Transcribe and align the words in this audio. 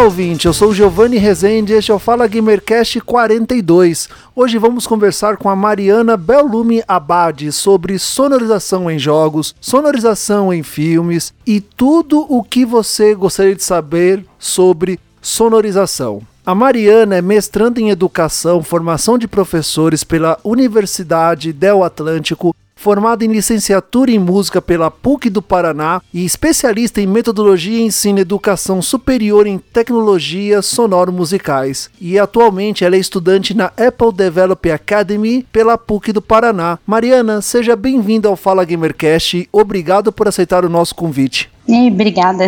Olá, 0.00 0.06
ouvinte, 0.06 0.46
eu 0.46 0.54
sou 0.54 0.72
Giovanni 0.72 1.18
Rezende 1.18 1.74
e 1.74 1.76
este 1.76 1.90
é 1.90 1.94
o 1.94 1.98
Fala 1.98 2.26
Gamercast 2.26 3.02
42. 3.02 4.08
Hoje 4.34 4.56
vamos 4.56 4.86
conversar 4.86 5.36
com 5.36 5.46
a 5.46 5.54
Mariana 5.54 6.16
Bellume 6.16 6.82
Abad 6.88 7.52
sobre 7.52 7.98
sonorização 7.98 8.90
em 8.90 8.98
jogos, 8.98 9.54
sonorização 9.60 10.54
em 10.54 10.62
filmes 10.62 11.34
e 11.46 11.60
tudo 11.60 12.24
o 12.30 12.42
que 12.42 12.64
você 12.64 13.14
gostaria 13.14 13.54
de 13.54 13.62
saber 13.62 14.24
sobre 14.38 14.98
sonorização. 15.20 16.22
A 16.46 16.54
Mariana 16.54 17.16
é 17.16 17.20
mestranda 17.20 17.78
em 17.78 17.90
Educação, 17.90 18.62
Formação 18.62 19.18
de 19.18 19.28
Professores 19.28 20.02
pela 20.02 20.40
Universidade 20.42 21.52
Del 21.52 21.84
Atlântico 21.84 22.56
formada 22.80 23.22
em 23.22 23.28
licenciatura 23.28 24.10
em 24.10 24.18
música 24.18 24.62
pela 24.62 24.90
PUC 24.90 25.28
do 25.28 25.42
Paraná 25.42 26.00
e 26.14 26.24
especialista 26.24 26.98
em 26.98 27.06
metodologia 27.06 27.78
e 27.78 27.82
ensino 27.82 28.18
e 28.18 28.22
educação 28.22 28.80
superior 28.80 29.46
em 29.46 29.58
tecnologias 29.58 30.64
sonoro-musicais. 30.64 31.90
E 32.00 32.18
atualmente 32.18 32.82
ela 32.82 32.96
é 32.96 32.98
estudante 32.98 33.52
na 33.52 33.66
Apple 33.66 34.14
Developer 34.14 34.72
Academy 34.72 35.46
pela 35.52 35.76
PUC 35.76 36.10
do 36.10 36.22
Paraná. 36.22 36.78
Mariana, 36.86 37.42
seja 37.42 37.76
bem-vinda 37.76 38.28
ao 38.28 38.36
Fala 38.36 38.64
Gamercast 38.64 39.46
obrigado 39.52 40.10
por 40.10 40.26
aceitar 40.26 40.64
o 40.64 40.70
nosso 40.70 40.94
convite. 40.94 41.50
E 41.68 41.88
obrigada. 41.88 42.46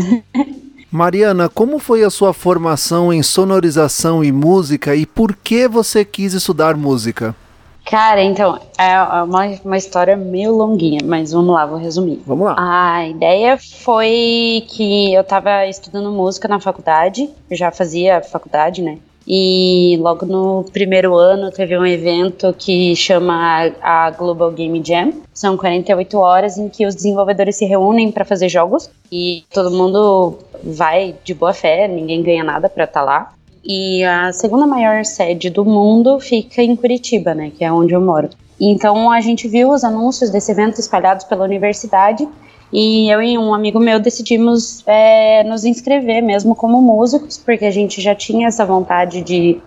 Mariana, 0.91 1.50
como 1.50 1.78
foi 1.78 2.05
a 2.05 2.10
sua 2.10 2.33
formação 2.33 3.12
em 3.12 3.22
sonorização 3.22 4.25
e 4.25 4.33
música 4.33 4.97
e 4.97 5.05
por 5.05 5.36
que 5.36 5.69
você 5.69 6.06
quis 6.06 6.33
estudar 6.33 6.75
música? 6.75 7.36
Cara, 7.84 8.22
então, 8.22 8.58
é 8.78 9.22
uma, 9.22 9.47
uma 9.64 9.77
história 9.77 10.16
meio 10.16 10.52
longuinha, 10.52 11.00
mas 11.05 11.33
vamos 11.33 11.55
lá, 11.55 11.66
vou 11.66 11.78
resumir. 11.78 12.22
Vamos 12.27 12.47
lá. 12.47 12.56
A 12.58 13.06
ideia 13.08 13.58
foi 13.58 14.64
que 14.69 15.12
eu 15.12 15.25
tava 15.25 15.66
estudando 15.66 16.10
música 16.10 16.48
na 16.48 16.60
faculdade, 16.60 17.28
eu 17.50 17.56
já 17.56 17.70
fazia 17.70 18.22
faculdade, 18.22 18.83
né? 18.83 18.98
E 19.27 19.97
logo 20.00 20.27
no 20.27 20.64
primeiro 20.72 21.14
ano 21.14 21.50
teve 21.50 21.77
um 21.78 21.86
evento 21.86 22.55
que 22.58 22.97
chama 22.97 23.72
a 23.80 24.10
Global 24.10 24.50
Game 24.50 24.83
Jam. 24.84 25.12
São 25.33 25.56
48 25.56 26.19
horas 26.19 26.58
em 26.58 26.69
que 26.69 26.84
os 26.84 26.94
desenvolvedores 26.94 27.56
se 27.56 27.64
reúnem 27.64 28.10
para 28.10 28.25
fazer 28.25 28.48
jogos 28.48 28.91
e 29.10 29.44
todo 29.53 29.70
mundo 29.70 30.38
vai 30.62 31.14
de 31.25 31.34
boa 31.34 31.53
fé, 31.53 31.86
ninguém 31.86 32.22
ganha 32.22 32.42
nada 32.42 32.69
para 32.69 32.84
estar 32.84 33.00
tá 33.00 33.06
lá. 33.06 33.33
E 33.64 34.02
a 34.05 34.32
segunda 34.32 34.66
maior 34.66 35.05
sede 35.05 35.48
do 35.48 35.64
mundo 35.64 36.18
fica 36.18 36.62
em 36.62 36.74
Curitiba, 36.74 37.34
né, 37.34 37.52
que 37.56 37.64
é 37.64 37.72
onde 37.72 37.94
eu 37.94 38.00
moro. 38.00 38.28
Então 38.60 39.10
a 39.10 39.20
gente 39.20 39.48
viu 39.48 39.70
os 39.70 39.84
anúncios 39.84 40.30
desse 40.30 40.50
evento 40.50 40.78
espalhados 40.80 41.24
pela 41.24 41.44
universidade 41.44 42.28
e 42.72 43.10
eu 43.10 43.20
e 43.20 43.36
um 43.36 43.52
amigo 43.52 43.78
meu 43.78 44.00
decidimos 44.00 44.82
é, 44.86 45.44
nos 45.44 45.64
inscrever 45.64 46.22
mesmo 46.22 46.54
como 46.54 46.80
músicos, 46.80 47.36
porque 47.36 47.66
a 47.66 47.70
gente 47.70 48.00
já 48.00 48.14
tinha 48.14 48.48
essa 48.48 48.64
vontade 48.64 49.20
de, 49.20 49.60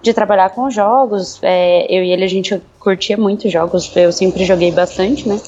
de 0.00 0.14
trabalhar 0.14 0.50
com 0.50 0.70
jogos. 0.70 1.38
É, 1.42 1.86
eu 1.94 2.02
e 2.02 2.10
ele 2.10 2.24
a 2.24 2.28
gente 2.28 2.60
curtia 2.80 3.16
muito 3.16 3.48
jogos, 3.50 3.94
eu 3.94 4.10
sempre 4.10 4.44
joguei 4.44 4.72
bastante, 4.72 5.28
né? 5.28 5.38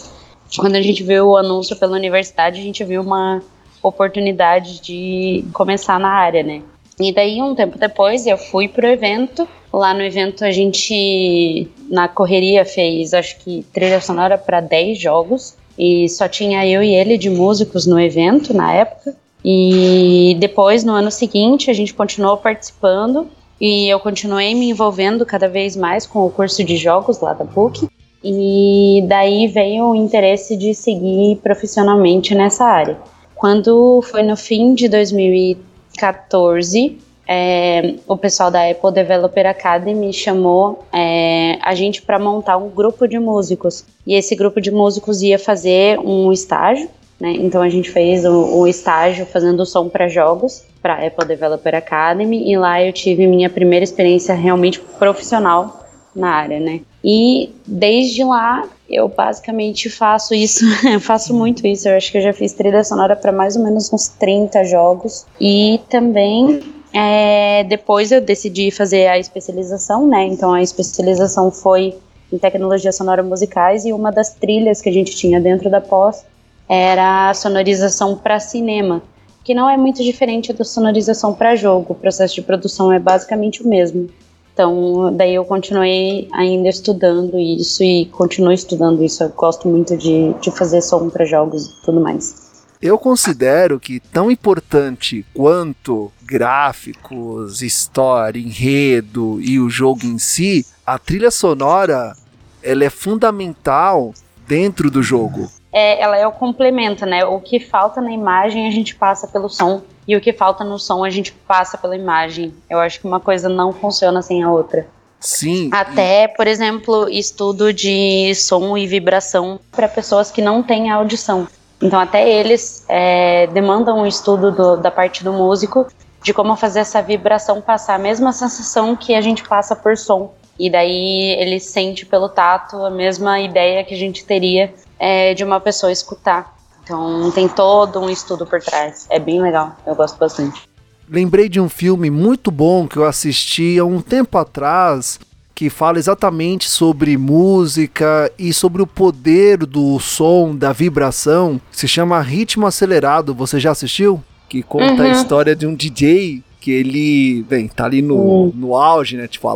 Quando 0.57 0.77
a 0.77 0.83
gente 0.83 1.03
viu 1.03 1.29
o 1.29 1.37
anúncio 1.37 1.77
pela 1.77 1.97
universidade, 1.97 2.61
a 2.61 2.63
gente 2.63 2.85
viu 2.85 3.01
uma 3.01 3.43
oportunidade 3.83 4.81
de 4.81 5.45
começar 5.53 5.99
na 5.99 6.11
área, 6.11 6.43
né? 6.43 6.63
E 7.01 7.13
daí, 7.13 7.41
um 7.41 7.55
tempo 7.55 7.79
depois, 7.79 8.27
eu 8.27 8.37
fui 8.37 8.67
pro 8.67 8.87
evento. 8.87 9.49
Lá 9.73 9.95
no 9.95 10.03
evento, 10.03 10.45
a 10.45 10.51
gente, 10.51 11.69
na 11.89 12.09
correria, 12.09 12.65
fez 12.65 13.15
acho 13.15 13.39
que 13.39 13.65
trilha 13.73 14.01
sonora 14.01 14.37
para 14.37 14.61
10 14.61 14.99
jogos. 14.99 15.57
E 15.79 16.09
só 16.09 16.27
tinha 16.27 16.67
eu 16.67 16.83
e 16.83 16.95
ele 16.95 17.17
de 17.17 17.31
músicos 17.31 17.87
no 17.87 18.01
evento 18.01 18.53
na 18.53 18.73
época. 18.73 19.15
E 19.45 20.37
depois, 20.41 20.83
no 20.83 20.93
ano 20.93 21.11
seguinte, 21.11 21.71
a 21.71 21.75
gente 21.75 21.95
continuou 21.95 22.37
participando. 22.37 23.29
E 23.61 23.89
eu 23.89 24.01
continuei 24.01 24.55
me 24.55 24.71
envolvendo 24.71 25.25
cada 25.25 25.49
vez 25.49 25.77
mais 25.77 26.07
com 26.07 26.27
o 26.27 26.31
curso 26.31 26.65
de 26.65 26.77
jogos 26.77 27.21
lá 27.21 27.33
da 27.33 27.45
PUC. 27.45 27.89
E 28.23 29.05
daí 29.07 29.47
veio 29.47 29.91
o 29.91 29.95
interesse 29.95 30.57
de 30.57 30.75
seguir 30.75 31.37
profissionalmente 31.43 32.35
nessa 32.35 32.65
área. 32.65 32.99
Quando 33.37 34.03
foi 34.03 34.25
no 34.25 34.37
fim 34.37 34.75
de 34.75 34.89
2013, 34.89 35.69
2014, 35.99 36.99
é, 37.27 37.97
o 38.07 38.17
pessoal 38.17 38.51
da 38.51 38.71
Apple 38.71 38.93
Developer 38.93 39.47
Academy 39.47 40.13
chamou 40.13 40.85
é, 40.93 41.59
a 41.61 41.75
gente 41.75 42.01
para 42.01 42.19
montar 42.19 42.57
um 42.57 42.71
grupo 42.71 43.07
de 43.07 43.19
músicos. 43.19 43.85
E 44.07 44.15
esse 44.15 44.35
grupo 44.35 44.61
de 44.61 44.71
músicos 44.71 45.21
ia 45.21 45.39
fazer 45.39 45.99
um 45.99 46.33
estágio, 46.33 46.89
né? 47.21 47.33
Então 47.33 47.61
a 47.61 47.69
gente 47.69 47.91
fez 47.91 48.25
o, 48.25 48.61
o 48.61 48.67
estágio 48.67 49.27
fazendo 49.27 49.67
som 49.67 49.89
para 49.89 50.09
jogos 50.09 50.65
para 50.81 51.07
Apple 51.07 51.27
Developer 51.27 51.75
Academy 51.75 52.51
e 52.51 52.57
lá 52.57 52.83
eu 52.83 52.93
tive 52.93 53.27
minha 53.27 53.51
primeira 53.51 53.83
experiência 53.83 54.35
realmente 54.35 54.81
profissional 54.99 55.88
na 56.15 56.31
área, 56.31 56.61
né? 56.61 56.81
E 57.05 57.51
desde 57.67 58.25
lá 58.25 58.69
eu 58.89 59.09
basicamente 59.09 59.91
faço 59.91 60.35
isso, 60.35 60.65
faço 61.01 61.35
muito 61.35 61.67
isso. 61.67 61.89
Eu 61.89 61.97
acho 61.97 62.11
que 62.11 62.19
eu 62.19 62.23
já 62.23 62.33
fiz 62.33 62.53
trilha 62.53 62.83
sonora 62.83 63.15
para 63.15 63.33
mais 63.33 63.57
ou 63.57 63.63
menos 63.63 63.93
uns 63.93 64.09
30 64.09 64.65
jogos. 64.65 65.27
E 65.41 65.81
também 65.89 66.61
é, 66.93 67.65
depois 67.65 68.11
eu 68.11 68.21
decidi 68.21 68.71
fazer 68.71 69.07
a 69.07 69.19
especialização, 69.19 70.07
né? 70.07 70.25
Então 70.25 70.53
a 70.53 70.63
especialização 70.63 71.51
foi 71.51 71.95
em 72.33 72.39
tecnologia 72.39 72.93
sonora 72.93 73.23
musicais 73.23 73.85
e 73.85 73.93
uma 73.93 74.11
das 74.11 74.35
trilhas 74.35 74.81
que 74.81 74.89
a 74.89 74.93
gente 74.93 75.15
tinha 75.17 75.41
dentro 75.41 75.71
da 75.71 75.81
pós 75.81 76.25
era 76.69 77.31
a 77.31 77.35
sonorização 77.35 78.15
para 78.17 78.39
cinema, 78.39 79.03
que 79.43 79.55
não 79.55 79.69
é 79.69 79.77
muito 79.77 80.03
diferente 80.03 80.53
da 80.53 80.65
sonorização 80.65 81.33
para 81.33 81.57
jogo. 81.57 81.93
O 81.93 81.95
processo 81.95 82.35
de 82.35 82.43
produção 82.43 82.93
é 82.93 82.99
basicamente 82.99 83.63
o 83.63 83.69
mesmo. 83.69 84.11
Então, 84.59 85.15
daí 85.17 85.37
eu 85.37 85.45
continuei 85.45 86.29
ainda 86.33 86.69
estudando 86.69 87.39
isso 87.39 87.81
e 87.85 88.07
continuo 88.07 88.51
estudando 88.51 89.05
isso. 89.05 89.23
Eu 89.23 89.29
gosto 89.29 89.69
muito 89.69 89.97
de, 89.97 90.35
de 90.41 90.51
fazer 90.51 90.83
som 90.83 91.09
para 91.09 91.25
jogos 91.25 91.67
e 91.67 91.83
tudo 91.85 92.01
mais. 92.01 92.67
Eu 92.83 92.99
considero 92.99 93.79
que 93.79 94.01
tão 94.01 94.33
importante 94.33 95.25
quanto 95.33 96.11
gráficos, 96.25 97.63
história, 97.63 98.41
enredo 98.41 99.41
e 99.41 99.61
o 99.61 99.71
jogo 99.71 100.05
em 100.05 100.19
si, 100.19 100.67
a 100.85 100.99
trilha 100.99 101.31
sonora 101.31 102.17
ela 102.61 102.83
é 102.83 102.91
fundamental 102.91 104.13
dentro 104.49 104.91
do 104.91 105.05
jogo. 105.05 105.49
É, 105.73 106.01
ela 106.01 106.17
é 106.17 106.27
o 106.27 106.33
complemento, 106.33 107.05
né? 107.05 107.25
O 107.25 107.41
que 107.41 107.61
falta 107.61 108.01
na 108.01 108.11
imagem 108.11 108.67
a 108.67 108.71
gente 108.71 108.95
passa 108.95 109.27
pelo 109.27 109.49
som 109.49 109.83
e 110.07 110.17
o 110.17 110.21
que 110.21 110.33
falta 110.33 110.65
no 110.65 110.79
som 110.79 111.05
a 111.05 111.11
gente 111.11 111.33
passa 111.33 111.77
pela 111.77 111.95
imagem. 111.95 112.55
Eu 112.69 112.79
acho 112.79 113.01
que 113.01 113.07
uma 113.07 113.21
coisa 113.21 113.49
não 113.49 113.73
funciona 113.73 114.23
sem 114.23 114.43
a 114.43 114.51
outra. 114.51 114.87
Sim. 115.21 115.69
Até, 115.73 116.29
por 116.29 116.47
exemplo, 116.47 117.09
estudo 117.09 117.73
de 117.73 118.35
som 118.35 118.77
e 118.79 118.87
vibração 118.87 119.59
para 119.73 119.89
pessoas 119.89 120.31
que 120.31 120.41
não 120.41 120.63
têm 120.63 120.91
audição. 120.91 121.47
Então, 121.83 121.99
até 121.99 122.29
eles 122.29 122.85
é, 122.89 123.47
demandam 123.49 124.01
um 124.01 124.07
estudo 124.07 124.51
do, 124.51 124.77
da 124.77 124.91
parte 124.91 125.23
do 125.23 125.33
músico 125.33 125.87
de 126.23 126.35
como 126.35 126.57
fazer 126.57 126.81
essa 126.81 127.01
vibração 127.01 127.61
passar 127.61 127.95
a 127.95 127.99
mesma 127.99 128.33
sensação 128.33 128.97
que 128.97 129.15
a 129.15 129.21
gente 129.21 129.47
passa 129.47 129.77
por 129.77 129.97
som. 129.97 130.35
E 130.59 130.69
daí 130.69 131.37
ele 131.39 131.61
sente 131.61 132.05
pelo 132.05 132.29
tato 132.29 132.77
a 132.85 132.91
mesma 132.91 133.41
ideia 133.41 133.85
que 133.85 133.95
a 133.95 133.99
gente 133.99 134.25
teria 134.25 134.73
é, 134.99 135.33
de 135.35 135.45
uma 135.45 135.61
pessoa 135.61 135.93
escutar. 135.93 136.57
Então 136.83 137.31
tem 137.31 137.49
todo 137.49 138.01
um 138.01 138.09
estudo 138.09 138.47
por 138.47 138.61
trás. 138.61 139.07
É 139.11 139.19
bem 139.19 139.41
legal, 139.41 139.77
eu 139.87 139.95
gosto 139.95 140.19
bastante. 140.19 140.63
Lembrei 141.09 141.49
de 141.49 141.61
um 141.61 141.69
filme 141.69 142.11
muito 142.11 142.51
bom 142.51 142.87
que 142.87 142.97
eu 142.97 143.05
assisti 143.05 143.79
há 143.79 143.85
um 143.85 144.01
tempo 144.01 144.37
atrás, 144.37 145.19
que 145.55 145.71
fala 145.71 145.99
exatamente 145.99 146.69
sobre 146.69 147.17
música 147.17 148.31
e 148.39 148.53
sobre 148.53 148.83
o 148.83 148.87
poder 148.87 149.59
do 149.59 149.99
som, 149.99 150.55
da 150.55 150.73
vibração. 150.73 151.61
Se 151.71 151.89
chama 151.89 152.21
Ritmo 152.21 152.67
Acelerado. 152.67 153.35
Você 153.35 153.59
já 153.59 153.71
assistiu? 153.71 154.23
Que 154.49 154.63
conta 154.63 155.03
uhum. 155.03 155.09
a 155.09 155.09
história 155.11 155.57
de 155.57 155.67
um 155.67 155.75
DJ 155.75 156.43
que 156.61 156.71
ele, 156.71 157.43
bem, 157.49 157.69
tá 157.69 157.85
ali 157.85 158.03
no, 158.03 158.17
uhum. 158.17 158.53
no 158.55 158.77
auge, 158.77 159.17
né? 159.17 159.27
Tipo 159.27 159.49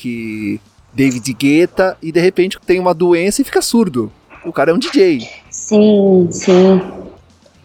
Alok, 0.00 0.60
David 0.92 1.32
Guetta, 1.34 1.96
e 2.02 2.10
de 2.10 2.20
repente 2.20 2.58
tem 2.64 2.80
uma 2.80 2.94
doença 2.94 3.42
e 3.42 3.44
fica 3.44 3.60
surdo. 3.60 4.10
O 4.44 4.52
cara 4.52 4.70
é 4.70 4.74
um 4.74 4.78
DJ. 4.78 5.28
Sim, 5.50 6.28
sim. 6.30 6.80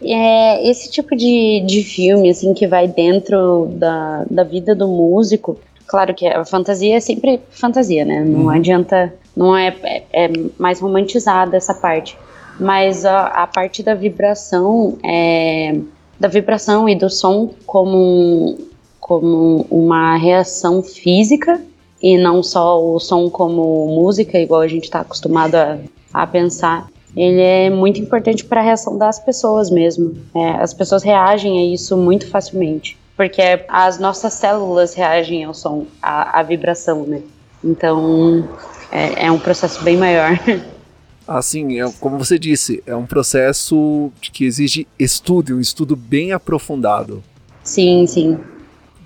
É, 0.02 0.68
esse 0.68 0.90
tipo 0.90 1.16
de, 1.16 1.64
de 1.66 1.82
filme, 1.82 2.28
assim, 2.28 2.52
que 2.52 2.66
vai 2.66 2.86
dentro 2.86 3.66
da, 3.72 4.24
da 4.30 4.44
vida 4.44 4.74
do 4.74 4.86
músico, 4.86 5.58
claro 5.86 6.14
que 6.14 6.26
a 6.26 6.44
fantasia 6.44 6.96
é 6.96 7.00
sempre 7.00 7.40
fantasia, 7.50 8.04
né? 8.04 8.22
Não 8.22 8.42
uhum. 8.42 8.50
adianta, 8.50 9.12
não 9.34 9.56
é, 9.56 9.74
é, 9.82 10.04
é, 10.12 10.30
mais 10.58 10.80
romantizada 10.80 11.56
essa 11.56 11.74
parte. 11.74 12.16
Mas 12.60 13.04
a, 13.04 13.26
a 13.26 13.46
parte 13.46 13.82
da 13.82 13.94
vibração, 13.94 14.98
é, 15.02 15.78
da 16.20 16.28
vibração 16.28 16.88
e 16.88 16.94
do 16.94 17.08
som 17.08 17.54
como, 17.64 18.58
como 19.00 19.66
uma 19.70 20.16
reação 20.16 20.82
física 20.82 21.60
e 22.02 22.18
não 22.18 22.42
só 22.42 22.82
o 22.82 22.98
som 23.00 23.28
como 23.30 23.86
música, 23.88 24.38
igual 24.38 24.60
a 24.60 24.68
gente 24.68 24.84
está 24.84 25.00
acostumado 25.00 25.54
a, 25.54 25.78
a 26.12 26.26
pensar 26.26 26.88
ele 27.16 27.40
é 27.40 27.70
muito 27.70 27.98
importante 27.98 28.44
para 28.44 28.60
a 28.60 28.64
reação 28.64 28.98
das 28.98 29.18
pessoas 29.18 29.70
mesmo. 29.70 30.14
É, 30.34 30.50
as 30.62 30.74
pessoas 30.74 31.02
reagem 31.02 31.58
a 31.58 31.74
isso 31.74 31.96
muito 31.96 32.28
facilmente, 32.28 32.98
porque 33.16 33.40
as 33.68 33.98
nossas 33.98 34.34
células 34.34 34.92
reagem 34.92 35.42
ao 35.44 35.54
som, 35.54 35.86
à, 36.02 36.38
à 36.38 36.42
vibração, 36.42 37.06
né? 37.06 37.22
Então 37.64 38.46
é, 38.92 39.26
é, 39.26 39.32
um 39.32 39.38
processo 39.38 39.82
bem 39.82 39.96
maior. 39.96 40.38
Assim, 41.26 41.80
é, 41.80 41.90
como 41.98 42.18
você 42.18 42.38
disse, 42.38 42.82
é 42.86 42.94
um 42.94 43.06
processo 43.06 44.12
que 44.20 44.44
exige 44.44 44.86
estudo, 44.98 45.56
um 45.56 45.60
estudo 45.60 45.96
bem 45.96 46.32
aprofundado. 46.32 47.24
Sim, 47.64 48.06
sim. 48.06 48.38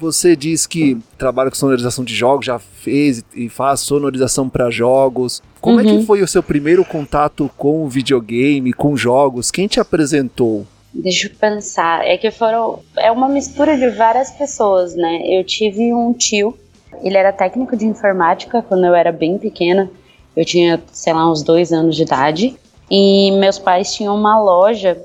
Você 0.01 0.35
diz 0.35 0.67
que 0.67 0.97
trabalha 1.19 1.51
com 1.51 1.57
sonorização 1.57 2.03
de 2.03 2.15
jogos, 2.15 2.47
já 2.47 2.59
fez 2.59 3.23
e 3.35 3.51
faz 3.51 3.81
sonorização 3.81 4.49
para 4.49 4.71
jogos. 4.71 5.43
Como 5.61 5.77
uhum. 5.77 5.83
é 5.83 5.85
que 5.85 5.93
uhum. 5.93 6.07
foi 6.07 6.23
o 6.23 6.27
seu 6.27 6.43
primeiro 6.43 6.83
contato 6.87 7.51
com 7.55 7.85
o 7.85 7.89
videogame, 7.89 8.73
com 8.73 8.97
jogos? 8.97 9.51
Quem 9.51 9.67
te 9.67 9.79
apresentou? 9.79 10.67
Deixa 10.95 11.27
eu 11.27 11.33
pensar. 11.39 12.03
É 12.07 12.17
que 12.17 12.31
foram. 12.31 12.81
É 12.97 13.13
uma 13.13 13.29
mistura 13.29 13.77
de 13.77 13.91
várias 13.91 14.31
pessoas, 14.31 14.95
né? 14.95 15.21
Eu 15.27 15.45
tive 15.45 15.93
um 15.93 16.15
tio, 16.15 16.57
ele 17.03 17.19
era 17.19 17.31
técnico 17.31 17.77
de 17.77 17.85
informática 17.85 18.63
quando 18.63 18.87
eu 18.87 18.95
era 18.95 19.13
bem 19.13 19.37
pequena. 19.37 19.91
Eu 20.35 20.47
tinha, 20.47 20.81
sei 20.91 21.13
lá, 21.13 21.31
uns 21.31 21.43
dois 21.43 21.75
anos 21.75 21.95
de 21.95 22.05
idade. 22.05 22.57
E 22.91 23.33
meus 23.33 23.59
pais 23.59 23.93
tinham 23.95 24.17
uma 24.17 24.41
loja, 24.41 24.99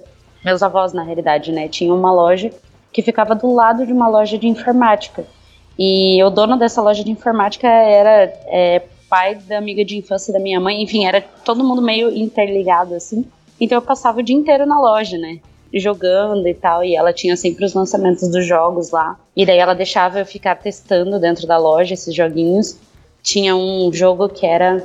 meus 0.44 0.64
avós, 0.64 0.94
na 0.94 1.04
realidade, 1.04 1.52
né? 1.52 1.68
Tinham 1.68 1.98
uma 1.98 2.14
loja 2.14 2.50
que 2.96 3.02
ficava 3.02 3.36
do 3.36 3.54
lado 3.54 3.86
de 3.86 3.92
uma 3.92 4.08
loja 4.08 4.38
de 4.38 4.48
informática. 4.48 5.26
E 5.78 6.24
o 6.24 6.30
dono 6.30 6.56
dessa 6.56 6.82
loja 6.82 7.04
de 7.04 7.12
informática 7.12 7.68
era 7.68 8.34
é, 8.48 8.84
pai 9.10 9.36
da 9.36 9.58
amiga 9.58 9.84
de 9.84 9.98
infância 9.98 10.32
da 10.32 10.40
minha 10.40 10.62
mãe, 10.62 10.82
enfim, 10.82 11.06
era 11.06 11.20
todo 11.44 11.62
mundo 11.62 11.82
meio 11.82 12.10
interligado 12.10 12.96
assim. 12.96 13.26
Então 13.60 13.78
eu 13.78 13.82
passava 13.82 14.22
o 14.22 14.24
dia 14.24 14.34
inteiro 14.34 14.66
na 14.66 14.80
loja, 14.80 15.18
né? 15.18 15.40
Jogando 15.74 16.48
e 16.48 16.54
tal, 16.54 16.86
e 16.86 16.96
ela 16.96 17.12
tinha 17.12 17.36
sempre 17.36 17.66
os 17.66 17.74
lançamentos 17.74 18.32
dos 18.32 18.46
jogos 18.46 18.92
lá. 18.92 19.20
E 19.36 19.46
daí 19.46 19.58
ela 19.58 19.76
deixava 19.76 20.20
eu 20.20 20.26
ficar 20.26 20.56
testando 20.56 21.20
dentro 21.20 21.46
da 21.46 21.58
loja 21.58 21.94
esses 21.94 22.16
joguinhos. 22.16 22.80
Tinha 23.22 23.58
um 23.58 23.92
jogo 23.92 24.30
que 24.30 24.46
era. 24.46 24.82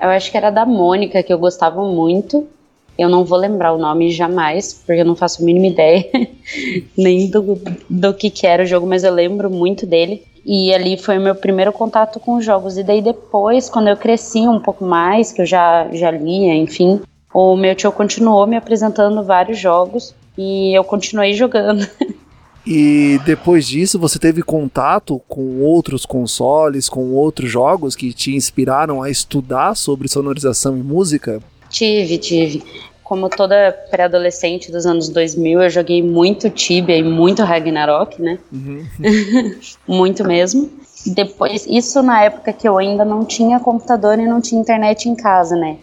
Eu 0.00 0.08
acho 0.08 0.30
que 0.30 0.38
era 0.38 0.48
da 0.48 0.64
Mônica, 0.64 1.22
que 1.22 1.34
eu 1.34 1.38
gostava 1.38 1.84
muito. 1.84 2.48
Eu 2.98 3.08
não 3.08 3.24
vou 3.24 3.38
lembrar 3.38 3.72
o 3.72 3.78
nome 3.78 4.10
jamais, 4.10 4.72
porque 4.72 5.00
eu 5.00 5.04
não 5.04 5.16
faço 5.16 5.42
a 5.42 5.44
mínima 5.44 5.66
ideia 5.66 6.04
nem 6.96 7.28
do, 7.28 7.60
do 7.88 8.14
que, 8.14 8.30
que 8.30 8.46
era 8.46 8.62
o 8.62 8.66
jogo, 8.66 8.86
mas 8.86 9.04
eu 9.04 9.12
lembro 9.12 9.50
muito 9.50 9.86
dele. 9.86 10.22
E 10.44 10.72
ali 10.72 10.96
foi 10.96 11.18
o 11.18 11.20
meu 11.20 11.34
primeiro 11.34 11.72
contato 11.72 12.20
com 12.20 12.40
jogos. 12.40 12.78
E 12.78 12.84
daí 12.84 13.02
depois, 13.02 13.68
quando 13.68 13.88
eu 13.88 13.96
cresci 13.96 14.40
um 14.40 14.60
pouco 14.60 14.84
mais, 14.84 15.32
que 15.32 15.42
eu 15.42 15.46
já, 15.46 15.88
já 15.92 16.10
lia, 16.10 16.54
enfim, 16.54 17.00
o 17.34 17.56
meu 17.56 17.74
tio 17.74 17.90
continuou 17.92 18.46
me 18.46 18.56
apresentando 18.56 19.22
vários 19.24 19.58
jogos 19.58 20.14
e 20.38 20.72
eu 20.76 20.84
continuei 20.84 21.34
jogando. 21.34 21.86
E 22.68 23.20
depois 23.24 23.64
disso, 23.64 23.96
você 23.96 24.18
teve 24.18 24.42
contato 24.42 25.22
com 25.28 25.60
outros 25.60 26.04
consoles, 26.04 26.88
com 26.88 27.12
outros 27.12 27.48
jogos 27.48 27.94
que 27.94 28.12
te 28.12 28.34
inspiraram 28.34 29.00
a 29.00 29.08
estudar 29.08 29.76
sobre 29.76 30.08
sonorização 30.08 30.76
e 30.76 30.82
música? 30.82 31.40
Tive, 31.68 32.18
tive. 32.18 32.62
Como 33.02 33.28
toda 33.28 33.72
pré-adolescente 33.90 34.72
dos 34.72 34.84
anos 34.84 35.08
2000, 35.08 35.62
eu 35.62 35.70
joguei 35.70 36.02
muito 36.02 36.50
Tibia 36.50 36.96
e 36.96 37.02
muito 37.02 37.42
Ragnarok, 37.44 38.20
né? 38.20 38.38
Uhum. 38.52 38.84
muito 39.86 40.24
mesmo. 40.24 40.68
Depois, 41.06 41.66
isso 41.68 42.02
na 42.02 42.24
época 42.24 42.52
que 42.52 42.68
eu 42.68 42.76
ainda 42.76 43.04
não 43.04 43.24
tinha 43.24 43.60
computador 43.60 44.18
e 44.18 44.26
não 44.26 44.40
tinha 44.40 44.60
internet 44.60 45.08
em 45.08 45.14
casa, 45.14 45.54
né? 45.54 45.76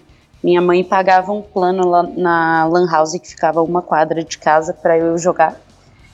Minha 0.44 0.62
mãe 0.62 0.84
pagava 0.84 1.32
um 1.32 1.42
plano 1.42 1.88
lá 1.88 2.04
na 2.04 2.66
Lan 2.66 2.86
House 2.92 3.14
que 3.14 3.30
ficava 3.30 3.62
uma 3.62 3.82
quadra 3.82 4.22
de 4.22 4.38
casa 4.38 4.74
para 4.74 4.98
eu 4.98 5.18
jogar. 5.18 5.58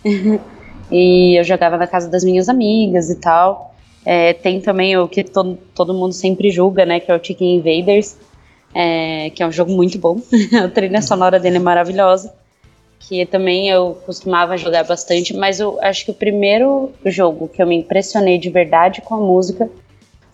e 0.91 1.39
eu 1.39 1.43
jogava 1.43 1.77
na 1.77 1.87
casa 1.87 2.07
das 2.07 2.23
minhas 2.23 2.47
amigas 2.47 3.09
e 3.09 3.15
tal. 3.15 3.73
É, 4.05 4.33
tem 4.33 4.61
também 4.61 4.95
o 4.95 5.07
que 5.07 5.23
todo, 5.23 5.57
todo 5.73 5.93
mundo 5.93 6.13
sempre 6.13 6.51
julga, 6.51 6.85
né? 6.85 6.99
Que 6.99 7.11
é 7.11 7.15
o 7.15 7.23
Chicken 7.23 7.55
Invaders 7.55 8.15
é, 8.73 9.29
que 9.31 9.41
é 9.41 9.47
um 9.47 9.51
jogo 9.51 9.71
muito 9.71 9.97
bom. 9.97 10.21
a 10.63 10.67
trilha 10.67 11.01
sonora 11.01 11.39
dele 11.39 11.57
é 11.57 11.59
maravilhosa. 11.59 12.33
Que 12.99 13.25
também 13.25 13.69
eu 13.69 13.97
costumava 14.05 14.57
jogar 14.57 14.83
bastante, 14.83 15.35
mas 15.35 15.59
eu 15.59 15.79
acho 15.81 16.05
que 16.05 16.11
o 16.11 16.13
primeiro 16.13 16.91
jogo 17.05 17.47
que 17.47 17.61
eu 17.61 17.65
me 17.65 17.75
impressionei 17.75 18.37
de 18.37 18.49
verdade 18.49 19.01
com 19.01 19.15
a 19.15 19.19
música 19.19 19.69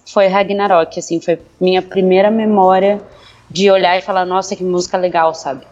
foi 0.06 0.28
Ragnarok. 0.28 1.00
Assim, 1.00 1.22
foi 1.22 1.40
minha 1.60 1.82
primeira 1.82 2.30
memória 2.30 3.02
de 3.50 3.70
olhar 3.70 3.98
e 3.98 4.02
falar: 4.02 4.26
nossa, 4.26 4.56
que 4.56 4.64
música 4.64 4.98
legal, 4.98 5.34
sabe? 5.34 5.66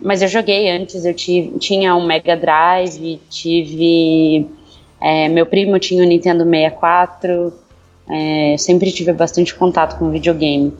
Mas 0.00 0.20
eu 0.20 0.28
joguei 0.28 0.68
antes, 0.68 1.04
eu 1.04 1.14
tive, 1.14 1.58
tinha 1.58 1.94
um 1.94 2.04
Mega 2.04 2.36
Drive, 2.36 3.20
tive. 3.30 4.46
É, 5.00 5.28
meu 5.28 5.46
primo 5.46 5.78
tinha 5.78 6.02
o 6.02 6.06
um 6.06 6.08
Nintendo 6.08 6.44
64, 6.44 7.52
é, 8.08 8.56
sempre 8.58 8.90
tive 8.90 9.12
bastante 9.12 9.54
contato 9.54 9.98
com 9.98 10.10
videogame. 10.10 10.72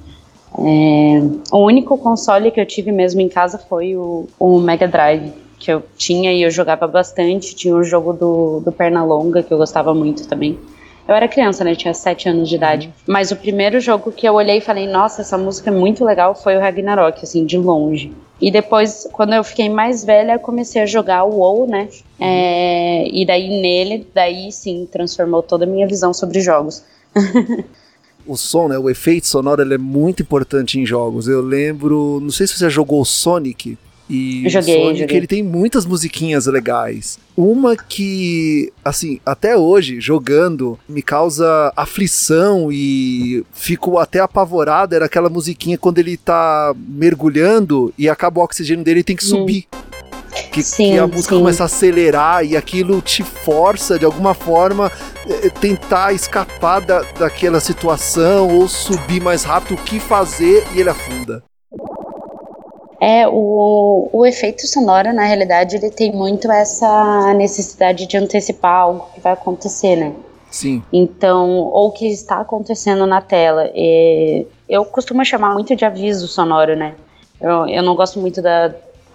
É, 0.59 1.23
o 1.51 1.65
único 1.65 1.97
console 1.97 2.51
que 2.51 2.61
eu 2.61 2.67
tive 2.67 2.93
mesmo 2.93 3.21
em 3.21 3.29
casa 3.29 3.59
foi 3.59 3.97
o, 3.97 4.27
o, 4.39 4.59
Mega 4.59 4.87
Drive, 4.87 5.33
que 5.59 5.73
eu 5.73 5.83
tinha 5.97 6.33
e 6.33 6.43
eu 6.43 6.51
jogava 6.51 6.87
bastante. 6.87 7.55
Tinha 7.55 7.75
o 7.75 7.83
jogo 7.83 8.13
do, 8.13 8.61
do 8.61 8.73
Pernalonga, 8.73 9.43
que 9.43 9.53
eu 9.53 9.59
gostava 9.59 9.95
muito 9.95 10.27
também. 10.29 10.59
Eu 11.07 11.15
era 11.17 11.27
criança, 11.27 11.65
né? 11.65 11.75
tinha 11.75 11.93
7 11.93 12.29
anos 12.29 12.49
de 12.49 12.55
idade. 12.55 12.87
Uhum. 12.87 12.93
Mas 13.09 13.31
o 13.33 13.37
primeiro 13.37 13.81
jogo 13.81 14.13
que 14.13 14.27
eu 14.27 14.35
olhei 14.35 14.59
e 14.59 14.61
falei, 14.61 14.87
nossa, 14.87 15.23
essa 15.23 15.37
música 15.37 15.71
é 15.71 15.73
muito 15.73 16.05
legal, 16.05 16.35
foi 16.35 16.57
o 16.57 16.61
Ragnarok, 16.61 17.25
assim, 17.25 17.45
de 17.45 17.59
longe. 17.59 18.13
E 18.41 18.51
depois, 18.51 19.09
quando 19.13 19.35
eu 19.35 19.43
fiquei 19.43 19.69
mais 19.69 20.05
velha, 20.05 20.39
comecei 20.39 20.83
a 20.83 20.87
jogar 20.87 21.25
o 21.25 21.39
WoW, 21.39 21.67
né? 21.67 21.89
Uhum. 22.21 22.27
É, 22.27 23.09
e 23.09 23.27
daí 23.27 23.49
nele, 23.61 24.07
daí 24.15 24.53
sim, 24.53 24.89
transformou 24.91 25.43
toda 25.43 25.65
a 25.65 25.69
minha 25.69 25.87
visão 25.87 26.15
sobre 26.15 26.41
jogos. 26.41 26.85
o 28.27 28.37
som, 28.37 28.69
né, 28.69 28.79
o 28.79 28.89
efeito 28.89 29.27
sonoro, 29.27 29.63
ele 29.63 29.75
é 29.75 29.79
muito 29.79 30.23
importante 30.23 30.79
em 30.79 30.87
jogos. 30.87 31.29
Eu 31.29 31.41
lembro, 31.41 32.21
não 32.21 32.31
sei 32.31 32.47
se 32.47 32.55
você 32.55 32.65
já 32.65 32.69
jogou 32.69 33.05
Sonic. 33.05 33.77
E 34.11 34.49
joguei, 34.49 34.75
Sonic, 34.75 35.01
joguei. 35.01 35.17
ele 35.17 35.27
tem 35.27 35.43
muitas 35.43 35.87
musiquinhas 35.87 36.47
legais. 36.47 37.19
Uma 37.37 37.77
que, 37.77 38.73
assim, 38.85 39.21
até 39.25 39.57
hoje, 39.57 40.01
jogando, 40.01 40.79
me 40.89 41.01
causa 41.01 41.73
aflição 41.75 42.71
e 42.71 43.45
fico 43.53 43.99
até 43.99 44.21
apavorado, 44.21 44.95
era 44.95 45.07
aquela 45.07 45.31
musiquinha 45.31 45.79
quando 45.79 45.99
ele 45.99 46.17
tá 46.17 46.75
mergulhando 46.77 47.93
e 47.97 48.09
acaba 48.09 48.41
o 48.41 48.45
oxigênio 48.45 48.85
dele 48.85 49.01
e 49.01 49.05
tem 49.05 49.17
que 49.17 49.25
hum. 49.25 49.29
subir. 49.29 49.67
Hum 49.73 49.92
que, 50.51 50.63
sim, 50.63 50.93
que 50.93 50.99
a 50.99 51.07
música 51.07 51.35
sim. 51.35 51.41
começa 51.41 51.63
a 51.63 51.67
acelerar 51.67 52.45
e 52.45 52.57
aquilo 52.57 53.01
te 53.03 53.23
força 53.23 53.99
de 53.99 54.05
alguma 54.05 54.35
forma 54.35 54.91
é, 55.29 55.49
tentar 55.51 56.13
escapar 56.13 56.81
da, 56.81 57.03
daquela 57.19 57.61
situação 57.61 58.59
ou 58.59 58.69
subir 58.69 59.21
mais 59.21 59.45
rápido, 59.45 59.75
o 59.75 59.83
que 59.83 60.01
fazer 60.01 60.65
e 60.75 60.81
ele 60.81 60.91
afunda. 60.91 61.43
É, 63.01 63.27
o, 63.27 64.09
o 64.13 64.25
efeito 64.25 64.65
sonoro, 64.67 65.13
na 65.13 65.25
realidade, 65.25 65.75
ele 65.75 65.91
tem 65.91 66.13
muito 66.13 66.51
essa 66.51 67.35
necessidade 67.35 68.07
de 68.07 68.17
antecipar 68.17 68.83
algo 68.83 69.09
que 69.13 69.21
vai 69.21 69.33
acontecer, 69.33 69.97
né? 69.97 70.13
Sim. 70.49 70.83
Então, 70.93 71.51
ou 71.51 71.91
que 71.91 72.07
está 72.07 72.41
acontecendo 72.41 73.05
na 73.05 73.21
tela. 73.21 73.69
E 73.75 74.47
eu 74.69 74.85
costumo 74.85 75.25
chamar 75.25 75.53
muito 75.55 75.75
de 75.75 75.85
aviso 75.85 76.29
sonoro, 76.29 76.77
né? 76.77 76.95
Eu, 77.41 77.67
eu 77.67 77.83
não 77.83 77.97
gosto 77.97 78.21
muito 78.21 78.41
da, 78.41 78.73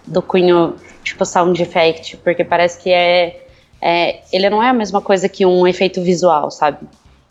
do 0.08 0.22
cunho 0.22 0.76
tipo 1.04 1.26
sound 1.26 1.62
effect, 1.62 2.18
porque 2.18 2.44
parece 2.44 2.82
que 2.82 2.90
é, 2.90 3.46
é, 3.82 4.22
ele 4.32 4.50
não 4.50 4.62
é 4.62 4.70
a 4.70 4.74
mesma 4.74 5.02
coisa 5.02 5.30
que 5.30 5.46
um 5.46 5.68
efeito 5.68 6.02
visual, 6.02 6.50
sabe? 6.50 6.88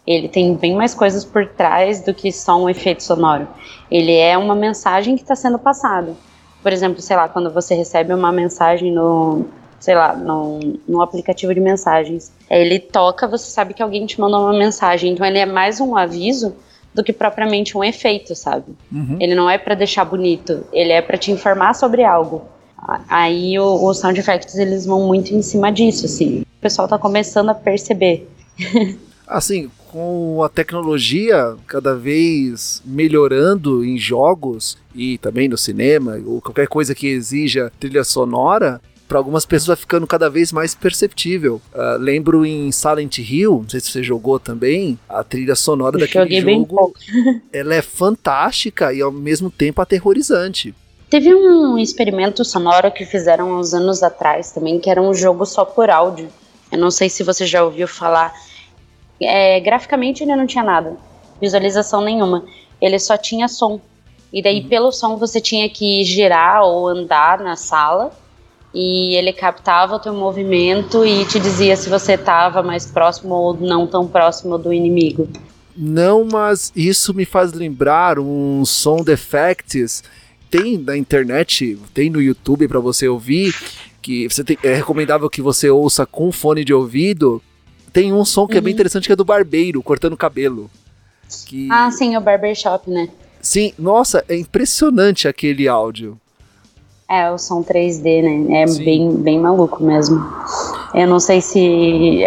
Ele 0.06 0.28
tem 0.28 0.54
bem 0.54 0.74
mais 0.74 0.94
coisas 0.94 1.24
por 1.24 1.46
trás 1.46 2.00
do 2.00 2.14
que 2.14 2.30
só 2.30 2.56
um 2.56 2.68
efeito 2.68 3.02
sonoro. 3.02 3.48
Ele 3.90 4.14
é 4.14 4.38
uma 4.38 4.54
mensagem 4.54 5.16
que 5.16 5.22
está 5.22 5.34
sendo 5.34 5.58
passada. 5.58 6.14
Por 6.62 6.72
exemplo, 6.72 7.00
sei 7.00 7.16
lá, 7.16 7.28
quando 7.28 7.50
você 7.50 7.74
recebe 7.74 8.14
uma 8.14 8.30
mensagem 8.30 8.92
no, 8.92 9.46
sei 9.80 9.94
lá, 9.94 10.14
no, 10.14 10.60
no 10.86 11.02
aplicativo 11.02 11.52
de 11.52 11.60
mensagens, 11.60 12.32
ele 12.48 12.78
toca, 12.78 13.26
você 13.26 13.50
sabe 13.50 13.74
que 13.74 13.82
alguém 13.82 14.06
te 14.06 14.20
mandou 14.20 14.42
uma 14.42 14.56
mensagem, 14.56 15.12
então 15.12 15.26
ele 15.26 15.38
é 15.38 15.46
mais 15.46 15.80
um 15.80 15.96
aviso 15.96 16.54
do 16.94 17.04
que 17.04 17.12
propriamente 17.12 17.76
um 17.76 17.84
efeito, 17.84 18.34
sabe? 18.34 18.74
Uhum. 18.90 19.18
Ele 19.20 19.34
não 19.34 19.50
é 19.50 19.58
para 19.58 19.74
deixar 19.74 20.04
bonito, 20.04 20.64
ele 20.72 20.92
é 20.92 21.02
para 21.02 21.18
te 21.18 21.30
informar 21.30 21.74
sobre 21.74 22.04
algo 22.04 22.55
Aí 23.08 23.58
o, 23.58 23.88
os 23.88 23.98
sound 23.98 24.18
effects 24.18 24.54
eles 24.56 24.86
vão 24.86 25.06
muito 25.06 25.34
em 25.34 25.42
cima 25.42 25.70
disso, 25.70 26.06
assim. 26.06 26.40
O 26.40 26.60
pessoal 26.60 26.88
tá 26.88 26.98
começando 26.98 27.50
a 27.50 27.54
perceber. 27.54 28.28
assim, 29.26 29.70
com 29.88 30.42
a 30.42 30.48
tecnologia 30.48 31.56
cada 31.66 31.94
vez 31.94 32.82
melhorando 32.84 33.84
em 33.84 33.98
jogos 33.98 34.78
e 34.94 35.18
também 35.18 35.48
no 35.48 35.58
cinema, 35.58 36.20
ou 36.24 36.40
qualquer 36.40 36.68
coisa 36.68 36.94
que 36.94 37.06
exija 37.06 37.72
trilha 37.80 38.04
sonora, 38.04 38.80
para 39.08 39.18
algumas 39.18 39.46
pessoas 39.46 39.66
vai 39.66 39.76
ficando 39.76 40.06
cada 40.06 40.28
vez 40.28 40.52
mais 40.52 40.74
perceptível. 40.74 41.60
Uh, 41.72 41.98
lembro 41.98 42.44
em 42.44 42.72
Silent 42.72 43.18
Hill, 43.18 43.60
não 43.62 43.68
sei 43.68 43.80
se 43.80 43.90
você 43.90 44.02
jogou 44.02 44.38
também, 44.38 44.98
a 45.08 45.22
trilha 45.22 45.54
sonora 45.54 45.96
Eu 45.96 46.00
daquele 46.00 46.40
jogo, 46.40 46.92
ela 47.52 47.74
é 47.74 47.82
fantástica 47.82 48.92
e 48.92 49.00
ao 49.00 49.12
mesmo 49.12 49.50
tempo 49.50 49.80
aterrorizante. 49.80 50.74
Teve 51.08 51.32
um 51.34 51.78
experimento 51.78 52.44
sonoro 52.44 52.90
que 52.90 53.04
fizeram 53.04 53.58
uns 53.58 53.72
anos 53.72 54.02
atrás 54.02 54.50
também, 54.50 54.80
que 54.80 54.90
era 54.90 55.00
um 55.00 55.14
jogo 55.14 55.46
só 55.46 55.64
por 55.64 55.88
áudio. 55.88 56.28
Eu 56.70 56.78
não 56.78 56.90
sei 56.90 57.08
se 57.08 57.22
você 57.22 57.46
já 57.46 57.62
ouviu 57.62 57.86
falar. 57.86 58.34
É, 59.20 59.60
graficamente 59.60 60.24
ele 60.24 60.34
não 60.34 60.46
tinha 60.46 60.64
nada, 60.64 60.96
visualização 61.40 62.02
nenhuma. 62.02 62.44
Ele 62.80 62.98
só 62.98 63.16
tinha 63.16 63.46
som. 63.46 63.80
E 64.32 64.42
daí, 64.42 64.60
uhum. 64.60 64.68
pelo 64.68 64.92
som, 64.92 65.16
você 65.16 65.40
tinha 65.40 65.68
que 65.68 66.04
girar 66.04 66.62
ou 66.64 66.88
andar 66.88 67.38
na 67.38 67.56
sala 67.56 68.10
e 68.74 69.14
ele 69.14 69.32
captava 69.32 69.94
o 69.96 69.98
teu 69.98 70.12
movimento 70.12 71.06
e 71.06 71.24
te 71.24 71.40
dizia 71.40 71.76
se 71.76 71.88
você 71.88 72.14
estava 72.14 72.62
mais 72.62 72.84
próximo 72.84 73.34
ou 73.34 73.54
não 73.54 73.86
tão 73.86 74.06
próximo 74.06 74.58
do 74.58 74.72
inimigo. 74.72 75.28
Não, 75.74 76.26
mas 76.30 76.72
isso 76.74 77.14
me 77.14 77.24
faz 77.24 77.52
lembrar 77.52 78.18
um 78.18 78.64
sound 78.64 79.10
effects 79.10 80.02
tem 80.50 80.78
na 80.78 80.96
internet, 80.96 81.78
tem 81.92 82.10
no 82.10 82.20
YouTube 82.20 82.68
para 82.68 82.80
você 82.80 83.08
ouvir, 83.08 83.54
que 84.00 84.28
você 84.28 84.44
tem, 84.44 84.58
é 84.62 84.74
recomendável 84.74 85.28
que 85.28 85.42
você 85.42 85.68
ouça 85.68 86.06
com 86.06 86.30
fone 86.30 86.64
de 86.64 86.72
ouvido. 86.72 87.42
Tem 87.92 88.12
um 88.12 88.24
som 88.24 88.46
que 88.46 88.54
uhum. 88.54 88.58
é 88.58 88.60
bem 88.60 88.72
uhum. 88.72 88.74
interessante 88.74 89.06
que 89.06 89.12
é 89.12 89.16
do 89.16 89.24
barbeiro 89.24 89.82
cortando 89.82 90.16
cabelo. 90.16 90.70
Que... 91.46 91.68
Ah, 91.70 91.90
sim, 91.90 92.16
o 92.16 92.20
barbershop, 92.20 92.90
né? 92.90 93.08
Sim, 93.40 93.72
nossa, 93.78 94.24
é 94.28 94.36
impressionante 94.36 95.28
aquele 95.28 95.68
áudio. 95.68 96.18
É, 97.08 97.30
o 97.30 97.38
som 97.38 97.62
3D, 97.62 98.22
né? 98.22 98.62
É 98.62 98.66
bem, 98.84 99.16
bem 99.16 99.38
maluco 99.38 99.82
mesmo. 99.82 100.20
Eu 100.92 101.06
não 101.06 101.20
sei 101.20 101.40
se 101.40 102.24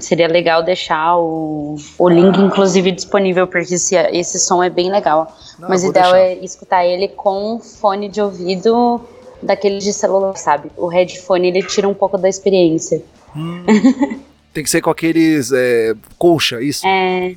seria 0.00 0.28
legal 0.28 0.62
deixar 0.62 1.16
o, 1.16 1.76
o 1.98 2.08
link, 2.08 2.38
inclusive, 2.38 2.92
disponível, 2.92 3.46
porque 3.46 3.74
esse, 3.74 3.96
esse 3.96 4.38
som 4.38 4.62
é 4.62 4.70
bem 4.70 4.90
legal. 4.90 5.36
Não, 5.58 5.68
Mas 5.68 5.84
o 5.84 5.88
ideal 5.88 6.12
deixar. 6.12 6.26
é 6.26 6.44
escutar 6.44 6.86
ele 6.86 7.08
com 7.08 7.58
fone 7.60 8.08
de 8.08 8.20
ouvido 8.20 9.00
daquele 9.42 9.78
de 9.78 9.92
celular, 9.92 10.36
sabe? 10.36 10.70
O 10.76 10.86
headphone 10.86 11.48
ele 11.48 11.62
tira 11.62 11.88
um 11.88 11.94
pouco 11.94 12.18
da 12.18 12.28
experiência. 12.28 13.02
Hum. 13.34 13.64
Tem 14.52 14.64
que 14.64 14.70
ser 14.70 14.80
com 14.80 14.90
aqueles 14.90 15.52
é, 15.52 15.94
colcha, 16.18 16.60
isso? 16.60 16.86
É. 16.86 17.34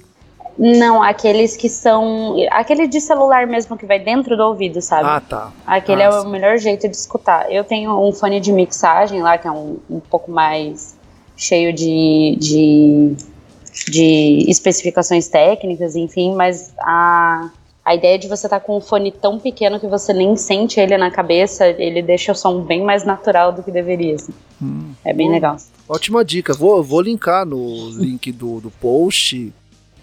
Não, 0.58 1.02
aqueles 1.02 1.56
que 1.56 1.68
são. 1.68 2.36
Aquele 2.52 2.88
de 2.88 3.02
celular 3.02 3.48
mesmo 3.48 3.78
que 3.78 3.86
vai 3.86 4.00
dentro 4.00 4.38
do 4.38 4.44
ouvido, 4.44 4.82
sabe? 4.82 5.08
Ah, 5.08 5.22
tá. 5.22 5.52
Aquele 5.66 6.04
ah, 6.04 6.06
é 6.06 6.10
o 6.10 6.28
melhor 6.28 6.58
jeito 6.58 6.88
de 6.88 6.96
escutar. 6.96 7.52
Eu 7.52 7.64
tenho 7.64 8.00
um 8.00 8.12
fone 8.12 8.40
de 8.40 8.52
mixagem 8.52 9.22
lá, 9.22 9.38
que 9.38 9.48
é 9.48 9.52
um, 9.52 9.78
um 9.90 10.00
pouco 10.00 10.32
mais 10.32 10.96
cheio 11.36 11.74
de, 11.74 12.38
de, 12.40 13.16
de 13.90 14.46
especificações 14.50 15.28
técnicas, 15.28 15.96
enfim, 15.96 16.34
mas 16.34 16.74
a, 16.80 17.50
a 17.84 17.96
ideia 17.96 18.18
de 18.18 18.28
você 18.28 18.48
estar 18.48 18.60
tá 18.60 18.66
com 18.66 18.78
um 18.78 18.82
fone 18.82 19.12
tão 19.12 19.40
pequeno 19.40 19.80
que 19.80 19.88
você 19.88 20.14
nem 20.14 20.36
sente 20.36 20.80
ele 20.80 20.98
na 20.98 21.12
cabeça, 21.12 21.68
ele 21.68 22.02
deixa 22.02 22.32
o 22.32 22.36
som 22.36 22.62
bem 22.62 22.84
mais 22.84 23.04
natural 23.04 23.52
do 23.52 23.64
que 23.64 23.72
deveria. 23.72 24.16
Assim. 24.16 24.34
Hum, 24.62 24.94
é 25.04 25.14
bem 25.14 25.28
bom, 25.28 25.34
legal. 25.34 25.58
Ótima 25.88 26.24
dica. 26.24 26.54
Vou, 26.54 26.82
vou 26.84 27.02
linkar 27.02 27.46
no 27.46 27.90
link 27.90 28.32
do, 28.32 28.62
do 28.62 28.72
post 28.72 29.52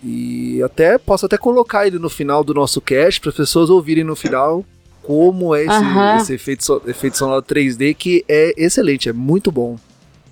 e 0.03 0.63
até 0.63 0.99
posso 0.99 1.27
até 1.27 1.37
colocar 1.37 1.87
ele 1.87 1.99
no 1.99 2.09
final 2.09 2.43
do 2.43 2.55
nosso 2.55 2.81
cast 2.81 3.21
para 3.21 3.31
as 3.31 3.37
pessoas 3.37 3.71
ouvirem 3.71 4.05
no 4.05 4.17
final 4.17 4.65
como 5.03 5.55
é 5.55 5.65
esse, 5.65 5.85
uhum. 5.85 6.17
esse 6.17 6.35
efeito, 6.35 6.83
efeito 6.87 7.17
sonoro 7.17 7.43
3D 7.43 7.95
que 7.95 8.25
é 8.29 8.53
excelente, 8.57 9.09
é 9.09 9.13
muito 9.13 9.51
bom. 9.51 9.77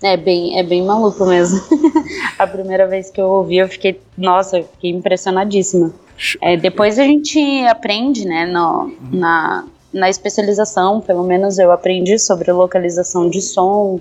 É 0.03 0.17
bem, 0.17 0.59
é 0.59 0.63
bem 0.63 0.83
maluco 0.85 1.25
mesmo. 1.27 1.61
a 2.39 2.47
primeira 2.47 2.87
vez 2.87 3.11
que 3.11 3.21
eu 3.21 3.27
ouvi, 3.27 3.57
eu 3.57 3.69
fiquei, 3.69 4.01
nossa, 4.17 4.59
eu 4.59 4.65
fiquei 4.65 4.91
impressionadíssima. 4.91 5.93
É, 6.41 6.57
depois 6.57 6.99
a 6.99 7.05
gente 7.05 7.41
aprende, 7.67 8.25
né, 8.25 8.47
no, 8.47 8.93
na, 9.13 9.67
na 9.93 10.09
especialização, 10.09 11.01
pelo 11.01 11.25
menos 11.25 11.59
eu 11.59 11.73
aprendi 11.73 12.19
sobre 12.19 12.53
localização 12.53 13.29
de 13.29 13.41
som, 13.41 14.01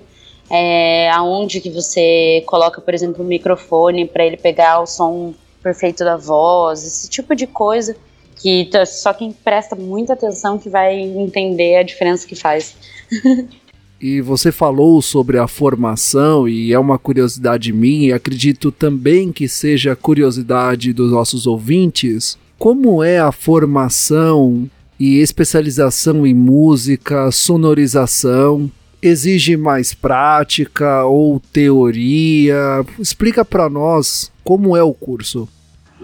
é, 0.49 1.09
aonde 1.11 1.59
que 1.59 1.69
você 1.69 2.43
coloca, 2.45 2.79
por 2.79 2.93
exemplo, 2.93 3.23
o 3.23 3.27
microfone 3.27 4.05
para 4.05 4.25
ele 4.25 4.37
pegar 4.37 4.79
o 4.79 4.85
som 4.85 5.33
perfeito 5.61 6.03
da 6.03 6.15
voz, 6.15 6.83
esse 6.83 7.09
tipo 7.09 7.35
de 7.35 7.47
coisa 7.47 7.95
que 8.39 8.69
só 8.85 9.13
quem 9.13 9.31
presta 9.31 9.75
muita 9.75 10.13
atenção 10.13 10.59
que 10.59 10.69
vai 10.69 10.95
entender 10.95 11.77
a 11.77 11.83
diferença 11.83 12.27
que 12.27 12.35
faz. 12.35 12.75
e 13.99 14.21
você 14.21 14.51
falou 14.51 15.01
sobre 15.01 15.37
a 15.37 15.47
formação 15.47 16.47
e 16.47 16.71
é 16.71 16.79
uma 16.79 16.99
curiosidade 16.99 17.73
minha, 17.73 18.09
e 18.09 18.13
acredito 18.13 18.71
também 18.71 19.31
que 19.31 19.47
seja 19.47 19.95
curiosidade 19.95 20.93
dos 20.93 21.11
nossos 21.11 21.47
ouvintes. 21.47 22.37
Como 22.59 23.03
é 23.03 23.19
a 23.19 23.31
formação 23.31 24.69
e 24.99 25.17
especialização 25.17 26.25
em 26.25 26.33
música, 26.33 27.31
sonorização? 27.31 28.71
Exige 29.01 29.55
mais 29.55 29.93
prática 29.93 31.03
ou 31.05 31.39
teoria? 31.39 32.83
Explica 32.99 33.45
para 33.45 33.69
nós 33.69 34.31
como 34.43 34.75
é 34.75 34.81
o 34.81 34.93
curso. 34.93 35.47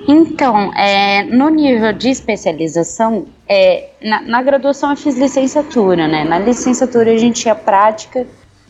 Então, 0.08 0.74
é, 0.74 1.24
no 1.24 1.50
nível 1.50 1.94
de 1.94 2.10
especialização, 2.10 3.28
é, 3.48 3.90
na, 4.02 4.22
na, 4.22 4.42
graduação 4.42 4.90
eu 4.90 4.98
fiz 4.98 5.18
licenciatura, 5.18 6.08
né? 6.08 6.24
Na 6.24 6.40
licenciatura 6.40 7.12
a 7.12 7.18
gente 7.18 7.42
tinha 7.42 7.54
prática, 7.54 8.26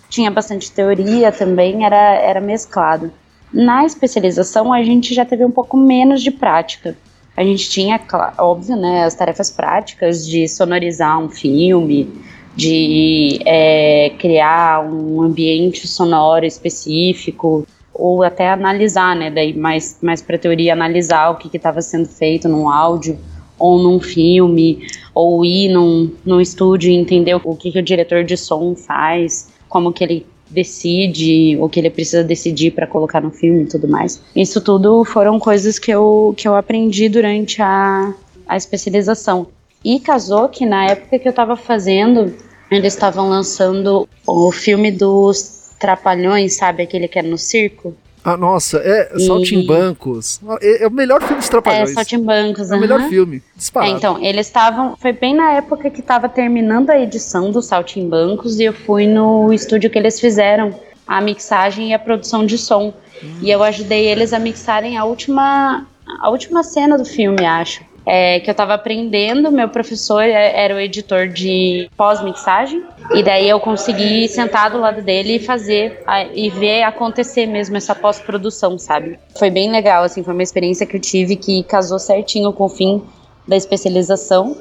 tinha 0.10 0.30
bastante 0.30 0.70
teoria 0.72 1.32
também, 1.32 1.86
era, 1.86 2.16
era 2.16 2.42
mesclado. 2.42 3.12
Na 3.54 3.86
especialização 3.86 4.74
a 4.74 4.84
gente 4.84 5.14
já 5.14 5.24
teve 5.24 5.46
um 5.46 5.52
pouco 5.52 5.78
menos 5.78 6.22
de 6.22 6.32
prática. 6.32 6.98
A 7.38 7.44
gente 7.44 7.70
tinha, 7.70 8.00
óbvio, 8.38 8.76
né, 8.76 9.06
as 9.06 9.16
tarefas 9.16 9.50
práticas 9.50 10.28
de 10.28 10.48
sonorizar 10.48 11.20
um 11.20 11.30
filme, 11.30 12.12
de 12.56 13.40
é, 13.46 14.12
criar 14.20 14.86
um 14.86 15.22
ambiente 15.22 15.88
sonoro 15.88 16.46
específico, 16.46 17.66
ou 17.94 18.24
até 18.24 18.50
analisar, 18.50 19.16
né, 19.16 19.30
daí 19.30 19.54
mais, 19.54 19.98
mais 20.02 20.22
para 20.22 20.38
teoria, 20.38 20.74
analisar 20.74 21.30
o 21.30 21.36
que 21.36 21.56
estava 21.56 21.82
sendo 21.82 22.08
feito 22.08 22.50
num 22.50 22.70
áudio 22.70 23.18
ou 23.60 23.82
num 23.82 24.00
filme, 24.00 24.80
ou 25.14 25.46
ir 25.46 25.70
num, 25.70 26.12
num 26.26 26.42
estúdio 26.42 26.92
e 26.92 26.96
entender 26.96 27.36
o 27.36 27.56
que, 27.56 27.72
que 27.72 27.80
o 27.80 27.84
diretor 27.84 28.24
de 28.24 28.36
som 28.36 28.76
faz, 28.76 29.50
como 29.70 29.94
que 29.94 30.04
ele 30.04 30.26
decide, 30.50 31.58
o 31.60 31.70
que 31.70 31.80
ele 31.80 31.90
precisa 31.90 32.24
decidir 32.24 32.72
para 32.72 32.86
colocar 32.86 33.22
no 33.22 33.32
filme 33.32 33.64
e 33.64 33.66
tudo 33.66 33.88
mais. 33.88 34.22
Isso 34.36 34.62
tudo 34.62 35.04
foram 35.04 35.40
coisas 35.40 35.80
que 35.80 35.92
eu, 35.92 36.34
que 36.38 36.48
eu 36.48 36.56
aprendi 36.56 37.10
durante 37.10 37.62
a, 37.62 38.14
a 38.48 38.58
especialização. 38.58 39.48
E 39.84 40.00
casou 40.00 40.48
que 40.48 40.66
na 40.66 40.86
época 40.86 41.20
que 41.20 41.28
eu 41.28 41.32
estava 41.32 41.56
fazendo, 41.56 42.34
eles 42.72 42.94
estavam 42.94 43.30
lançando 43.30 44.08
o 44.26 44.52
filme 44.52 44.92
dos 44.92 45.63
Trapalhões, 45.84 46.56
sabe? 46.56 46.82
Aquele 46.82 47.10
que 47.10 47.20
é 47.20 47.22
no 47.22 47.38
circo. 47.38 47.94
Ah, 48.24 48.38
nossa, 48.38 48.78
é 48.78 49.12
e... 49.18 49.28
Saltimbancos. 49.28 50.40
É, 50.62 50.84
é, 50.84 50.88
o 50.88 50.92
melhor 50.92 51.22
filme 51.22 51.40
dos 51.42 51.50
Trapalhões. 51.50 51.92
É, 51.92 51.94
Saltimbancos, 51.94 52.72
É 52.72 52.76
o 52.78 52.80
melhor 52.80 53.02
filme, 53.10 53.44
disparado. 53.54 53.92
É, 53.92 53.98
então, 53.98 54.24
eles 54.24 54.48
estavam... 54.48 54.96
Foi 54.96 55.12
bem 55.12 55.36
na 55.36 55.52
época 55.52 55.90
que 55.90 56.00
estava 56.00 56.30
terminando 56.30 56.90
a 56.90 56.98
edição 56.98 57.52
do 57.52 57.62
Saltimbancos 57.62 58.62
e 58.62 58.64
eu 58.64 58.72
fui 58.72 59.06
no 59.06 59.52
estúdio 59.52 59.90
que 59.90 60.00
eles 60.00 60.22
fizeram 60.22 60.74
a 61.06 61.20
mixagem 61.20 61.90
e 61.90 61.94
a 61.94 62.00
produção 62.00 62.46
de 62.46 62.58
som. 62.58 62.94
Hum. 63.22 63.40
E 63.42 63.52
eu 63.52 63.62
ajudei 63.62 64.08
eles 64.08 64.32
a 64.32 64.40
mixarem 64.40 64.98
a 64.98 65.04
última, 65.04 65.86
a 66.22 66.30
última 66.30 66.64
cena 66.64 66.98
do 66.98 67.04
filme, 67.04 67.46
acho 67.46 67.84
é, 68.06 68.40
que 68.40 68.50
eu 68.50 68.52
estava 68.52 68.74
aprendendo. 68.74 69.52
Meu 69.52 69.70
professor 69.70 70.22
é, 70.24 70.64
era 70.64 70.76
o 70.76 70.80
editor 70.80 71.28
de 71.28 71.90
pós-mixagem, 71.96 72.84
e 73.14 73.24
daí 73.24 73.48
eu 73.48 73.60
consegui 73.60 74.28
sentar 74.28 74.72
do 74.72 74.80
lado 74.80 75.02
dele 75.02 75.36
e 75.36 75.40
fazer 75.40 76.02
a, 76.06 76.26
e 76.26 76.50
ver 76.50 76.84
acontecer 76.84 77.46
mesmo 77.46 77.78
essa 77.78 77.96
pós-produção, 77.96 78.78
sabe? 78.78 79.20
Foi 79.38 79.50
bem 79.50 79.72
legal, 79.72 80.04
assim, 80.04 80.24
foi 80.24 80.34
uma 80.34 80.44
experiência 80.44 80.86
que 80.86 80.96
eu 80.96 81.02
tive 81.02 81.36
que 81.36 81.64
casou 81.64 82.00
certinho 82.00 82.52
com 82.54 82.66
o 82.66 82.70
fim 82.70 83.02
da 83.48 83.56
especialização. 83.56 84.56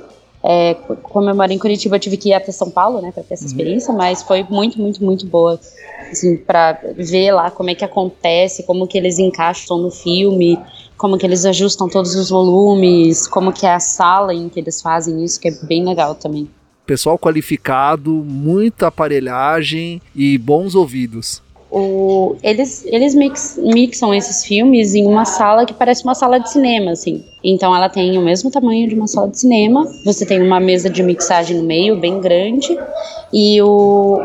É, 0.44 0.74
como 1.04 1.30
eu 1.30 1.36
moro 1.36 1.52
em 1.52 1.58
Curitiba, 1.58 1.96
eu 1.96 2.00
tive 2.00 2.16
que 2.16 2.30
ir 2.30 2.34
até 2.34 2.50
São 2.50 2.68
Paulo, 2.68 3.00
né, 3.00 3.12
para 3.12 3.22
ter 3.22 3.34
essa 3.34 3.44
uhum. 3.44 3.48
experiência, 3.48 3.94
mas 3.94 4.24
foi 4.24 4.44
muito, 4.50 4.80
muito, 4.80 5.04
muito 5.04 5.24
boa, 5.24 5.58
assim, 6.10 6.36
para 6.36 6.80
ver 6.96 7.30
lá 7.30 7.48
como 7.48 7.70
é 7.70 7.76
que 7.76 7.84
acontece, 7.84 8.64
como 8.64 8.88
que 8.88 8.98
eles 8.98 9.20
encaixam 9.20 9.78
no 9.78 9.90
filme, 9.90 10.58
como 11.02 11.18
que 11.18 11.26
eles 11.26 11.44
ajustam 11.44 11.88
todos 11.88 12.14
os 12.14 12.30
volumes, 12.30 13.26
como 13.26 13.52
que 13.52 13.66
é 13.66 13.74
a 13.74 13.80
sala 13.80 14.32
em 14.32 14.48
que 14.48 14.60
eles 14.60 14.80
fazem 14.80 15.24
isso, 15.24 15.40
que 15.40 15.48
é 15.48 15.50
bem 15.64 15.84
legal 15.84 16.14
também. 16.14 16.48
pessoal 16.86 17.18
qualificado, 17.18 18.12
muita 18.12 18.86
aparelhagem 18.86 20.00
e 20.14 20.38
bons 20.38 20.76
ouvidos. 20.76 21.42
O, 21.68 22.36
eles 22.40 22.84
eles 22.86 23.16
mix, 23.16 23.58
mixam 23.60 24.14
esses 24.14 24.44
filmes 24.44 24.94
em 24.94 25.04
uma 25.04 25.24
sala 25.24 25.66
que 25.66 25.74
parece 25.74 26.04
uma 26.04 26.14
sala 26.14 26.38
de 26.38 26.52
cinema, 26.52 26.92
assim. 26.92 27.24
Então 27.42 27.74
ela 27.74 27.88
tem 27.88 28.16
o 28.16 28.22
mesmo 28.22 28.48
tamanho 28.48 28.88
de 28.88 28.94
uma 28.94 29.08
sala 29.08 29.28
de 29.28 29.40
cinema. 29.40 29.84
Você 30.04 30.24
tem 30.24 30.40
uma 30.40 30.60
mesa 30.60 30.88
de 30.88 31.02
mixagem 31.02 31.56
no 31.56 31.64
meio, 31.64 31.98
bem 31.98 32.20
grande, 32.20 32.78
e 33.32 33.60
o, 33.60 34.20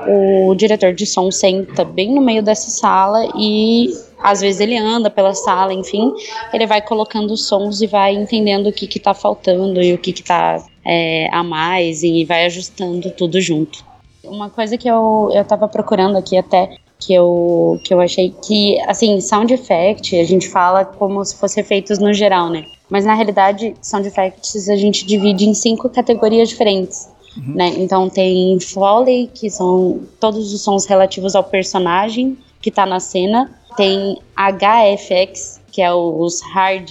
o 0.50 0.56
diretor 0.56 0.94
de 0.94 1.08
som 1.08 1.32
senta 1.32 1.84
bem 1.84 2.14
no 2.14 2.22
meio 2.22 2.44
dessa 2.44 2.70
sala 2.70 3.28
e 3.36 3.90
às 4.22 4.42
vezes 4.42 4.60
ele 4.60 4.78
anda 4.78 5.10
pela 5.10 5.34
sala, 5.34 5.74
enfim, 5.74 6.14
ele 6.54 6.66
vai 6.66 6.82
colocando 6.82 7.32
os 7.32 7.48
sons 7.48 7.82
e 7.82 7.88
vai 7.88 8.14
entendendo 8.14 8.68
o 8.68 8.74
que 8.74 8.88
que 8.88 9.00
tá 9.00 9.14
faltando 9.14 9.82
e 9.82 9.94
o 9.94 9.98
que 9.98 10.12
que 10.12 10.24
tá 10.24 10.64
é, 10.86 11.30
a 11.32 11.44
mais 11.44 12.04
e 12.04 12.26
vai 12.26 12.46
ajustando 12.46 13.12
tudo 13.12 13.40
junto. 13.40 13.86
Uma 14.24 14.50
coisa 14.50 14.78
que 14.78 14.88
eu, 14.88 15.30
eu 15.34 15.46
tava 15.46 15.68
procurando 15.68 16.18
aqui 16.18 16.38
até 16.38 16.78
que 17.00 17.14
eu, 17.14 17.80
que 17.84 17.94
eu 17.94 18.02
achei 18.02 18.34
que, 18.44 18.80
assim, 18.88 19.22
sound 19.22 19.54
effect, 19.54 20.20
a 20.20 20.24
gente 20.24 20.48
fala 20.48 20.84
como 20.84 21.24
se 21.24 21.38
fossem 21.38 21.62
efeitos 21.62 22.00
no 22.00 22.12
geral, 22.14 22.50
né? 22.50 22.64
Mas 22.90 23.06
na 23.06 23.14
realidade, 23.14 23.76
sound 23.82 24.08
effects 24.08 24.68
a 24.70 24.76
gente 24.76 25.06
divide 25.06 25.46
em 25.46 25.54
cinco 25.54 25.90
categorias 25.90 26.50
diferentes. 26.50 27.10
Uhum. 27.38 27.54
Né? 27.54 27.74
Então 27.78 28.10
tem 28.10 28.60
Foley, 28.60 29.30
que 29.34 29.50
são 29.50 30.02
todos 30.20 30.54
os 30.54 30.62
sons 30.62 30.86
relativos 30.86 31.36
ao 31.36 31.44
personagem 31.44 32.38
que 32.62 32.70
está 32.70 32.86
na 32.86 33.00
cena. 33.00 33.52
Tem 33.78 34.18
HFX, 34.36 35.62
que 35.72 35.82
é 35.82 35.94
os 35.94 36.42
hard 36.42 36.90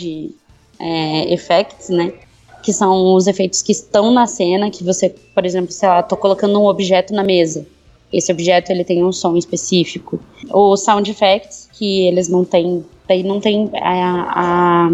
é, 0.79 1.35
effects, 1.35 1.89
né? 1.89 2.13
Que 2.63 2.73
são 2.73 3.15
os 3.15 3.27
efeitos 3.27 3.61
que 3.63 3.73
estão 3.73 4.11
na 4.11 4.27
cena, 4.27 4.71
que 4.71 4.83
você, 4.83 5.15
por 5.35 5.45
exemplo, 5.45 5.73
sei 5.73 5.89
lá, 5.89 6.03
tô 6.03 6.17
colocando 6.17 6.59
um 6.61 6.67
objeto 6.67 7.13
na 7.13 7.23
mesa. 7.23 7.67
Esse 8.13 8.31
objeto 8.33 8.71
ele 8.71 8.85
tem 8.85 9.05
um 9.05 9.13
som 9.13 9.37
específico. 9.37 10.21
Os 10.53 10.83
sound 10.83 11.11
effects, 11.11 11.69
que 11.73 12.07
eles 12.07 12.29
não 12.29 12.45
têm, 12.45 12.85
daí 13.09 13.23
não 13.23 13.41
tem 13.41 13.69
a, 13.75 14.89
a, 14.89 14.91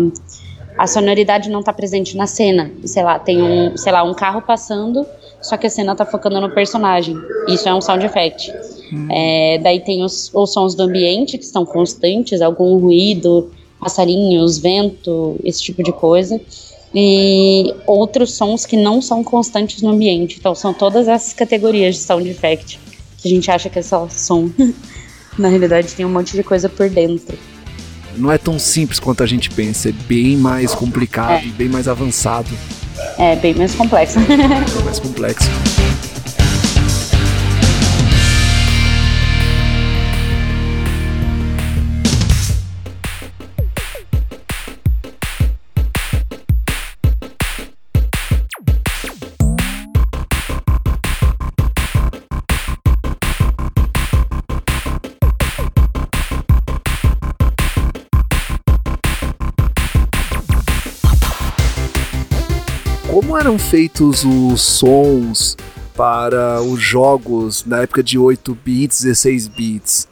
a 0.79 0.87
sonoridade 0.87 1.51
não 1.51 1.61
está 1.61 1.73
presente 1.73 2.17
na 2.17 2.27
cena. 2.27 2.71
Sei 2.85 3.03
lá, 3.03 3.19
tem 3.19 3.43
um, 3.43 3.77
sei 3.77 3.93
lá, 3.93 4.03
um 4.03 4.15
carro 4.15 4.41
passando, 4.41 5.07
só 5.41 5.57
que 5.57 5.67
a 5.67 5.71
cena 5.71 5.93
está 5.93 6.07
focando 6.07 6.41
no 6.41 6.51
personagem. 6.51 7.17
Isso 7.49 7.69
é 7.69 7.75
um 7.75 7.81
sound 7.81 8.05
effect. 8.05 8.53
Hum. 8.93 9.09
É, 9.11 9.59
daí 9.59 9.81
tem 9.81 10.03
os, 10.03 10.31
os 10.35 10.53
sons 10.53 10.75
do 10.75 10.83
ambiente 10.83 11.39
que 11.39 11.45
estão 11.45 11.65
constantes, 11.65 12.43
algum 12.43 12.79
ruído, 12.79 13.51
passarinhos, 13.81 14.59
vento, 14.59 15.37
esse 15.43 15.63
tipo 15.63 15.83
de 15.83 15.93
coisa 15.93 16.41
e 16.95 17.75
outros 17.87 18.35
sons 18.35 18.67
que 18.67 18.77
não 18.77 19.01
são 19.01 19.25
constantes 19.25 19.81
no 19.83 19.91
ambiente. 19.91 20.37
Então 20.39 20.55
são 20.55 20.75
todas 20.75 21.09
essas 21.09 21.33
categorias 21.33 21.97
de 21.97 22.03
sound 22.03 22.29
effect 22.29 22.79
que 23.19 23.29
a 23.29 23.31
gente 23.31 23.51
acha 23.51 23.71
que 23.71 23.79
é 23.79 23.83
só 23.83 24.09
som. 24.09 24.51
Na 25.39 25.49
realidade, 25.49 25.95
tem 25.95 26.05
um 26.05 26.11
monte 26.11 26.37
de 26.37 26.43
coisa 26.43 26.69
por 26.69 26.91
dentro. 26.91 27.39
Não 28.17 28.31
é 28.31 28.37
tão 28.37 28.59
simples 28.59 29.01
quanto 29.01 29.23
a 29.23 29.27
gente 29.27 29.49
pensa, 29.49 29.89
é 29.89 29.93
bem 29.93 30.37
mais 30.37 30.75
complicado, 30.75 31.47
é. 31.47 31.51
bem 31.53 31.69
mais 31.71 31.89
avançado. 31.89 32.51
É, 33.19 33.35
bem 33.37 33.55
mais 33.55 33.75
complexo. 33.75 34.21
bem 34.29 34.85
mais 34.85 35.01
complexo. 35.01 35.49
Eram 63.43 63.59
feitos 63.59 64.25
os 64.25 64.63
sons 64.63 65.57
para 65.97 66.63
os 66.63 66.81
jogos 66.81 67.65
na 67.65 67.83
época 67.83 68.01
de 68.01 68.17
8 68.17 68.57
bits, 68.65 69.03
16 69.03 69.49
bits? 69.49 70.09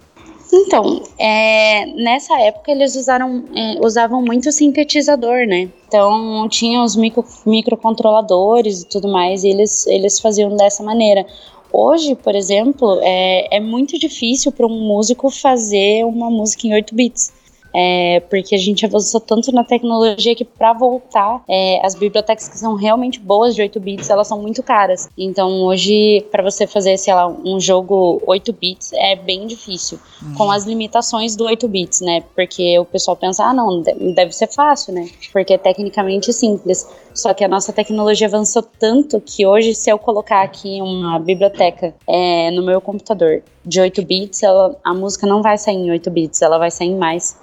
Então, 0.52 1.00
é, 1.16 1.86
nessa 1.94 2.34
época 2.40 2.72
eles 2.72 2.96
usaram, 2.96 3.44
é, 3.54 3.86
usavam 3.86 4.20
muito 4.20 4.50
sintetizador, 4.50 5.46
né? 5.46 5.68
Então 5.86 6.48
tinha 6.48 6.82
os 6.82 6.96
micro, 6.96 7.24
microcontroladores 7.46 8.82
e 8.82 8.88
tudo 8.88 9.06
mais, 9.06 9.44
e 9.44 9.48
eles, 9.50 9.86
eles 9.86 10.18
faziam 10.18 10.56
dessa 10.56 10.82
maneira. 10.82 11.24
Hoje, 11.72 12.16
por 12.16 12.34
exemplo, 12.34 12.98
é, 13.00 13.58
é 13.58 13.60
muito 13.60 13.96
difícil 13.96 14.50
para 14.50 14.66
um 14.66 14.88
músico 14.88 15.30
fazer 15.30 16.04
uma 16.04 16.28
música 16.28 16.66
em 16.66 16.74
8 16.74 16.92
bits. 16.96 17.32
É, 17.74 18.20
porque 18.28 18.54
a 18.54 18.58
gente 18.58 18.84
avançou 18.84 19.20
tanto 19.20 19.52
na 19.52 19.64
tecnologia 19.64 20.34
que 20.34 20.44
para 20.44 20.72
voltar, 20.72 21.42
é, 21.48 21.84
as 21.84 21.94
bibliotecas 21.94 22.48
que 22.48 22.58
são 22.58 22.74
realmente 22.74 23.20
boas 23.20 23.54
de 23.54 23.62
8 23.62 23.78
bits, 23.80 24.10
elas 24.10 24.26
são 24.26 24.40
muito 24.40 24.62
caras. 24.62 25.08
Então 25.16 25.62
hoje, 25.62 26.26
para 26.30 26.42
você 26.42 26.66
fazer, 26.66 26.96
sei 26.96 27.14
lá, 27.14 27.28
um 27.28 27.60
jogo 27.60 28.22
8 28.26 28.52
bits 28.52 28.92
é 28.94 29.16
bem 29.16 29.46
difícil, 29.46 29.98
uhum. 30.22 30.34
com 30.34 30.50
as 30.50 30.64
limitações 30.64 31.36
do 31.36 31.44
8 31.44 31.68
bits, 31.68 32.00
né? 32.00 32.22
Porque 32.34 32.78
o 32.78 32.84
pessoal 32.84 33.16
pensa, 33.16 33.44
ah, 33.44 33.54
não, 33.54 33.82
deve 33.82 34.32
ser 34.32 34.48
fácil, 34.48 34.92
né? 34.92 35.08
Porque 35.32 35.54
é 35.54 35.58
tecnicamente 35.58 36.32
simples. 36.32 36.88
Só 37.14 37.34
que 37.34 37.44
a 37.44 37.48
nossa 37.48 37.72
tecnologia 37.72 38.26
avançou 38.26 38.62
tanto 38.62 39.20
que 39.20 39.46
hoje, 39.46 39.74
se 39.74 39.90
eu 39.90 39.98
colocar 39.98 40.42
aqui 40.42 40.80
uma 40.80 41.18
biblioteca 41.18 41.94
é, 42.08 42.50
no 42.50 42.62
meu 42.62 42.80
computador 42.80 43.42
de 43.64 43.80
8 43.80 44.02
bits, 44.02 44.42
ela, 44.42 44.76
a 44.82 44.94
música 44.94 45.26
não 45.26 45.42
vai 45.42 45.58
sair 45.58 45.76
em 45.76 45.90
8 45.90 46.10
bits, 46.10 46.42
ela 46.42 46.58
vai 46.58 46.70
sair 46.70 46.88
em 46.88 46.96
mais 46.96 47.36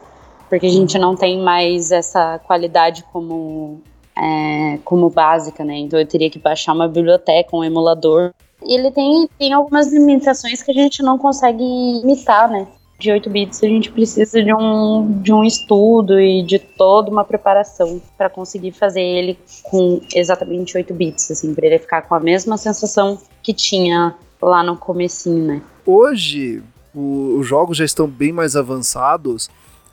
porque 0.50 0.66
a 0.66 0.72
gente 0.72 0.98
não 0.98 1.16
tem 1.16 1.40
mais 1.42 1.92
essa 1.92 2.40
qualidade 2.40 3.04
como, 3.12 3.82
é, 4.16 4.80
como 4.84 5.10
básica, 5.10 5.64
né? 5.64 5.78
Então 5.78 6.00
eu 6.00 6.06
teria 6.06 6.30
que 6.30 6.40
baixar 6.40 6.74
uma 6.74 6.88
biblioteca, 6.88 7.56
um 7.56 7.64
emulador. 7.64 8.34
E 8.64 8.74
ele 8.74 8.92
tem, 8.92 9.30
tem 9.38 9.54
algumas 9.54 9.92
limitações 9.92 10.64
que 10.64 10.72
a 10.72 10.74
gente 10.74 11.04
não 11.04 11.18
consegue 11.18 11.64
imitar, 11.64 12.50
né? 12.50 12.68
De 13.00 13.12
8 13.12 13.30
bits 13.30 13.64
a 13.64 13.68
gente 13.68 13.92
precisa 13.92 14.44
de 14.44 14.52
um, 14.52 15.22
de 15.22 15.32
um 15.32 15.44
estudo 15.44 16.20
e 16.20 16.42
de 16.42 16.58
toda 16.58 17.12
uma 17.12 17.24
preparação 17.24 18.02
para 18.18 18.28
conseguir 18.28 18.72
fazer 18.72 19.02
ele 19.02 19.38
com 19.64 20.02
exatamente 20.16 20.76
8 20.76 20.94
bits, 20.96 21.30
assim, 21.30 21.54
para 21.54 21.68
ele 21.68 21.78
ficar 21.78 22.02
com 22.02 22.16
a 22.16 22.20
mesma 22.20 22.58
sensação 22.58 23.20
que 23.44 23.54
tinha 23.54 24.16
lá 24.42 24.64
no 24.64 24.76
comecinho, 24.78 25.46
né? 25.46 25.62
Hoje, 25.86 26.64
o, 26.96 27.38
os 27.38 27.46
jogos 27.46 27.78
já 27.78 27.86
estão 27.86 28.08
bem 28.08 28.32
mais 28.32 28.56
avançados 28.56 29.48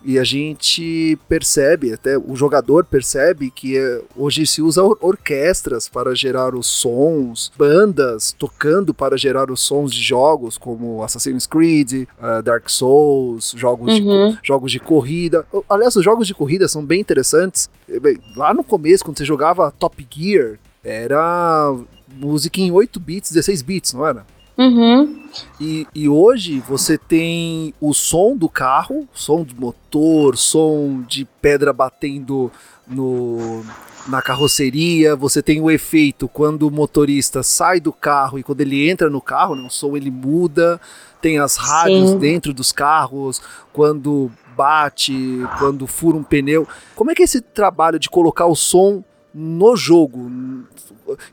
e 0.04 0.18
a 0.18 0.24
gente 0.24 1.18
percebe, 1.28 1.92
até 1.92 2.18
o 2.18 2.36
jogador 2.36 2.84
percebe 2.84 3.50
que 3.50 3.78
é, 3.78 4.02
hoje 4.14 4.46
se 4.46 4.60
usa 4.60 4.82
or 4.82 4.98
orquestras 5.00 5.88
para 5.88 6.14
gerar 6.14 6.54
os 6.54 6.66
sons, 6.66 7.50
bandas 7.56 8.34
tocando 8.38 8.92
para 8.92 9.16
gerar 9.16 9.50
os 9.50 9.60
sons 9.60 9.92
de 9.92 10.02
jogos 10.02 10.58
como 10.58 11.02
Assassin's 11.02 11.46
Creed, 11.46 12.06
uh, 12.18 12.42
Dark 12.42 12.68
Souls, 12.68 13.54
jogos, 13.56 13.98
uhum. 13.98 14.32
de, 14.32 14.38
jogos 14.42 14.70
de 14.70 14.78
corrida. 14.78 15.46
Aliás, 15.68 15.96
os 15.96 16.04
jogos 16.04 16.26
de 16.26 16.34
corrida 16.34 16.68
são 16.68 16.84
bem 16.84 17.00
interessantes. 17.00 17.70
Bem, 18.02 18.18
lá 18.36 18.52
no 18.52 18.62
começo, 18.62 19.04
quando 19.04 19.16
você 19.18 19.24
jogava 19.24 19.70
Top 19.70 20.06
Gear, 20.10 20.58
era 20.82 21.74
música 22.14 22.60
em 22.60 22.70
8 22.70 23.00
bits, 23.00 23.32
16 23.32 23.62
bits, 23.62 23.92
não 23.94 24.06
era? 24.06 24.26
Uhum. 24.56 25.24
E, 25.60 25.86
e 25.94 26.08
hoje 26.08 26.60
você 26.60 26.96
tem 26.96 27.74
o 27.80 27.92
som 27.92 28.36
do 28.36 28.48
carro, 28.48 29.08
som 29.12 29.42
de 29.42 29.54
motor, 29.58 30.36
som 30.36 31.02
de 31.08 31.24
pedra 31.40 31.72
batendo 31.72 32.52
no, 32.86 33.64
na 34.06 34.22
carroceria, 34.22 35.16
você 35.16 35.42
tem 35.42 35.60
o 35.60 35.70
efeito 35.70 36.28
quando 36.28 36.68
o 36.68 36.70
motorista 36.70 37.42
sai 37.42 37.80
do 37.80 37.92
carro 37.92 38.38
e 38.38 38.42
quando 38.42 38.60
ele 38.60 38.88
entra 38.88 39.10
no 39.10 39.20
carro, 39.20 39.54
né, 39.54 39.66
o 39.66 39.70
som 39.70 39.96
ele 39.96 40.10
muda, 40.10 40.80
tem 41.20 41.38
as 41.38 41.56
rádios 41.56 42.10
Sim. 42.10 42.18
dentro 42.18 42.52
dos 42.52 42.70
carros, 42.70 43.42
quando 43.72 44.30
bate, 44.56 45.40
quando 45.58 45.86
fura 45.86 46.16
um 46.16 46.22
pneu. 46.22 46.68
Como 46.94 47.10
é 47.10 47.14
que 47.14 47.22
é 47.22 47.24
esse 47.24 47.40
trabalho 47.40 47.98
de 47.98 48.08
colocar 48.08 48.46
o 48.46 48.54
som 48.54 49.02
no 49.34 49.74
jogo, 49.74 50.30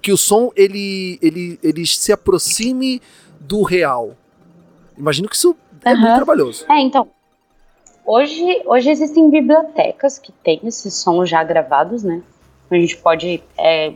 que 0.01 0.11
o 0.11 0.17
som 0.17 0.51
ele, 0.55 1.19
ele, 1.21 1.59
ele 1.63 1.85
se 1.85 2.11
aproxime 2.11 3.01
do 3.39 3.63
real. 3.63 4.15
Imagino 4.97 5.27
que 5.27 5.35
isso 5.35 5.55
é 5.83 5.95
muito 5.95 6.15
trabalhoso. 6.15 6.65
É, 6.69 6.79
então. 6.79 7.07
Hoje, 8.05 8.61
hoje 8.65 8.89
existem 8.89 9.29
bibliotecas 9.29 10.17
que 10.17 10.31
têm 10.31 10.59
esses 10.63 10.93
sons 10.95 11.29
já 11.29 11.43
gravados, 11.43 12.03
né? 12.03 12.21
A 12.69 12.75
gente 12.75 12.97
pode. 12.97 13.43
É, 13.57 13.93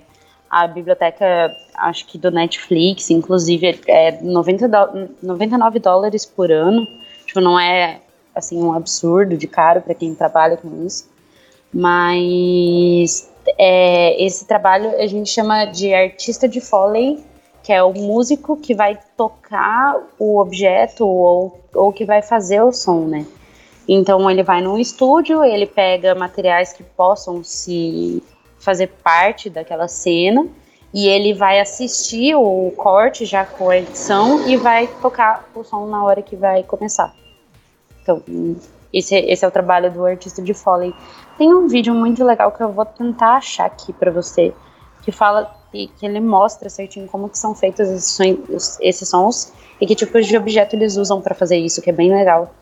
a 0.49 0.67
biblioteca, 0.67 1.51
acho 1.75 2.05
que 2.05 2.17
do 2.17 2.31
Netflix, 2.31 3.09
inclusive, 3.09 3.79
é 3.88 4.21
90 4.21 4.67
do, 4.67 5.09
99 5.21 5.79
dólares 5.79 6.25
por 6.25 6.51
ano. 6.51 6.85
Tipo, 7.25 7.41
não 7.41 7.59
é 7.59 8.01
assim 8.33 8.61
um 8.61 8.73
absurdo 8.73 9.38
de 9.38 9.47
caro 9.47 9.81
para 9.81 9.93
quem 9.93 10.13
trabalha 10.13 10.57
com 10.57 10.85
isso. 10.85 11.09
Mas 11.73 13.29
é, 13.58 14.23
esse 14.23 14.45
trabalho 14.45 14.89
a 14.97 15.08
gente 15.08 15.29
chama 15.29 15.65
de 15.65 15.93
artista 15.93 16.47
de 16.47 16.62
Foley, 16.62 17.23
que 17.63 17.73
é 17.73 17.81
o 17.84 17.93
músico 17.93 18.58
que 18.58 18.75
vai 18.75 18.97
tocar 19.17 19.97
o 20.19 20.39
objeto 20.39 21.05
ou, 21.08 21.60
ou 21.73 21.91
que 21.91 22.05
vai 22.05 22.21
fazer 22.21 22.62
o 22.62 22.71
som, 22.71 23.05
né? 23.05 23.25
Então 23.88 24.29
ele 24.29 24.43
vai 24.43 24.62
num 24.62 24.77
estúdio, 24.77 25.43
ele 25.43 25.65
pega 25.65 26.15
materiais 26.15 26.73
que 26.73 26.84
possam 26.84 27.43
se 27.43 28.23
fazer 28.60 28.88
parte 29.03 29.49
daquela 29.49 29.88
cena 29.88 30.47
e 30.93 31.08
ele 31.08 31.34
vai 31.34 31.60
assistir 31.60 32.36
o 32.36 32.71
corte 32.75 33.25
já 33.25 33.45
com 33.45 33.69
a 33.69 33.77
edição 33.77 34.47
e 34.47 34.55
vai 34.58 34.88
tocar 35.01 35.47
o 35.53 35.63
som 35.63 35.86
na 35.88 36.03
hora 36.03 36.21
que 36.21 36.36
vai 36.36 36.63
começar. 36.63 37.13
Então, 38.01 38.23
esse, 38.95 39.13
esse 39.13 39.43
é 39.43 39.47
o 39.47 39.51
trabalho 39.51 39.91
do 39.91 40.05
artista 40.05 40.41
de 40.41 40.53
Foley. 40.53 40.93
Tem 41.38 41.53
um 41.53 41.67
vídeo 41.67 41.93
muito 41.93 42.23
legal 42.23 42.49
que 42.53 42.63
eu 42.63 42.71
vou 42.71 42.86
tentar 42.86 43.36
achar 43.36 43.65
aqui 43.65 43.91
para 43.91 44.10
você, 44.10 44.53
que 45.03 45.12
fala 45.12 45.53
que, 45.69 45.88
que 45.88 46.05
ele 46.05 46.21
mostra 46.21 46.69
certinho 46.69 47.05
como 47.10 47.27
que 47.27 47.38
são 47.38 47.53
feitos 47.53 47.89
esses, 47.89 48.79
esses 48.79 49.10
sons 49.10 49.51
e 49.81 49.86
que 49.86 49.95
tipos 49.95 50.25
de 50.25 50.38
objeto 50.38 50.77
eles 50.77 50.95
usam 50.95 51.21
para 51.21 51.36
fazer 51.36 51.58
isso, 51.58 51.81
que 51.81 51.89
é 51.89 51.93
bem 51.93 52.10
legal. 52.10 52.55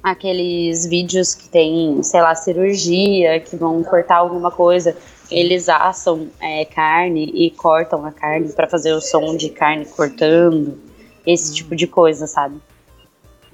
Aqueles 0.00 0.86
vídeos 0.86 1.34
que 1.34 1.48
tem, 1.48 2.00
sei 2.04 2.22
lá, 2.22 2.36
cirurgia, 2.36 3.40
que 3.40 3.56
vão 3.56 3.82
cortar 3.82 4.18
alguma 4.18 4.52
coisa, 4.52 4.96
eles 5.28 5.68
assam 5.68 6.28
é, 6.40 6.64
carne 6.66 7.24
e 7.34 7.50
cortam 7.50 8.06
a 8.06 8.12
carne 8.12 8.52
para 8.52 8.68
fazer 8.68 8.92
o 8.92 9.00
som 9.00 9.36
de 9.36 9.48
carne 9.48 9.86
cortando, 9.86 10.78
esse 11.26 11.50
hum. 11.50 11.54
tipo 11.54 11.74
de 11.74 11.88
coisa, 11.88 12.28
sabe? 12.28 12.60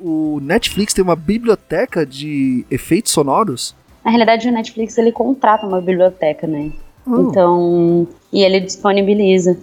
O 0.01 0.41
Netflix 0.41 0.95
tem 0.95 1.05
uma 1.05 1.17
biblioteca 1.17 2.07
de 2.07 2.65
efeitos 2.71 3.13
sonoros? 3.13 3.75
Na 4.05 4.11
realidade, 4.11 4.49
o 4.49 4.53
Netflix 4.53 4.97
ele 4.97 5.13
contrata 5.13 5.67
uma 5.67 5.81
biblioteca, 5.81 6.47
né? 6.47 6.73
Hum. 7.07 7.29
Então, 7.29 8.09
e 8.33 8.43
ele 8.43 8.61
disponibiliza 8.61 9.59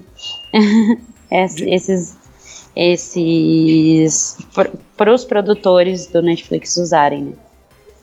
esses 1.32 2.16
esses 2.76 4.38
para 4.96 5.12
os 5.12 5.26
produtores 5.26 6.06
do 6.06 6.22
Netflix 6.22 6.78
usarem, 6.78 7.24
né? 7.24 7.34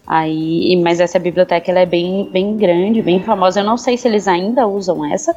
Aí, 0.07 0.77
mas 0.83 1.01
essa 1.01 1.19
biblioteca 1.19 1.71
ela 1.71 1.81
é 1.81 1.87
bem, 1.87 2.29
bem 2.31 2.57
grande, 2.57 3.01
bem 3.01 3.23
famosa. 3.23 3.61
Eu 3.61 3.65
não 3.65 3.79
sei 3.79 3.97
se 3.97 4.07
eles 4.07 4.29
ainda 4.29 4.67
usam 4.67 5.05
essa, 5.05 5.35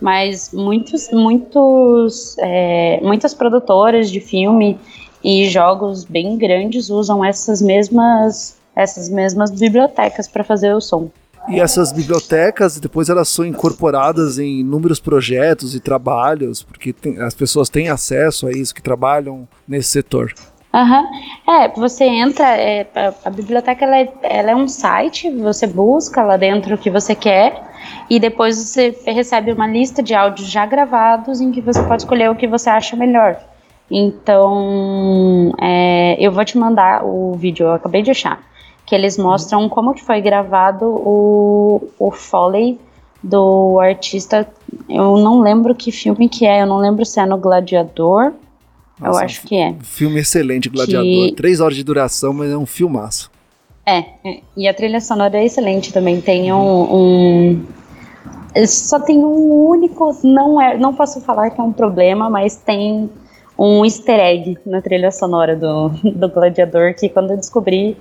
mas 0.00 0.52
muitos, 0.52 1.08
muitos, 1.12 2.36
é, 2.38 3.00
muitas 3.02 3.32
produtoras 3.32 4.10
de 4.10 4.20
filme 4.20 4.78
e 5.24 5.48
jogos 5.48 6.04
bem 6.04 6.36
grandes 6.36 6.90
usam 6.90 7.24
essas 7.24 7.62
mesmas, 7.62 8.56
essas 8.74 9.08
mesmas 9.08 9.50
bibliotecas 9.50 10.28
para 10.28 10.42
fazer 10.42 10.74
o 10.74 10.80
som. 10.80 11.10
E 11.48 11.58
essas 11.58 11.90
bibliotecas, 11.90 12.78
depois 12.78 13.08
elas 13.08 13.28
são 13.28 13.44
incorporadas 13.44 14.38
em 14.38 14.60
inúmeros 14.60 15.00
projetos 15.00 15.74
e 15.74 15.80
trabalhos, 15.80 16.62
porque 16.62 16.92
tem, 16.92 17.20
as 17.20 17.34
pessoas 17.34 17.68
têm 17.68 17.88
acesso 17.88 18.46
a 18.46 18.52
isso, 18.52 18.74
que 18.74 18.82
trabalham 18.82 19.48
nesse 19.66 19.88
setor. 19.88 20.32
Uhum. 20.72 21.52
É, 21.54 21.68
você 21.68 22.04
entra, 22.04 22.56
é, 22.56 22.86
a, 22.94 23.28
a, 23.28 23.30
biblioteca 23.30 23.84
ela 23.84 23.98
é, 23.98 24.12
ela 24.22 24.50
é, 24.52 24.56
um 24.56 24.66
site, 24.66 25.28
você 25.30 25.66
busca 25.66 26.22
lá 26.22 26.38
dentro 26.38 26.74
o 26.74 26.78
que 26.78 26.90
você 26.90 27.14
quer 27.14 27.60
e 28.08 28.18
depois 28.18 28.56
você 28.56 28.96
recebe 29.04 29.52
uma 29.52 29.66
lista 29.66 30.02
de 30.02 30.14
áudios 30.14 30.48
já 30.48 30.64
gravados 30.64 31.42
em 31.42 31.52
que 31.52 31.60
você 31.60 31.82
pode 31.82 32.02
escolher 32.02 32.30
o 32.30 32.36
que 32.36 32.46
você 32.46 32.70
acha 32.70 32.96
melhor. 32.96 33.38
Então, 33.94 35.52
é, 35.60 36.16
eu 36.18 36.32
vou 36.32 36.42
te 36.46 36.56
mandar 36.56 37.04
o 37.04 37.34
vídeo, 37.34 37.66
eu 37.66 37.72
acabei 37.72 38.00
de 38.00 38.10
achar 38.10 38.42
que 38.86 38.94
eles 38.94 39.18
mostram 39.18 39.68
como 39.68 39.92
que 39.92 40.02
foi 40.02 40.22
gravado 40.22 40.86
o, 40.86 41.90
o 41.98 42.10
Foley 42.10 42.78
do 43.22 43.78
artista. 43.80 44.48
Eu 44.88 45.18
não 45.18 45.40
lembro 45.40 45.74
que 45.74 45.92
filme 45.92 46.26
que 46.26 46.46
é, 46.46 46.62
eu 46.62 46.66
não 46.66 46.78
lembro 46.78 47.04
se 47.04 47.20
é 47.20 47.26
no 47.26 47.36
Gladiador. 47.36 48.32
Nossa, 48.98 49.20
eu 49.20 49.24
acho 49.24 49.42
que 49.42 49.56
é. 49.56 49.74
Filme 49.82 50.20
excelente, 50.20 50.70
Gladiador. 50.70 51.04
Que... 51.04 51.34
Três 51.36 51.60
horas 51.60 51.76
de 51.76 51.84
duração, 51.84 52.32
mas 52.32 52.50
é 52.50 52.56
um 52.56 52.66
filmaço. 52.66 53.30
É, 53.84 53.98
é, 54.24 54.40
e 54.56 54.66
a 54.66 54.72
trilha 54.72 55.02
sonora 55.02 55.36
é 55.36 55.44
excelente 55.44 55.92
também. 55.92 56.18
Tem 56.18 56.50
um, 56.50 56.94
um 56.94 57.66
só 58.66 58.98
tem 59.00 59.18
um 59.18 59.68
único, 59.68 60.16
não 60.24 60.60
é, 60.60 60.78
não 60.78 60.94
posso 60.94 61.20
falar 61.20 61.50
que 61.50 61.60
é 61.60 61.64
um 61.64 61.72
problema, 61.72 62.30
mas 62.30 62.56
tem 62.56 63.10
um 63.62 63.84
easter 63.84 64.18
egg 64.18 64.58
na 64.66 64.82
trilha 64.82 65.12
sonora 65.12 65.54
do, 65.54 65.88
do 66.02 66.28
Gladiador 66.28 66.94
que 66.94 67.08
quando 67.08 67.30
eu 67.30 67.36
descobri 67.36 67.96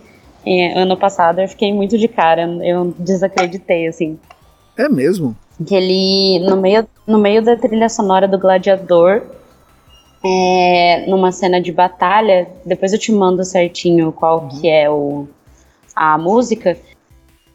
é, 0.46 0.80
ano 0.80 0.98
passado 0.98 1.40
eu 1.40 1.48
fiquei 1.48 1.72
muito 1.72 1.98
de 1.98 2.08
cara, 2.08 2.44
eu 2.64 2.96
desacreditei, 2.98 3.88
assim. 3.88 4.20
É 4.76 4.90
mesmo? 4.90 5.36
Que 5.66 5.76
ele, 5.76 6.40
no 6.40 6.58
meio, 6.58 6.88
no 7.06 7.20
meio 7.20 7.44
da 7.44 7.56
trilha 7.56 7.88
sonora 7.90 8.28
do 8.28 8.40
Gladiador, 8.40 9.22
é, 10.26 11.06
numa 11.08 11.32
cena 11.32 11.62
de 11.62 11.72
batalha, 11.72 12.48
depois 12.66 12.92
eu 12.92 12.98
te 12.98 13.12
mando 13.12 13.44
certinho 13.44 14.12
qual 14.12 14.42
uhum. 14.42 14.48
que 14.50 14.68
é 14.68 14.90
o, 14.90 15.28
a 15.96 16.18
música, 16.18 16.76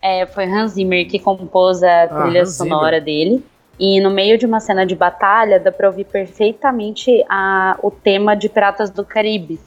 é, 0.01 0.25
foi 0.27 0.45
Hans 0.45 0.73
Zimmer 0.73 1.09
que 1.09 1.19
compôs 1.19 1.83
a 1.83 2.05
ah, 2.05 2.09
trilha 2.09 2.42
ah, 2.42 2.47
sonora 2.47 3.01
dele. 3.01 3.42
E 3.79 4.01
no 4.01 4.11
meio 4.11 4.39
de 4.39 4.47
uma 4.47 4.61
cena 4.61 4.87
de 4.87 4.95
batalha, 4.95 5.61
dá 5.61 5.71
pra 5.71 5.89
ouvir 5.89 6.05
perfeitamente 6.05 7.25
a, 7.29 7.79
o 7.83 7.91
tema 7.91 8.35
de 8.35 8.49
Piratas 8.49 8.91
do 8.91 9.05
Caribe 9.05 9.61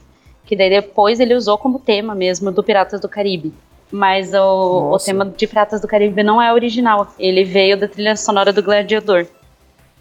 que 0.50 0.56
daí 0.56 0.68
depois 0.68 1.20
ele 1.20 1.32
usou 1.32 1.56
como 1.56 1.78
tema 1.78 2.12
mesmo 2.12 2.50
do 2.50 2.60
Piratas 2.60 3.00
do 3.00 3.08
Caribe. 3.08 3.52
Mas 3.88 4.34
o, 4.34 4.90
o 4.90 4.98
tema 4.98 5.24
de 5.24 5.46
Piratas 5.46 5.80
do 5.80 5.86
Caribe 5.86 6.24
não 6.24 6.42
é 6.42 6.52
original, 6.52 7.14
ele 7.16 7.44
veio 7.44 7.78
da 7.78 7.86
trilha 7.86 8.16
sonora 8.16 8.52
do 8.52 8.60
Gladiador. 8.60 9.28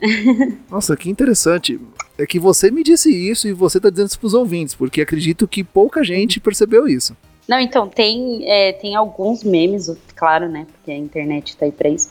Nossa, 0.68 0.98
que 0.98 1.08
interessante. 1.08 1.80
É 2.18 2.26
que 2.26 2.40
você 2.40 2.72
me 2.72 2.84
disse 2.84 3.12
isso 3.12 3.48
e 3.48 3.54
você 3.54 3.78
está 3.78 3.92
dizendo 3.92 4.08
isso 4.08 4.20
para 4.20 4.26
os 4.26 4.34
ouvintes, 4.34 4.74
porque 4.74 5.02
acredito 5.02 5.48
que 5.48 5.64
pouca 5.64 6.04
gente 6.04 6.40
percebeu 6.40 6.88
isso. 6.88 7.16
Não, 7.48 7.60
então, 7.60 7.88
tem, 7.88 8.42
é, 8.50 8.72
tem 8.74 8.96
alguns 8.96 9.44
memes, 9.44 9.96
claro, 10.16 10.50
né? 10.50 10.66
Porque 10.72 10.90
a 10.90 10.98
internet 10.98 11.50
está 11.50 11.66
aí 11.66 11.72
para 11.72 11.90
isso. 11.90 12.10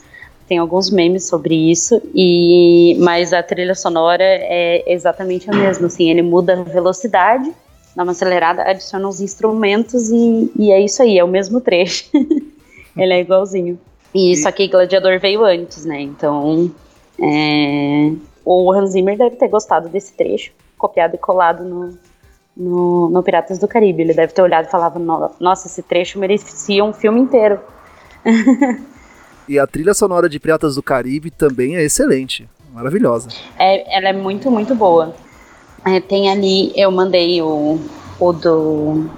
Tem 0.49 0.57
alguns 0.57 0.89
memes 0.89 1.25
sobre 1.25 1.55
isso, 1.55 2.01
e 2.13 2.97
mas 2.99 3.31
a 3.31 3.41
trilha 3.41 3.75
sonora 3.75 4.23
é 4.23 4.83
exatamente 4.91 5.49
a 5.49 5.55
mesma. 5.55 5.87
Assim, 5.87 6.09
ele 6.09 6.21
muda 6.21 6.59
a 6.59 6.63
velocidade 6.63 7.53
dá 7.95 8.03
uma 8.03 8.13
acelerada, 8.13 8.63
adiciona 8.63 9.07
os 9.07 9.19
instrumentos 9.19 10.09
e, 10.09 10.51
e 10.57 10.71
é 10.71 10.79
isso 10.79 11.01
aí, 11.01 11.17
é 11.17 11.23
o 11.23 11.27
mesmo 11.27 11.59
trecho. 11.59 12.09
Ele 12.95 13.13
é 13.13 13.19
igualzinho. 13.19 13.79
E 14.15 14.35
só 14.37 14.51
que 14.51 14.67
Gladiador 14.67 15.19
veio 15.19 15.43
antes, 15.43 15.85
né? 15.85 16.01
Então, 16.01 16.71
é, 17.19 18.11
o 18.43 18.71
Hans 18.71 18.91
Zimmer 18.91 19.17
deve 19.17 19.35
ter 19.35 19.47
gostado 19.47 19.89
desse 19.89 20.13
trecho, 20.13 20.51
copiado 20.77 21.15
e 21.15 21.17
colado 21.17 21.63
no, 21.63 21.97
no, 22.55 23.09
no, 23.09 23.23
Piratas 23.23 23.59
do 23.59 23.67
Caribe. 23.67 24.01
Ele 24.01 24.13
deve 24.13 24.33
ter 24.33 24.41
olhado 24.41 24.65
e 24.65 24.71
falado: 24.71 24.97
Nossa, 25.39 25.67
esse 25.67 25.83
trecho 25.83 26.17
merecia 26.17 26.83
um 26.83 26.93
filme 26.93 27.19
inteiro. 27.21 27.59
e 29.49 29.57
a 29.57 29.65
trilha 29.65 29.95
sonora 29.95 30.29
de 30.29 30.39
Piratas 30.39 30.75
do 30.75 30.83
Caribe 30.83 31.31
também 31.31 31.75
é 31.75 31.83
excelente, 31.83 32.47
maravilhosa. 32.71 33.29
É, 33.57 33.97
ela 33.97 34.09
é 34.09 34.13
muito, 34.13 34.51
muito 34.51 34.75
boa. 34.75 35.15
É, 35.83 35.99
tem 35.99 36.29
ali, 36.29 36.71
eu 36.75 36.91
mandei 36.91 37.41
o, 37.41 37.79
o, 38.19 38.31
do, 38.31 39.09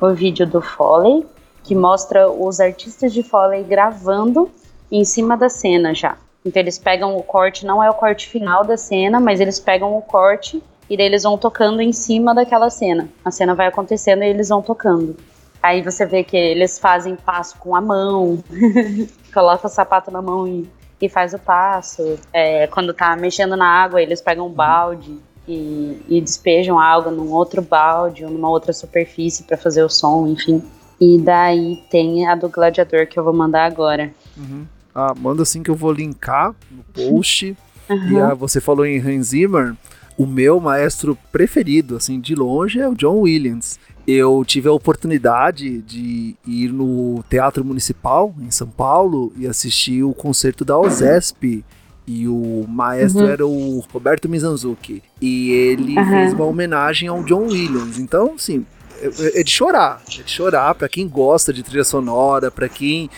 o 0.00 0.14
vídeo 0.14 0.46
do 0.46 0.60
Foley, 0.60 1.26
que 1.64 1.74
mostra 1.74 2.30
os 2.30 2.60
artistas 2.60 3.12
de 3.12 3.24
Foley 3.24 3.64
gravando 3.64 4.48
em 4.92 5.04
cima 5.04 5.36
da 5.36 5.48
cena 5.48 5.92
já. 5.92 6.16
Então 6.44 6.62
eles 6.62 6.78
pegam 6.78 7.16
o 7.16 7.22
corte, 7.24 7.66
não 7.66 7.82
é 7.82 7.90
o 7.90 7.94
corte 7.94 8.28
final 8.28 8.64
da 8.64 8.76
cena, 8.76 9.18
mas 9.18 9.40
eles 9.40 9.58
pegam 9.58 9.98
o 9.98 10.00
corte 10.00 10.62
e 10.88 10.96
daí 10.96 11.06
eles 11.06 11.24
vão 11.24 11.36
tocando 11.36 11.82
em 11.82 11.92
cima 11.92 12.32
daquela 12.32 12.70
cena. 12.70 13.08
A 13.24 13.32
cena 13.32 13.56
vai 13.56 13.66
acontecendo 13.66 14.22
e 14.22 14.28
eles 14.28 14.50
vão 14.50 14.62
tocando. 14.62 15.16
Aí 15.62 15.82
você 15.82 16.06
vê 16.06 16.24
que 16.24 16.36
eles 16.36 16.78
fazem 16.78 17.16
passo 17.16 17.56
com 17.58 17.76
a 17.76 17.80
mão, 17.80 18.42
coloca 19.32 19.66
o 19.66 19.70
sapato 19.70 20.10
na 20.10 20.22
mão 20.22 20.48
e, 20.48 20.68
e 21.00 21.08
faz 21.08 21.34
o 21.34 21.38
passo. 21.38 22.18
É, 22.32 22.66
quando 22.66 22.94
tá 22.94 23.14
mexendo 23.16 23.56
na 23.56 23.66
água, 23.66 24.00
eles 24.00 24.20
pegam 24.20 24.46
um 24.46 24.52
balde 24.52 25.18
e, 25.46 26.00
e 26.08 26.20
despejam 26.20 26.78
água 26.78 27.10
num 27.12 27.30
outro 27.30 27.60
balde 27.60 28.24
ou 28.24 28.30
numa 28.30 28.48
outra 28.48 28.72
superfície 28.72 29.42
para 29.44 29.56
fazer 29.56 29.82
o 29.82 29.88
som, 29.88 30.26
enfim. 30.26 30.62
E 31.00 31.18
daí 31.18 31.82
tem 31.90 32.26
a 32.26 32.34
do 32.34 32.48
gladiador 32.48 33.06
que 33.06 33.18
eu 33.18 33.24
vou 33.24 33.32
mandar 33.32 33.64
agora. 33.64 34.12
Uhum. 34.36 34.66
Ah, 34.94 35.14
manda 35.16 35.42
assim 35.42 35.62
que 35.62 35.70
eu 35.70 35.74
vou 35.74 35.92
linkar 35.92 36.54
no 36.70 36.84
post. 36.92 37.56
Uhum. 37.88 38.12
E 38.12 38.20
ah, 38.20 38.34
você 38.34 38.60
falou 38.60 38.86
em 38.86 38.98
Hans 38.98 39.28
Zimmer. 39.28 39.74
O 40.18 40.26
meu 40.26 40.60
maestro 40.60 41.16
preferido, 41.32 41.96
assim, 41.96 42.20
de 42.20 42.34
longe, 42.34 42.78
é 42.78 42.86
o 42.86 42.94
John 42.94 43.20
Williams. 43.20 43.80
Eu 44.12 44.44
tive 44.44 44.68
a 44.68 44.72
oportunidade 44.72 45.80
de 45.82 46.34
ir 46.44 46.72
no 46.72 47.22
Teatro 47.30 47.64
Municipal, 47.64 48.34
em 48.40 48.50
São 48.50 48.66
Paulo, 48.66 49.32
e 49.36 49.46
assistir 49.46 50.02
o 50.02 50.12
concerto 50.12 50.64
da 50.64 50.76
OSESP 50.76 51.64
e 52.06 52.26
o 52.26 52.66
maestro 52.68 53.22
uhum. 53.22 53.30
era 53.30 53.46
o 53.46 53.84
Roberto 53.92 54.28
Mizanzuki. 54.28 55.00
E 55.20 55.52
ele 55.52 55.96
uhum. 55.96 56.08
fez 56.08 56.32
uma 56.32 56.44
homenagem 56.44 57.08
ao 57.08 57.22
John 57.22 57.46
Williams. 57.46 57.98
Então, 57.98 58.34
assim, 58.34 58.66
é, 59.00 59.40
é 59.40 59.42
de 59.44 59.50
chorar. 59.50 60.02
É 60.18 60.22
de 60.22 60.30
chorar 60.30 60.74
para 60.74 60.88
quem 60.88 61.06
gosta 61.06 61.52
de 61.52 61.62
trilha 61.62 61.84
sonora, 61.84 62.50
para 62.50 62.68
quem 62.68 63.08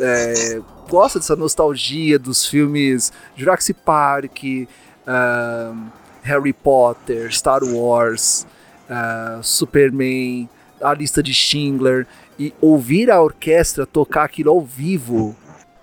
é, 0.00 0.60
gosta 0.90 1.20
dessa 1.20 1.36
nostalgia 1.36 2.18
dos 2.18 2.44
filmes 2.44 3.12
Jurassic 3.36 3.78
Park, 3.84 4.42
Harry 6.22 6.52
Potter, 6.52 7.32
Star 7.32 7.62
Wars, 7.62 8.46
uh, 8.88 9.42
Superman, 9.42 10.48
a 10.80 10.92
lista 10.94 11.22
de 11.22 11.32
Schindler 11.32 12.06
e 12.38 12.52
ouvir 12.60 13.10
a 13.10 13.22
orquestra 13.22 13.86
tocar 13.86 14.24
aquilo 14.24 14.50
ao 14.50 14.60
vivo. 14.60 15.34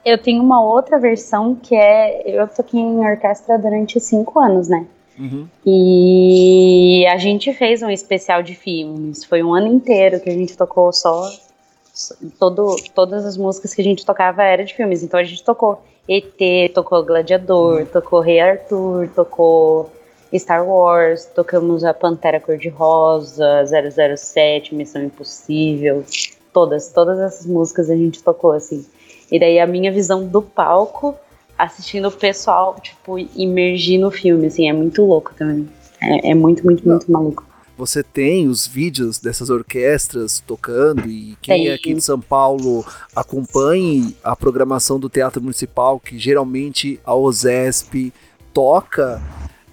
Eu 0.04 0.18
tenho 0.18 0.42
uma 0.42 0.64
outra 0.64 1.00
versão 1.00 1.56
que 1.56 1.76
é. 1.76 2.24
Eu 2.26 2.48
toquei 2.48 2.80
em 2.80 3.00
orquestra 3.00 3.58
durante 3.58 4.00
cinco 4.00 4.40
anos, 4.40 4.68
né? 4.68 4.86
Uhum. 5.20 5.48
E 5.66 7.06
a 7.08 7.18
gente 7.18 7.54
fez 7.54 7.84
um 7.84 7.90
especial 7.90 8.42
de 8.42 8.56
filmes. 8.56 9.24
Foi 9.24 9.44
um 9.44 9.54
ano 9.54 9.68
inteiro 9.68 10.20
que 10.20 10.30
a 10.30 10.34
gente 10.34 10.58
tocou 10.58 10.92
só. 10.92 11.30
Todo, 12.40 12.78
todas 12.96 13.26
as 13.26 13.38
músicas 13.38 13.74
que 13.74 13.82
a 13.82 13.84
gente 13.84 14.06
tocava 14.06 14.44
eram 14.44 14.64
de 14.64 14.74
filmes. 14.74 15.04
Então 15.04 15.20
a 15.20 15.24
gente 15.24 15.44
tocou 15.44 15.84
ET, 16.10 16.74
tocou 16.74 17.04
Gladiador, 17.04 17.82
uhum. 17.82 17.86
tocou 17.86 18.20
Rei 18.22 18.40
Arthur, 18.40 19.08
tocou 19.10 19.92
Star 20.40 20.68
Wars, 20.68 21.26
tocamos 21.26 21.84
a 21.84 21.94
Pantera 21.94 22.40
Cor-de-Rosa, 22.40 23.66
007, 23.66 24.74
Missão 24.74 25.04
Impossível. 25.04 26.04
Todas, 26.54 26.90
todas 26.90 27.20
essas 27.20 27.46
músicas 27.46 27.90
a 27.90 27.96
gente 27.96 28.24
tocou 28.24 28.52
assim. 28.52 28.86
E 29.32 29.40
daí 29.40 29.60
a 29.60 29.68
minha 29.68 29.92
visão 29.92 30.26
do 30.26 30.42
palco 30.42 31.16
assistindo 31.58 32.08
o 32.08 32.12
pessoal, 32.12 32.76
tipo, 32.82 33.20
imergir 33.20 34.00
no 34.00 34.10
filme, 34.10 34.48
assim, 34.48 34.68
é 34.68 34.74
muito 34.74 35.06
louco 35.06 35.32
também. 35.38 35.70
É, 36.02 36.32
é 36.32 36.34
muito, 36.34 36.64
muito, 36.66 36.88
muito 36.88 37.12
maluco. 37.12 37.46
Você 37.78 38.04
tem 38.04 38.48
os 38.48 38.68
vídeos 38.68 39.20
dessas 39.20 39.50
orquestras 39.50 40.44
tocando 40.46 41.08
e 41.08 41.38
quem 41.42 41.64
tem. 41.64 41.68
é 41.70 41.74
aqui 41.74 41.94
de 41.94 42.02
São 42.02 42.20
Paulo 42.20 42.86
acompanhe 43.16 44.16
a 44.24 44.36
programação 44.36 45.00
do 45.00 45.10
Teatro 45.10 45.42
Municipal, 45.42 46.00
que 46.00 46.18
geralmente 46.18 47.00
a 47.06 47.16
OSESP 47.16 48.14
toca 48.54 49.22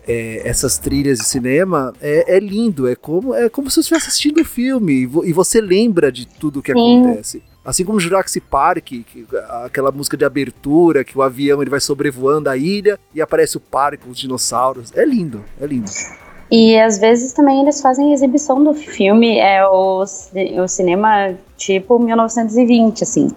é, 0.09 0.41
essas 0.49 0.79
trilhas 0.79 1.19
de 1.19 1.25
cinema, 1.27 1.93
é, 2.01 2.37
é, 2.37 2.41
lindo, 2.41 2.89
é 2.89 2.97
como, 2.97 3.35
é 3.35 3.51
como 3.51 3.69
se 3.69 3.75
você 3.75 3.81
estivesse 3.81 4.09
assistindo 4.09 4.41
o 4.41 4.45
filme 4.45 5.03
e, 5.25 5.33
você 5.33 5.61
lembra 5.61 6.11
de 6.11 6.27
tudo 6.27 6.63
que 6.63 6.73
Sim. 6.73 7.03
acontece. 7.03 7.43
Assim 7.63 7.85
como 7.85 8.01
Jurassic 8.01 8.41
Park, 8.47 8.85
que, 8.87 9.27
aquela 9.65 9.93
música 9.93 10.17
de 10.17 10.25
abertura, 10.25 11.05
que 11.05 11.19
o 11.19 11.21
avião 11.21 11.61
ele 11.61 11.71
vai 11.71 11.81
sobrevoando 11.81 12.49
a 12.49 12.57
ilha 12.57 12.99
e 13.15 13.21
aparece 13.21 13.59
o 13.59 13.61
parque 13.61 14.05
com 14.05 14.11
os 14.11 14.19
dinossauros. 14.19 14.91
É 14.97 15.05
lindo, 15.05 15.45
é 15.61 15.67
lindo. 15.67 15.91
E 16.51 16.79
às 16.81 16.99
vezes 16.99 17.35
também 17.35 17.61
eles 17.61 17.83
fazem 17.83 18.15
exibição 18.15 18.65
do 18.65 18.73
filme, 18.73 19.37
é 19.39 19.67
o, 19.69 20.03
o 20.03 20.69
cinema 20.69 21.35
tipo 21.59 21.99
1920, 21.99 23.03
assim, 23.05 23.29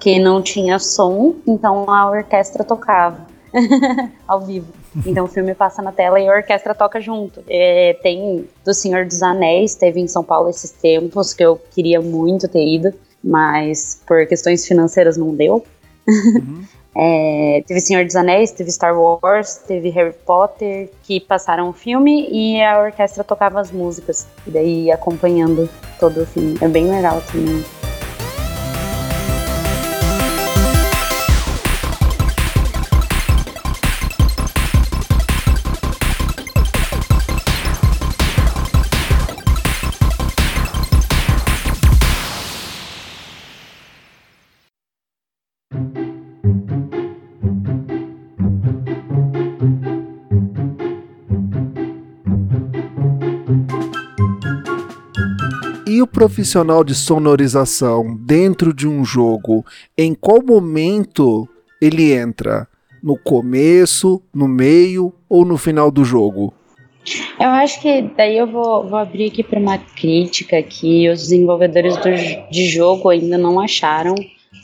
que 0.00 0.18
não 0.18 0.42
tinha 0.42 0.80
som, 0.80 1.36
então 1.46 1.88
a 1.88 2.10
orquestra 2.10 2.64
tocava 2.64 3.24
ao 4.26 4.40
vivo. 4.40 4.72
Então 5.04 5.24
o 5.24 5.28
filme 5.28 5.54
passa 5.54 5.82
na 5.82 5.92
tela 5.92 6.18
e 6.20 6.28
a 6.28 6.32
orquestra 6.32 6.74
toca 6.74 7.00
junto. 7.00 7.42
É, 7.48 7.98
tem 8.02 8.48
do 8.64 8.74
Senhor 8.74 9.04
dos 9.04 9.22
Anéis, 9.22 9.74
teve 9.74 10.00
em 10.00 10.08
São 10.08 10.24
Paulo 10.24 10.48
esses 10.48 10.70
tempos 10.70 11.34
que 11.34 11.44
eu 11.44 11.60
queria 11.70 12.00
muito 12.00 12.48
ter 12.48 12.66
ido 12.66 12.94
mas 13.26 14.00
por 14.06 14.24
questões 14.26 14.64
financeiras 14.64 15.16
não 15.16 15.34
deu. 15.34 15.64
Uhum. 16.06 16.62
é, 16.94 17.64
teve 17.66 17.80
Senhor 17.80 18.04
dos 18.04 18.14
Anéis, 18.14 18.52
teve 18.52 18.70
Star 18.70 18.98
Wars, 18.98 19.56
teve 19.66 19.90
Harry 19.90 20.14
Potter, 20.24 20.88
que 21.02 21.18
passaram 21.18 21.68
o 21.68 21.72
filme 21.72 22.28
e 22.30 22.62
a 22.62 22.80
orquestra 22.80 23.24
tocava 23.24 23.60
as 23.60 23.72
músicas, 23.72 24.28
e 24.46 24.50
daí 24.50 24.90
acompanhando 24.92 25.68
todo 25.98 26.22
o 26.22 26.26
filme. 26.26 26.56
É 26.60 26.68
bem 26.68 26.88
legal 26.88 27.20
também. 27.32 27.64
Profissional 56.16 56.82
de 56.82 56.94
sonorização 56.94 58.16
dentro 58.16 58.72
de 58.72 58.88
um 58.88 59.04
jogo, 59.04 59.62
em 59.98 60.14
qual 60.14 60.42
momento 60.42 61.46
ele 61.78 62.10
entra? 62.10 62.66
No 63.02 63.18
começo, 63.18 64.22
no 64.34 64.48
meio 64.48 65.12
ou 65.28 65.44
no 65.44 65.58
final 65.58 65.90
do 65.90 66.06
jogo? 66.06 66.54
Eu 67.38 67.50
acho 67.50 67.82
que 67.82 68.00
daí 68.16 68.38
eu 68.38 68.46
vou, 68.46 68.88
vou 68.88 68.98
abrir 68.98 69.26
aqui 69.26 69.42
para 69.42 69.60
uma 69.60 69.76
crítica 69.76 70.62
que 70.62 71.06
os 71.10 71.20
desenvolvedores 71.20 71.94
do, 71.98 72.50
de 72.50 72.66
jogo 72.66 73.10
ainda 73.10 73.36
não 73.36 73.60
acharam, 73.60 74.14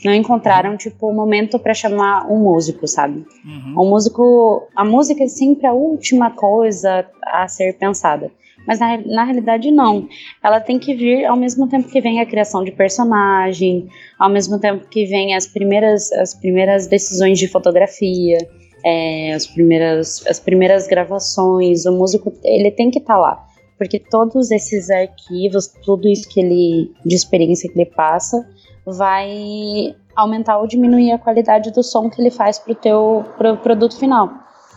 não 0.02 0.14
encontraram 0.14 0.74
tipo 0.78 1.06
o 1.06 1.10
um 1.10 1.14
momento 1.14 1.58
para 1.58 1.74
chamar 1.74 2.32
um 2.32 2.38
músico, 2.38 2.88
sabe? 2.88 3.26
Uhum. 3.44 3.74
Um 3.76 3.90
músico, 3.90 4.66
a 4.74 4.86
música 4.86 5.22
é 5.22 5.28
sempre 5.28 5.66
a 5.66 5.72
última 5.74 6.30
coisa 6.30 7.06
a 7.26 7.46
ser 7.46 7.74
pensada. 7.74 8.30
Mas 8.66 8.78
na, 8.78 8.98
na 8.98 9.24
realidade, 9.24 9.70
não. 9.70 10.08
Ela 10.42 10.60
tem 10.60 10.78
que 10.78 10.94
vir 10.94 11.24
ao 11.24 11.36
mesmo 11.36 11.68
tempo 11.68 11.88
que 11.88 12.00
vem 12.00 12.20
a 12.20 12.26
criação 12.26 12.64
de 12.64 12.70
personagem, 12.72 13.88
ao 14.18 14.30
mesmo 14.30 14.58
tempo 14.58 14.86
que 14.88 15.04
vem 15.06 15.34
as 15.34 15.46
primeiras, 15.46 16.12
as 16.12 16.34
primeiras 16.34 16.86
decisões 16.86 17.38
de 17.38 17.48
fotografia, 17.48 18.38
é, 18.84 19.32
as, 19.32 19.46
primeiras, 19.46 20.24
as 20.26 20.38
primeiras 20.38 20.86
gravações. 20.86 21.86
O 21.86 21.92
músico 21.92 22.32
ele 22.44 22.70
tem 22.70 22.90
que 22.90 22.98
estar 22.98 23.14
tá 23.14 23.20
lá. 23.20 23.46
Porque 23.78 23.98
todos 23.98 24.50
esses 24.52 24.90
arquivos, 24.90 25.66
tudo 25.84 26.08
isso 26.08 26.28
que 26.28 26.40
ele 26.40 26.92
de 27.04 27.16
experiência 27.16 27.68
que 27.68 27.80
ele 27.80 27.90
passa, 27.90 28.46
vai 28.86 29.96
aumentar 30.14 30.58
ou 30.58 30.66
diminuir 30.66 31.10
a 31.12 31.18
qualidade 31.18 31.72
do 31.72 31.82
som 31.82 32.08
que 32.08 32.20
ele 32.20 32.30
faz 32.30 32.58
para 32.58 32.72
o 32.72 32.76
teu 32.76 33.24
pro 33.36 33.56
produto 33.56 33.98
final. 33.98 34.30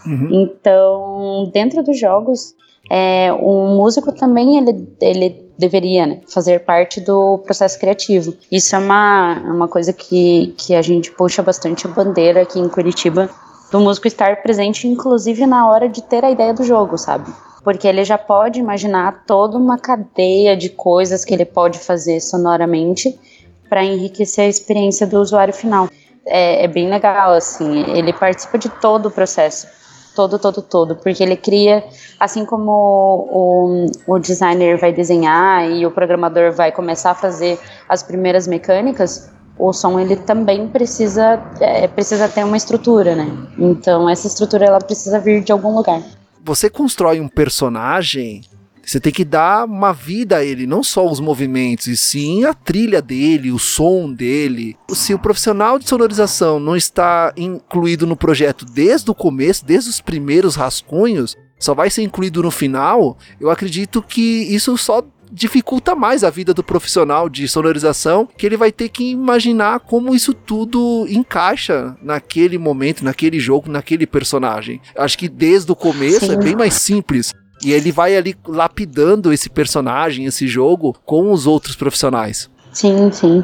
Uhum. 0.06 0.30
Então, 0.32 1.50
dentro 1.52 1.84
dos 1.84 2.00
jogos, 2.00 2.56
é, 2.90 3.32
músico 3.32 4.12
também 4.12 4.58
ele, 4.58 4.88
ele 5.02 5.52
deveria 5.58 6.06
né, 6.06 6.22
fazer 6.28 6.60
parte 6.60 7.02
do 7.02 7.40
processo 7.40 7.80
criativo. 7.80 8.36
Isso 8.52 8.76
é 8.76 8.80
uma, 8.80 9.40
uma 9.46 9.68
coisa 9.68 9.92
que, 9.92 10.54
que 10.58 10.76
a 10.76 10.82
gente 10.82 11.12
puxa 11.12 11.42
bastante 11.42 11.88
a 11.88 11.90
bandeira 11.90 12.42
aqui 12.42 12.60
em 12.60 12.70
Curitiba, 12.70 13.30
do 13.72 13.80
músico 13.80 14.08
estar 14.08 14.42
presente, 14.42 14.88
inclusive 14.88 15.46
na 15.46 15.68
hora 15.70 15.90
de 15.90 16.02
ter 16.04 16.24
a 16.24 16.32
ideia 16.32 16.54
do 16.54 16.64
jogo, 16.64 16.98
sabe? 16.98 17.32
Porque 17.64 17.88
ele 17.88 18.04
já 18.04 18.18
pode 18.18 18.60
imaginar 18.60 19.24
toda 19.26 19.58
uma 19.58 19.78
cadeia 19.78 20.56
de 20.56 20.70
coisas 20.70 21.26
que 21.26 21.34
ele 21.34 21.46
pode 21.46 21.80
fazer 21.80 22.20
sonoramente 22.20 23.18
para 23.68 23.84
enriquecer 23.84 24.46
a 24.46 24.50
experiência 24.50 25.08
do 25.08 25.20
usuário 25.20 25.54
final. 25.54 25.90
É, 26.28 26.64
é 26.64 26.68
bem 26.68 26.90
legal, 26.90 27.34
assim, 27.34 27.84
ele 27.92 28.14
participa 28.14 28.58
de 28.60 28.70
todo 28.70 29.08
o 29.08 29.12
processo 29.12 29.68
todo, 30.16 30.40
todo, 30.40 30.62
todo, 30.62 30.96
porque 30.96 31.22
ele 31.22 31.36
cria, 31.36 31.84
assim 32.20 32.46
como 32.46 32.72
o, 32.72 33.86
o, 34.08 34.20
designer 34.20 34.80
vai 34.80 34.94
desenhar 34.94 35.70
e 35.70 35.86
o 35.86 35.92
programador 35.92 36.54
vai 36.54 36.72
começar 36.72 37.12
a 37.12 37.16
fazer 37.16 37.60
as 37.90 38.02
primeiras 38.02 38.48
mecânicas, 38.48 39.30
o 39.60 39.72
som 39.72 40.00
ele 40.00 40.16
também 40.16 40.68
precisa 40.68 41.42
é, 41.60 41.88
precisa 41.88 42.28
ter 42.28 42.44
uma 42.44 42.58
estrutura, 42.58 43.16
né? 43.16 43.28
Então 43.58 44.10
essa 44.10 44.28
estrutura 44.28 44.66
ela 44.66 44.80
precisa 44.80 45.20
vir 45.20 45.44
de 45.44 45.52
algum 45.52 45.76
lugar. 45.76 46.02
Você 46.44 46.70
constrói 46.70 47.20
um 47.20 47.28
personagem 47.28 48.42
você 48.86 49.00
tem 49.00 49.12
que 49.12 49.26
dar 49.26 49.66
uma 49.66 49.92
vida 49.92 50.38
a 50.38 50.46
ele, 50.46 50.68
não 50.68 50.84
só 50.84 51.10
os 51.10 51.20
movimentos, 51.20 51.88
e 51.88 51.98
sim 51.98 52.44
a 52.44 52.54
trilha 52.54 53.02
dele, 53.02 53.52
o 53.52 53.60
som 53.60 54.12
dele. 54.12 54.78
Se 54.90 55.14
o 55.14 55.20
profissional 55.20 55.80
de 55.80 55.90
sonorização 55.90 56.60
não 56.60 56.76
está 56.76 57.34
incluído 57.36 58.06
no 58.06 58.16
projeto 58.16 58.66
desde 58.66 59.10
o 59.10 59.16
começo, 59.16 59.66
desde 59.66 59.90
os 59.90 60.00
primeiros 60.00 60.56
rascunhos, 60.56 61.36
só 61.60 61.74
vai 61.74 61.90
ser 61.90 62.04
incluído 62.04 62.44
no 62.44 62.52
final, 62.52 63.18
eu 63.40 63.50
acredito 63.50 64.02
que 64.02 64.44
isso 64.44 64.78
só 64.78 65.04
dificulta 65.32 65.96
mais 65.96 66.24
a 66.24 66.30
vida 66.30 66.54
do 66.54 66.64
profissional 66.64 67.28
de 67.28 67.48
sonorização, 67.48 68.28
que 68.38 68.46
ele 68.46 68.56
vai 68.56 68.72
ter 68.72 68.90
que 68.90 69.10
imaginar 69.10 69.80
como 69.80 70.14
isso 70.14 70.34
tudo 70.34 71.06
encaixa 71.10 71.98
naquele 72.02 72.58
momento, 72.58 73.04
naquele 73.04 73.40
jogo, 73.40 73.70
naquele 73.70 74.06
personagem. 74.06 74.80
Acho 74.96 75.18
que 75.18 75.28
desde 75.28 75.72
o 75.72 75.76
começo 75.76 76.28
Sim. 76.28 76.34
é 76.34 76.38
bem 76.38 76.56
mais 76.56 76.76
simples 76.76 77.34
e 77.64 77.72
ele 77.72 77.92
vai 77.92 78.16
ali 78.16 78.36
lapidando 78.48 79.32
esse 79.32 79.50
personagem, 79.50 80.26
esse 80.26 80.48
jogo, 80.48 80.96
com 81.06 81.32
os 81.32 81.48
outros 81.48 81.76
profissionais. 81.76 82.50
Sim, 82.76 83.10
sim. 83.10 83.42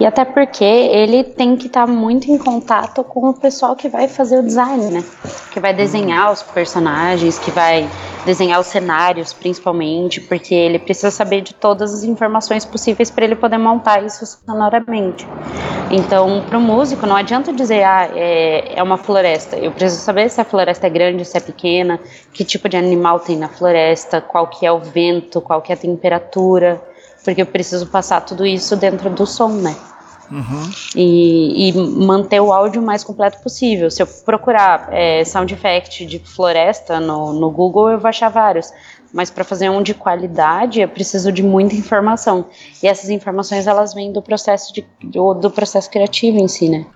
E 0.00 0.04
até 0.04 0.24
porque 0.24 0.64
ele 0.64 1.22
tem 1.22 1.56
que 1.56 1.68
estar 1.68 1.86
tá 1.86 1.92
muito 1.92 2.28
em 2.28 2.36
contato 2.36 3.04
com 3.04 3.28
o 3.28 3.32
pessoal 3.32 3.76
que 3.76 3.88
vai 3.88 4.08
fazer 4.08 4.40
o 4.40 4.42
design, 4.42 4.90
né? 4.90 5.04
Que 5.52 5.60
vai 5.60 5.72
desenhar 5.72 6.32
os 6.32 6.42
personagens, 6.42 7.38
que 7.38 7.52
vai 7.52 7.88
desenhar 8.26 8.58
os 8.58 8.66
cenários, 8.66 9.32
principalmente, 9.32 10.20
porque 10.20 10.52
ele 10.52 10.80
precisa 10.80 11.12
saber 11.12 11.42
de 11.42 11.54
todas 11.54 11.94
as 11.94 12.02
informações 12.02 12.64
possíveis 12.64 13.08
para 13.08 13.24
ele 13.24 13.36
poder 13.36 13.56
montar 13.56 14.04
isso 14.04 14.26
sonoramente. 14.26 15.28
Então, 15.88 16.42
para 16.48 16.58
o 16.58 16.60
músico, 16.60 17.06
não 17.06 17.14
adianta 17.14 17.52
dizer, 17.52 17.84
ah, 17.84 18.10
é, 18.12 18.80
é 18.80 18.82
uma 18.82 18.96
floresta. 18.96 19.56
Eu 19.56 19.70
preciso 19.70 20.02
saber 20.02 20.28
se 20.28 20.40
a 20.40 20.44
floresta 20.44 20.88
é 20.88 20.90
grande, 20.90 21.24
se 21.24 21.36
é 21.36 21.40
pequena, 21.40 22.00
que 22.32 22.44
tipo 22.44 22.68
de 22.68 22.76
animal 22.76 23.20
tem 23.20 23.36
na 23.36 23.48
floresta, 23.48 24.20
qual 24.20 24.48
que 24.48 24.66
é 24.66 24.72
o 24.72 24.80
vento, 24.80 25.40
qual 25.40 25.62
que 25.62 25.70
é 25.70 25.76
a 25.76 25.78
temperatura 25.78 26.82
porque 27.24 27.42
eu 27.42 27.46
preciso 27.46 27.86
passar 27.86 28.20
tudo 28.22 28.44
isso 28.44 28.76
dentro 28.76 29.10
do 29.10 29.26
som, 29.26 29.48
né? 29.48 29.76
Uhum. 30.30 30.70
E, 30.96 31.68
e, 31.68 31.72
manter 32.06 32.40
o 32.40 32.52
áudio 32.52 32.80
o 32.80 32.84
mais 32.84 33.04
completo 33.04 33.38
possível. 33.42 33.90
Se 33.90 34.02
eu 34.02 34.06
procurar 34.06 34.88
é, 34.90 35.22
sound 35.24 35.52
effect 35.52 36.06
de 36.06 36.18
floresta 36.18 36.98
no, 36.98 37.34
no 37.34 37.50
Google, 37.50 37.90
eu 37.90 37.98
vou 37.98 38.08
achar 38.08 38.30
vários. 38.30 38.72
Mas 39.12 39.28
para 39.28 39.44
fazer 39.44 39.68
um 39.68 39.82
de 39.82 39.92
qualidade, 39.92 40.80
eu 40.80 40.88
preciso 40.88 41.30
de 41.30 41.42
muita 41.42 41.74
informação. 41.74 42.46
E 42.82 42.86
essas 42.86 43.10
informações 43.10 43.66
elas 43.66 43.92
vêm 43.92 44.10
do 44.10 44.22
processo 44.22 44.72
de, 44.72 44.86
do, 45.04 45.34
do 45.34 45.50
processo 45.50 45.90
criativo 45.90 46.38
em 46.38 46.48
si, 46.48 46.70
né? 46.70 46.86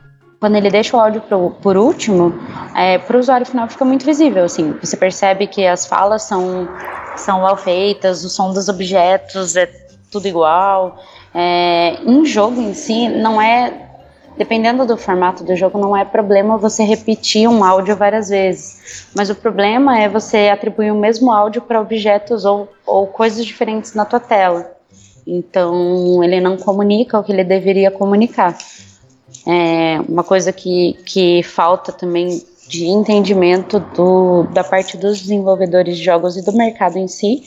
Quando 0.40 0.56
ele 0.56 0.70
deixa 0.70 0.96
o 0.96 1.00
áudio 1.00 1.20
pro, 1.22 1.50
por 1.62 1.76
último, 1.76 2.32
é, 2.74 2.98
para 2.98 3.16
o 3.16 3.20
usuário 3.20 3.44
final 3.44 3.68
fica 3.68 3.84
muito 3.84 4.06
visível. 4.06 4.44
Assim, 4.44 4.74
você 4.82 4.96
percebe 4.96 5.46
que 5.46 5.66
as 5.66 5.86
falas 5.86 6.22
são 6.22 6.68
são 7.16 7.40
mal 7.40 7.56
feitas, 7.56 8.24
o 8.24 8.28
som 8.28 8.52
dos 8.52 8.68
objetos 8.68 9.56
é 9.56 9.85
tudo 10.16 10.26
igual. 10.26 10.98
É, 11.34 11.98
em 12.04 12.24
jogo 12.24 12.60
em 12.60 12.72
si, 12.74 13.08
não 13.08 13.40
é. 13.40 13.82
Dependendo 14.38 14.84
do 14.84 14.98
formato 14.98 15.42
do 15.42 15.56
jogo, 15.56 15.78
não 15.78 15.96
é 15.96 16.04
problema 16.04 16.58
você 16.58 16.84
repetir 16.84 17.48
um 17.48 17.64
áudio 17.64 17.96
várias 17.96 18.28
vezes. 18.28 19.08
Mas 19.14 19.30
o 19.30 19.34
problema 19.34 19.98
é 19.98 20.10
você 20.10 20.48
atribuir 20.48 20.90
o 20.90 20.94
mesmo 20.94 21.32
áudio 21.32 21.62
para 21.62 21.80
objetos 21.80 22.44
ou, 22.44 22.68
ou 22.84 23.06
coisas 23.06 23.46
diferentes 23.46 23.94
na 23.94 24.04
tua 24.04 24.20
tela. 24.20 24.72
Então, 25.26 26.22
ele 26.22 26.38
não 26.38 26.58
comunica 26.58 27.18
o 27.18 27.24
que 27.24 27.32
ele 27.32 27.44
deveria 27.44 27.90
comunicar. 27.90 28.56
É, 29.46 30.00
uma 30.06 30.22
coisa 30.22 30.52
que, 30.52 30.98
que 31.06 31.42
falta 31.42 31.90
também 31.90 32.42
de 32.68 32.84
entendimento 32.86 33.78
do, 33.94 34.44
da 34.52 34.64
parte 34.64 34.96
dos 34.96 35.20
desenvolvedores 35.20 35.96
de 35.96 36.04
jogos 36.04 36.36
e 36.36 36.44
do 36.44 36.52
mercado 36.52 36.98
em 36.98 37.08
si 37.08 37.42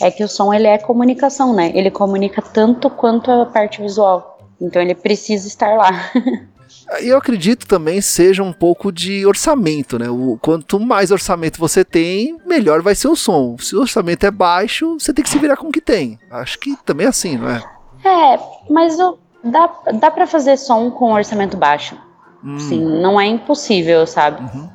é 0.00 0.10
que 0.10 0.24
o 0.24 0.28
som 0.28 0.52
ele 0.52 0.66
é 0.66 0.78
comunicação, 0.78 1.54
né? 1.54 1.72
Ele 1.74 1.90
comunica 1.90 2.42
tanto 2.42 2.90
quanto 2.90 3.30
a 3.30 3.46
parte 3.46 3.80
visual. 3.80 4.38
Então 4.60 4.80
ele 4.80 4.94
precisa 4.94 5.46
estar 5.46 5.76
lá. 5.76 6.10
E 7.00 7.08
eu 7.08 7.16
acredito 7.16 7.66
também 7.66 8.00
seja 8.00 8.42
um 8.42 8.52
pouco 8.52 8.92
de 8.92 9.24
orçamento, 9.24 9.98
né? 9.98 10.10
O, 10.10 10.38
quanto 10.40 10.78
mais 10.78 11.10
orçamento 11.10 11.58
você 11.58 11.82
tem, 11.82 12.38
melhor 12.44 12.82
vai 12.82 12.94
ser 12.94 13.08
o 13.08 13.16
som. 13.16 13.56
Se 13.58 13.74
o 13.74 13.80
orçamento 13.80 14.26
é 14.26 14.30
baixo, 14.30 14.98
você 14.98 15.12
tem 15.12 15.24
que 15.24 15.30
se 15.30 15.38
virar 15.38 15.56
com 15.56 15.68
o 15.68 15.72
que 15.72 15.80
tem. 15.80 16.18
Acho 16.30 16.58
que 16.58 16.76
também 16.84 17.06
é 17.06 17.08
assim, 17.08 17.38
não 17.38 17.48
é? 17.48 17.62
É, 18.04 18.38
mas 18.68 18.98
o, 18.98 19.18
dá, 19.42 19.70
dá 19.94 20.10
para 20.10 20.26
fazer 20.26 20.58
som 20.58 20.90
com 20.90 21.14
orçamento 21.14 21.56
baixo. 21.56 21.96
Hum. 22.44 22.58
Sim, 22.58 22.84
não 23.00 23.18
é 23.18 23.26
impossível, 23.26 24.06
sabe? 24.06 24.42
Uhum. 24.42 24.68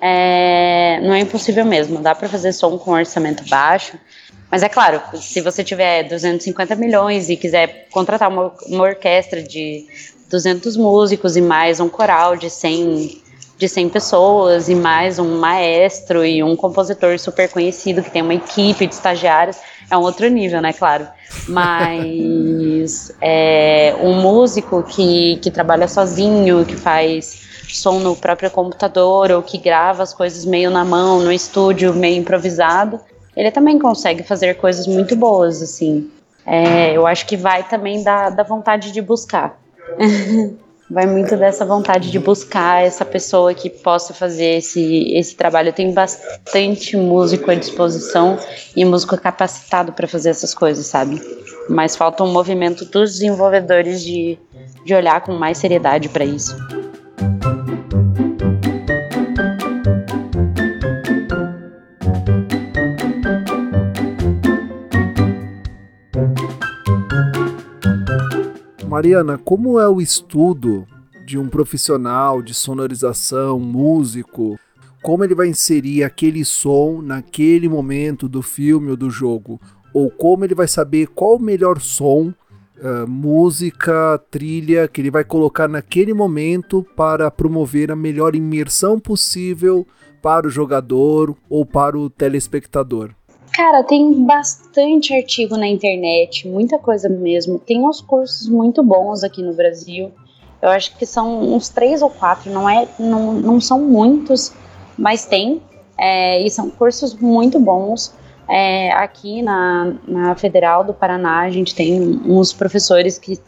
É, 0.00 1.00
não 1.02 1.14
é 1.14 1.20
impossível 1.20 1.64
mesmo. 1.64 2.00
Dá 2.00 2.14
para 2.14 2.28
fazer 2.28 2.52
som 2.52 2.76
com 2.76 2.90
orçamento 2.90 3.48
baixo. 3.48 3.98
Mas 4.50 4.62
é 4.62 4.68
claro, 4.68 5.00
se 5.16 5.40
você 5.40 5.64
tiver 5.64 6.04
250 6.04 6.76
milhões 6.76 7.28
e 7.28 7.36
quiser 7.36 7.88
contratar 7.90 8.28
uma, 8.28 8.52
uma 8.66 8.84
orquestra 8.84 9.42
de 9.42 9.86
200 10.30 10.76
músicos 10.76 11.36
e 11.36 11.40
mais 11.40 11.80
um 11.80 11.88
coral 11.88 12.36
de 12.36 12.50
100, 12.50 13.22
de 13.56 13.68
100 13.68 13.88
pessoas 13.88 14.68
e 14.68 14.74
mais 14.74 15.18
um 15.18 15.38
maestro 15.38 16.24
e 16.24 16.42
um 16.42 16.54
compositor 16.54 17.18
super 17.18 17.48
conhecido 17.48 18.02
que 18.02 18.10
tem 18.10 18.22
uma 18.22 18.34
equipe 18.34 18.86
de 18.86 18.94
estagiários, 18.94 19.56
é 19.94 19.98
um 19.98 20.02
outro 20.02 20.28
nível, 20.28 20.60
né, 20.60 20.72
claro. 20.72 21.06
Mas 21.48 23.12
é, 23.20 23.94
um 24.00 24.20
músico 24.20 24.82
que, 24.82 25.36
que 25.36 25.50
trabalha 25.50 25.88
sozinho, 25.88 26.64
que 26.64 26.76
faz 26.76 27.42
som 27.68 27.98
no 27.98 28.14
próprio 28.14 28.50
computador 28.50 29.30
ou 29.32 29.42
que 29.42 29.58
grava 29.58 30.02
as 30.02 30.14
coisas 30.14 30.44
meio 30.44 30.70
na 30.70 30.84
mão, 30.84 31.20
no 31.20 31.32
estúdio, 31.32 31.92
meio 31.92 32.16
improvisado, 32.18 33.00
ele 33.36 33.50
também 33.50 33.78
consegue 33.78 34.22
fazer 34.22 34.54
coisas 34.54 34.86
muito 34.86 35.16
boas, 35.16 35.60
assim. 35.60 36.10
É, 36.46 36.92
eu 36.92 37.06
acho 37.06 37.26
que 37.26 37.36
vai 37.36 37.66
também 37.66 38.02
da, 38.02 38.30
da 38.30 38.42
vontade 38.42 38.92
de 38.92 39.00
buscar. 39.00 39.58
vai 40.90 41.06
muito 41.06 41.36
dessa 41.36 41.64
vontade 41.64 42.10
de 42.10 42.18
buscar 42.18 42.84
essa 42.84 43.04
pessoa 43.04 43.54
que 43.54 43.70
possa 43.70 44.12
fazer 44.12 44.58
esse, 44.58 45.12
esse 45.14 45.34
trabalho. 45.34 45.72
Tem 45.72 45.92
bastante 45.92 46.96
músico 46.96 47.50
à 47.50 47.54
disposição 47.54 48.38
e 48.76 48.84
músico 48.84 49.16
capacitado 49.16 49.92
para 49.92 50.06
fazer 50.06 50.30
essas 50.30 50.54
coisas, 50.54 50.86
sabe? 50.86 51.20
Mas 51.68 51.96
falta 51.96 52.22
um 52.22 52.32
movimento 52.32 52.84
dos 52.84 53.12
desenvolvedores 53.12 54.02
de, 54.02 54.38
de 54.84 54.94
olhar 54.94 55.20
com 55.22 55.32
mais 55.32 55.58
seriedade 55.58 56.08
para 56.08 56.24
isso. 56.24 56.54
Mariana, 68.94 69.36
como 69.36 69.80
é 69.80 69.88
o 69.88 70.00
estudo 70.00 70.86
de 71.26 71.36
um 71.36 71.48
profissional 71.48 72.40
de 72.40 72.54
sonorização, 72.54 73.58
músico? 73.58 74.56
Como 75.02 75.24
ele 75.24 75.34
vai 75.34 75.48
inserir 75.48 76.04
aquele 76.04 76.44
som 76.44 77.02
naquele 77.02 77.68
momento 77.68 78.28
do 78.28 78.40
filme 78.40 78.90
ou 78.90 78.96
do 78.96 79.10
jogo? 79.10 79.60
Ou 79.92 80.12
como 80.12 80.44
ele 80.44 80.54
vai 80.54 80.68
saber 80.68 81.08
qual 81.08 81.34
o 81.34 81.42
melhor 81.42 81.80
som, 81.80 82.32
uh, 82.78 83.04
música, 83.08 84.16
trilha 84.30 84.86
que 84.86 85.00
ele 85.00 85.10
vai 85.10 85.24
colocar 85.24 85.68
naquele 85.68 86.14
momento 86.14 86.86
para 86.94 87.28
promover 87.32 87.90
a 87.90 87.96
melhor 87.96 88.36
imersão 88.36 89.00
possível 89.00 89.84
para 90.22 90.46
o 90.46 90.50
jogador 90.50 91.36
ou 91.50 91.66
para 91.66 91.98
o 91.98 92.08
telespectador? 92.08 93.10
Cara, 93.54 93.84
tem 93.84 94.24
bastante 94.24 95.14
artigo 95.14 95.56
na 95.56 95.68
internet, 95.68 96.48
muita 96.48 96.76
coisa 96.76 97.08
mesmo. 97.08 97.56
Tem 97.56 97.80
uns 97.80 98.00
cursos 98.00 98.48
muito 98.48 98.82
bons 98.82 99.22
aqui 99.22 99.42
no 99.42 99.54
Brasil. 99.54 100.10
Eu 100.60 100.70
acho 100.70 100.96
que 100.96 101.06
são 101.06 101.54
uns 101.54 101.68
três 101.68 102.02
ou 102.02 102.10
quatro, 102.10 102.50
não, 102.50 102.68
é, 102.68 102.88
não, 102.98 103.32
não 103.34 103.60
são 103.60 103.80
muitos, 103.80 104.52
mas 104.98 105.24
tem. 105.24 105.62
É, 105.96 106.44
e 106.44 106.50
são 106.50 106.68
cursos 106.68 107.14
muito 107.14 107.60
bons. 107.60 108.12
É, 108.48 108.90
aqui 108.90 109.40
na, 109.40 109.94
na 110.06 110.34
Federal 110.34 110.82
do 110.82 110.92
Paraná, 110.92 111.42
a 111.42 111.50
gente 111.50 111.76
tem 111.76 112.00
uns 112.26 112.52
professores 112.52 113.18
que, 113.18 113.38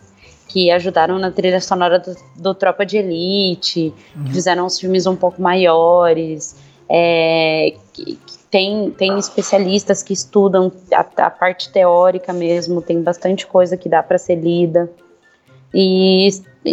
que 0.46 0.70
ajudaram 0.70 1.18
na 1.18 1.32
trilha 1.32 1.60
sonora 1.60 1.98
do, 1.98 2.14
do 2.36 2.54
Tropa 2.54 2.86
de 2.86 2.98
Elite, 2.98 3.92
uhum. 4.14 4.24
que 4.24 4.32
fizeram 4.34 4.66
os 4.66 4.78
filmes 4.78 5.04
um 5.04 5.16
pouco 5.16 5.42
maiores. 5.42 6.54
É, 6.88 7.74
que, 7.92 8.16
tem, 8.50 8.90
tem 8.90 9.18
especialistas 9.18 10.02
que 10.02 10.12
estudam 10.12 10.70
a, 10.92 11.00
a 11.26 11.30
parte 11.30 11.70
teórica 11.70 12.32
mesmo, 12.32 12.80
tem 12.80 13.02
bastante 13.02 13.46
coisa 13.46 13.76
que 13.76 13.88
dá 13.88 14.02
para 14.02 14.18
ser 14.18 14.36
lida. 14.36 14.90
E, 15.74 16.28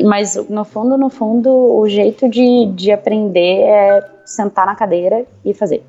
mas 0.05 0.36
no 0.49 0.63
fundo, 0.63 0.97
no 0.97 1.09
fundo, 1.09 1.49
o 1.49 1.88
jeito 1.89 2.29
de, 2.29 2.67
de 2.73 2.91
aprender 2.91 3.62
é 3.63 4.09
sentar 4.25 4.65
na 4.65 4.75
cadeira 4.75 5.25
e 5.43 5.53
fazer. 5.53 5.83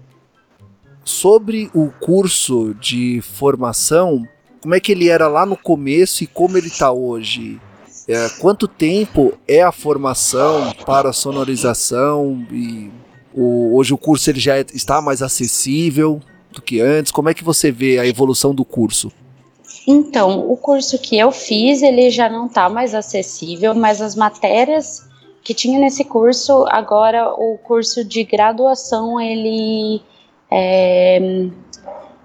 Sobre 1.05 1.71
o 1.75 1.91
curso 2.01 2.75
de 2.75 3.21
formação, 3.21 4.27
como 4.61 4.75
é 4.75 4.81
que 4.81 4.93
ele 4.93 5.09
era 5.09 5.29
lá 5.29 5.45
no 5.45 5.57
começo 5.57 6.25
e 6.25 6.27
como 6.27 6.57
ele 6.57 6.69
está 6.69 6.91
hoje? 6.91 7.61
É, 8.09 8.29
quanto 8.41 8.67
tempo 8.67 9.33
é 9.47 9.63
a 9.63 9.73
formação 9.73 10.73
para 10.85 11.13
sonorização 11.13 12.47
e 12.51 12.91
o, 13.35 13.77
hoje 13.77 13.93
o 13.93 13.99
curso 13.99 14.31
ele 14.31 14.39
já 14.39 14.59
é, 14.59 14.65
está 14.73 15.03
mais 15.03 15.21
acessível 15.21 16.21
do 16.53 16.63
que 16.63 16.81
antes. 16.81 17.11
Como 17.11 17.29
é 17.29 17.35
que 17.35 17.43
você 17.43 17.73
vê 17.73 17.99
a 17.99 18.07
evolução 18.07 18.55
do 18.55 18.65
curso? 18.65 19.11
Então, 19.87 20.51
o 20.51 20.57
curso 20.57 20.99
que 20.99 21.19
eu 21.19 21.33
fiz, 21.33 21.83
ele 21.83 22.11
já 22.11 22.29
não 22.29 22.47
está 22.47 22.69
mais 22.69 22.95
acessível, 22.95 23.75
mas 23.75 24.01
as 24.01 24.15
matérias 24.15 25.07
que 25.43 25.53
tinha 25.53 25.79
nesse 25.79 26.05
curso, 26.05 26.65
agora 26.69 27.35
o 27.35 27.59
curso 27.59 28.03
de 28.05 28.25
graduação, 28.25 29.21
ele, 29.21 30.01
é, 30.51 31.19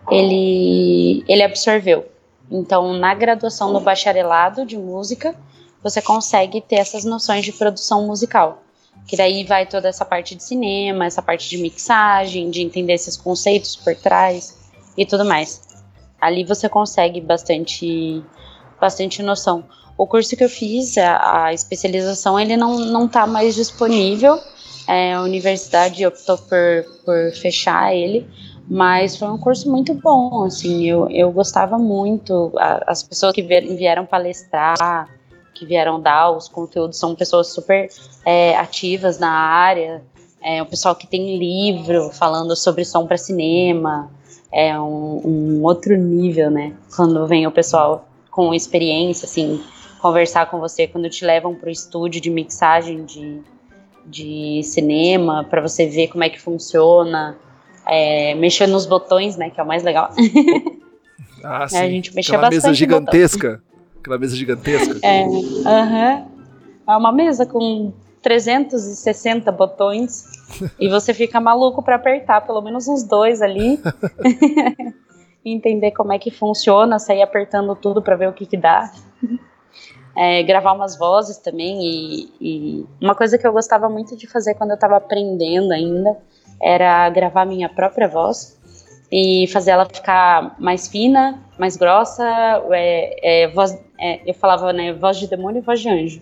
ele, 0.10 1.24
ele 1.28 1.43
absorveu. 1.43 2.05
Então, 2.49 2.93
na 2.93 3.14
graduação 3.14 3.74
no 3.74 3.82
bacharelado 3.82 4.66
de 4.66 4.78
música, 4.78 5.36
você 5.84 6.01
consegue 6.01 6.62
ter 6.62 6.76
essas 6.76 7.03
noções 7.03 7.43
de 7.43 7.51
produção 7.51 8.07
musical 8.07 8.64
que 9.10 9.18
daí 9.18 9.43
vai 9.43 9.66
toda 9.66 9.89
essa 9.89 10.05
parte 10.05 10.36
de 10.36 10.43
cinema, 10.43 11.05
essa 11.05 11.22
parte 11.22 11.49
de 11.49 11.57
mixagem, 11.57 12.51
de 12.51 12.62
entender 12.62 12.93
esses 12.93 13.18
conceitos 13.18 13.76
por 13.76 13.95
trás 13.95 14.55
e 14.95 15.03
tudo 15.03 15.26
mais. 15.26 15.68
Ali 16.22 16.43
você 16.43 16.70
consegue 16.70 17.20
bastante 17.20 18.24
bastante 18.80 19.24
noção. 19.24 19.64
O 19.97 20.05
curso 20.05 20.38
que 20.38 20.43
eu 20.43 20.49
fiz, 20.49 20.95
a, 20.97 21.45
a 21.45 21.53
especialização, 21.53 22.39
ele 22.39 22.55
não, 22.55 22.78
não 22.80 23.07
tá 23.07 23.26
mais 23.26 23.55
disponível. 23.55 24.39
É, 24.88 25.14
a 25.14 25.22
universidade 25.22 26.05
optou 26.05 26.38
por, 26.38 26.86
por 27.03 27.32
fechar 27.34 27.93
ele, 27.93 28.28
mas 28.70 29.18
foi 29.18 29.28
um 29.28 29.38
curso 29.38 29.70
muito 29.70 29.93
bom, 29.93 30.45
assim, 30.45 30.86
eu, 30.86 31.07
eu 31.10 31.32
gostava 31.32 31.78
muito, 31.78 32.51
a, 32.57 32.84
as 32.88 33.03
pessoas 33.03 33.34
que 33.34 33.43
vieram 33.43 34.05
palestrar, 34.05 35.07
que 35.60 35.66
vieram 35.66 35.99
dar 35.99 36.32
os 36.32 36.47
conteúdos 36.47 36.97
são 36.97 37.14
pessoas 37.14 37.47
super 37.47 37.89
é, 38.26 38.55
ativas 38.55 39.20
na 39.20 39.30
área, 39.30 40.01
é, 40.41 40.62
o 40.62 40.66
pessoal 40.66 40.95
que 40.95 41.05
tem 41.05 41.38
livro 41.38 42.10
falando 42.12 42.55
sobre 42.55 42.86
som 42.86 43.05
para 43.05 43.18
cinema, 43.18 44.10
é 44.51 44.80
um, 44.80 45.22
um, 45.26 45.64
outro 45.64 45.95
nível, 45.97 46.49
né? 46.49 46.74
Quando 46.95 47.28
vem 47.28 47.45
o 47.45 47.51
pessoal 47.51 48.07
com 48.32 48.53
experiência, 48.53 49.26
assim, 49.26 49.62
conversar 50.01 50.49
com 50.49 50.60
você, 50.60 50.88
quando 50.88 51.10
te 51.10 51.26
levam 51.26 51.53
para 51.53 51.68
o 51.68 51.72
estúdio 51.72 52.22
de 52.22 52.30
mixagem 52.30 53.03
de, 53.03 53.41
de 54.05 54.62
cinema, 54.64 55.43
para 55.43 55.62
você 55.62 55.86
ver 55.86 56.07
como 56.07 56.24
é 56.24 56.30
que 56.30 56.39
funciona, 56.39 57.38
é, 57.86 58.34
mexer 58.36 58.66
nos 58.66 58.86
botões, 58.86 59.36
né? 59.36 59.49
Que 59.49 59.60
é 59.60 59.64
o 59.64 59.68
mais 59.68 59.84
legal. 59.84 60.10
Ah, 61.41 61.70
sim. 61.70 61.78
a 61.78 61.89
gente 61.89 62.14
mexia 62.14 62.36
Aquela 62.36 62.49
mesa 62.49 62.74
gigantesca. 62.74 63.64
Aquela 64.00 64.18
mesa 64.18 64.36
gigantesca. 64.36 65.00
É, 65.04 65.24
aham. 65.66 66.28
É 66.88 66.97
uma 66.97 67.12
mesa 67.12 67.45
com 67.45 67.93
360 68.22 69.52
botões 69.52 70.26
e 70.80 70.89
você 70.89 71.14
fica 71.14 71.39
maluco 71.39 71.84
para 71.84 71.95
apertar 71.95 72.41
pelo 72.41 72.62
menos 72.62 72.88
uns 72.88 73.04
dois 73.04 73.41
ali. 73.41 73.80
entender 75.45 75.91
como 75.91 76.12
é 76.12 76.20
que 76.20 76.32
funciona, 76.32 77.00
sair 77.00 77.22
apertando 77.22 77.76
tudo 77.76 78.02
para 78.02 78.16
ver 78.16 78.30
o 78.30 78.34
que, 78.34 78.45
que 78.45 78.58
dá. 78.58 78.91
É, 80.16 80.43
gravar 80.43 80.74
umas 80.74 80.97
vozes 80.97 81.38
também 81.38 81.80
e, 81.82 82.34
e, 82.41 82.86
uma 83.02 83.16
coisa 83.16 83.38
que 83.38 83.47
eu 83.47 83.54
gostava 83.54 83.88
muito 83.88 84.18
de 84.18 84.28
fazer 84.28 84.56
quando 84.56 84.72
eu 84.72 84.76
estava 84.76 84.97
aprendendo 84.97 85.72
ainda 85.72 86.18
era 86.62 87.10
gravar 87.10 87.45
minha 87.45 87.70
própria 87.70 88.08
voz 88.08 88.59
e 89.12 89.47
fazer 89.47 89.72
ela 89.72 89.86
ficar 89.86 90.55
mais 90.60 90.88
fina, 90.88 91.39
mais 91.57 91.76
grossa, 91.76 92.26
é, 92.72 93.43
é, 93.43 93.47
voz, 93.47 93.78
é, 93.99 94.22
eu 94.26 94.34
falava 94.34 94.72
né, 94.72 94.93
voz 94.93 95.18
de 95.18 95.28
demônio 95.28 95.60
e 95.60 95.66
voz 95.66 95.80
de 95.80 95.89
anjo. 95.89 96.22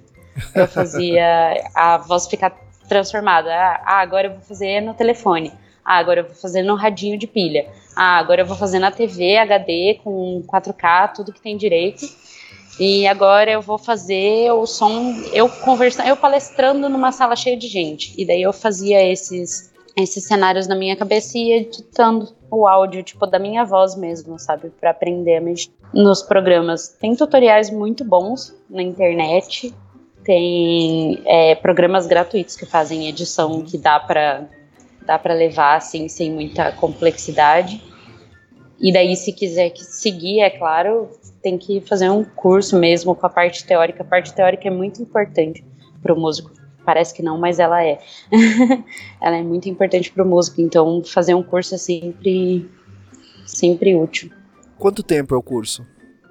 Eu 0.56 0.68
fazia 0.68 1.64
a 1.76 1.98
voz 1.98 2.28
ficar 2.28 2.52
transformada. 2.88 3.54
Ah, 3.54 4.00
agora 4.00 4.28
eu 4.28 4.32
vou 4.32 4.42
fazer 4.42 4.82
no 4.82 4.94
telefone. 4.94 5.52
Ah, 5.84 5.98
agora 5.98 6.22
eu 6.22 6.26
vou 6.26 6.36
fazer 6.36 6.64
no 6.64 6.76
radinho 6.76 7.18
de 7.18 7.28
pilha. 7.28 7.68
Ah, 7.96 8.18
agora 8.18 8.42
eu 8.42 8.46
vou 8.46 8.56
fazer 8.56 8.80
na 8.80 8.92
TV 8.92 9.38
HD 9.38 10.00
com 10.04 10.44
4K, 10.48 11.14
tudo 11.14 11.34
que 11.34 11.42
tem 11.42 11.58
direito. 11.58 12.06
E 12.80 13.08
agora 13.08 13.50
eu 13.50 13.62
vou 13.62 13.78
fazer 13.78 14.52
o 14.52 14.66
som, 14.68 15.14
eu 15.34 15.50
conversando, 15.50 16.08
eu 16.08 16.16
palestrando 16.16 16.88
numa 16.88 17.12
sala 17.12 17.36
cheia 17.36 17.58
de 17.58 17.68
gente. 17.68 18.14
E 18.18 18.26
daí 18.26 18.42
eu 18.42 18.54
fazia 18.54 19.04
esses 19.04 19.74
esses 19.98 20.26
cenários 20.26 20.68
na 20.68 20.76
minha 20.76 20.96
cabeça 20.96 21.38
e 21.38 21.52
editando 21.52 22.30
o 22.52 22.68
áudio, 22.68 23.04
tipo, 23.04 23.26
da 23.26 23.40
minha 23.40 23.66
voz 23.66 23.96
mesmo, 23.96 24.38
sabe? 24.38 24.70
para 24.70 24.92
aprender 24.92 25.38
a 25.38 25.42
mexer 25.42 25.72
nos 25.94 26.22
programas. 26.22 26.90
Tem 27.00 27.16
tutoriais 27.16 27.70
muito 27.70 28.06
bons 28.06 28.56
na 28.70 28.84
internet 28.84 29.74
tem 30.28 31.22
é, 31.26 31.56
programas 31.56 32.06
gratuitos 32.06 32.58
que 32.58 32.66
fazem 32.66 33.08
edição 33.08 33.62
que 33.62 33.78
dá 33.78 33.98
para 33.98 34.46
dá 35.06 35.18
para 35.18 35.34
levar 35.34 35.78
assim 35.78 36.10
sem 36.10 36.30
muita 36.34 36.74
complexidade. 36.74 37.82
E 38.78 38.92
daí 38.92 39.16
se 39.16 39.32
quiser 39.32 39.72
seguir, 39.78 40.42
é 40.42 40.50
claro, 40.50 41.10
tem 41.42 41.58
que 41.58 41.80
fazer 41.80 42.10
um 42.10 42.26
curso 42.26 42.78
mesmo 42.78 43.16
com 43.16 43.26
a 43.26 43.30
parte 43.30 43.66
teórica. 43.66 44.04
A 44.04 44.06
parte 44.06 44.34
teórica 44.34 44.68
é 44.68 44.72
muito 44.72 45.02
importante 45.02 45.64
para 46.04 46.14
o 46.14 46.20
músico. 46.20 46.52
Parece 46.88 47.14
que 47.14 47.22
não, 47.22 47.38
mas 47.38 47.60
ela 47.60 47.84
é. 47.84 48.00
ela 49.20 49.36
é 49.36 49.44
muito 49.44 49.68
importante 49.68 50.10
para 50.10 50.24
o 50.24 50.26
músico. 50.26 50.62
Então 50.62 51.04
fazer 51.04 51.34
um 51.34 51.44
curso 51.44 51.76
é 51.76 51.78
sempre 51.78 52.66
sempre 53.46 53.94
útil. 53.94 54.32
Quanto 54.80 55.04
tempo 55.04 55.36
é 55.36 55.38
o 55.38 55.42
curso? 55.44 55.86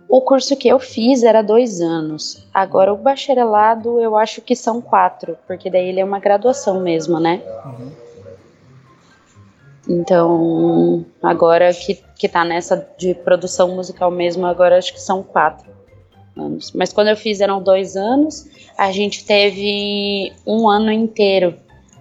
O 0.08 0.22
curso 0.22 0.56
que 0.56 0.66
eu 0.66 0.78
fiz 0.78 1.22
era 1.22 1.42
dois 1.42 1.82
anos. 1.82 2.48
Agora 2.54 2.90
o 2.90 2.96
bacharelado 2.96 4.00
eu 4.00 4.16
acho 4.16 4.40
que 4.40 4.56
são 4.56 4.80
quatro, 4.80 5.36
porque 5.46 5.68
daí 5.68 5.90
ele 5.90 6.00
é 6.00 6.04
uma 6.04 6.20
graduação 6.20 6.80
mesmo, 6.80 7.20
né? 7.20 7.42
Uhum. 7.66 7.92
Então, 9.88 11.04
agora 11.22 11.70
que, 11.74 12.02
que 12.16 12.30
tá 12.30 12.46
nessa 12.46 12.88
de 12.96 13.14
produção 13.14 13.76
musical 13.76 14.10
mesmo, 14.10 14.46
agora 14.46 14.78
acho 14.78 14.94
que 14.94 15.00
são 15.02 15.22
quatro 15.22 15.75
anos. 16.36 16.72
Mas 16.72 16.92
quando 16.92 17.08
eu 17.08 17.16
fiz 17.16 17.40
eram 17.40 17.62
dois 17.62 17.96
anos, 17.96 18.48
a 18.76 18.92
gente 18.92 19.24
teve 19.24 20.32
um 20.46 20.68
ano 20.68 20.92
inteiro, 20.92 21.54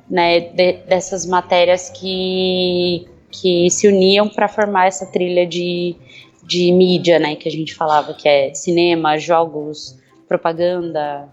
né, 0.09 0.39
de, 0.39 0.73
dessas 0.87 1.25
matérias 1.25 1.89
que, 1.89 3.07
que 3.31 3.69
se 3.69 3.87
uniam 3.87 4.27
para 4.27 4.47
formar 4.47 4.87
essa 4.87 5.05
trilha 5.05 5.45
de, 5.45 5.95
de 6.43 6.71
mídia, 6.71 7.17
né, 7.19 7.35
que 7.35 7.47
a 7.47 7.51
gente 7.51 7.73
falava, 7.73 8.13
que 8.13 8.27
é 8.27 8.53
cinema, 8.53 9.17
jogos, 9.17 9.97
propaganda, 10.27 11.29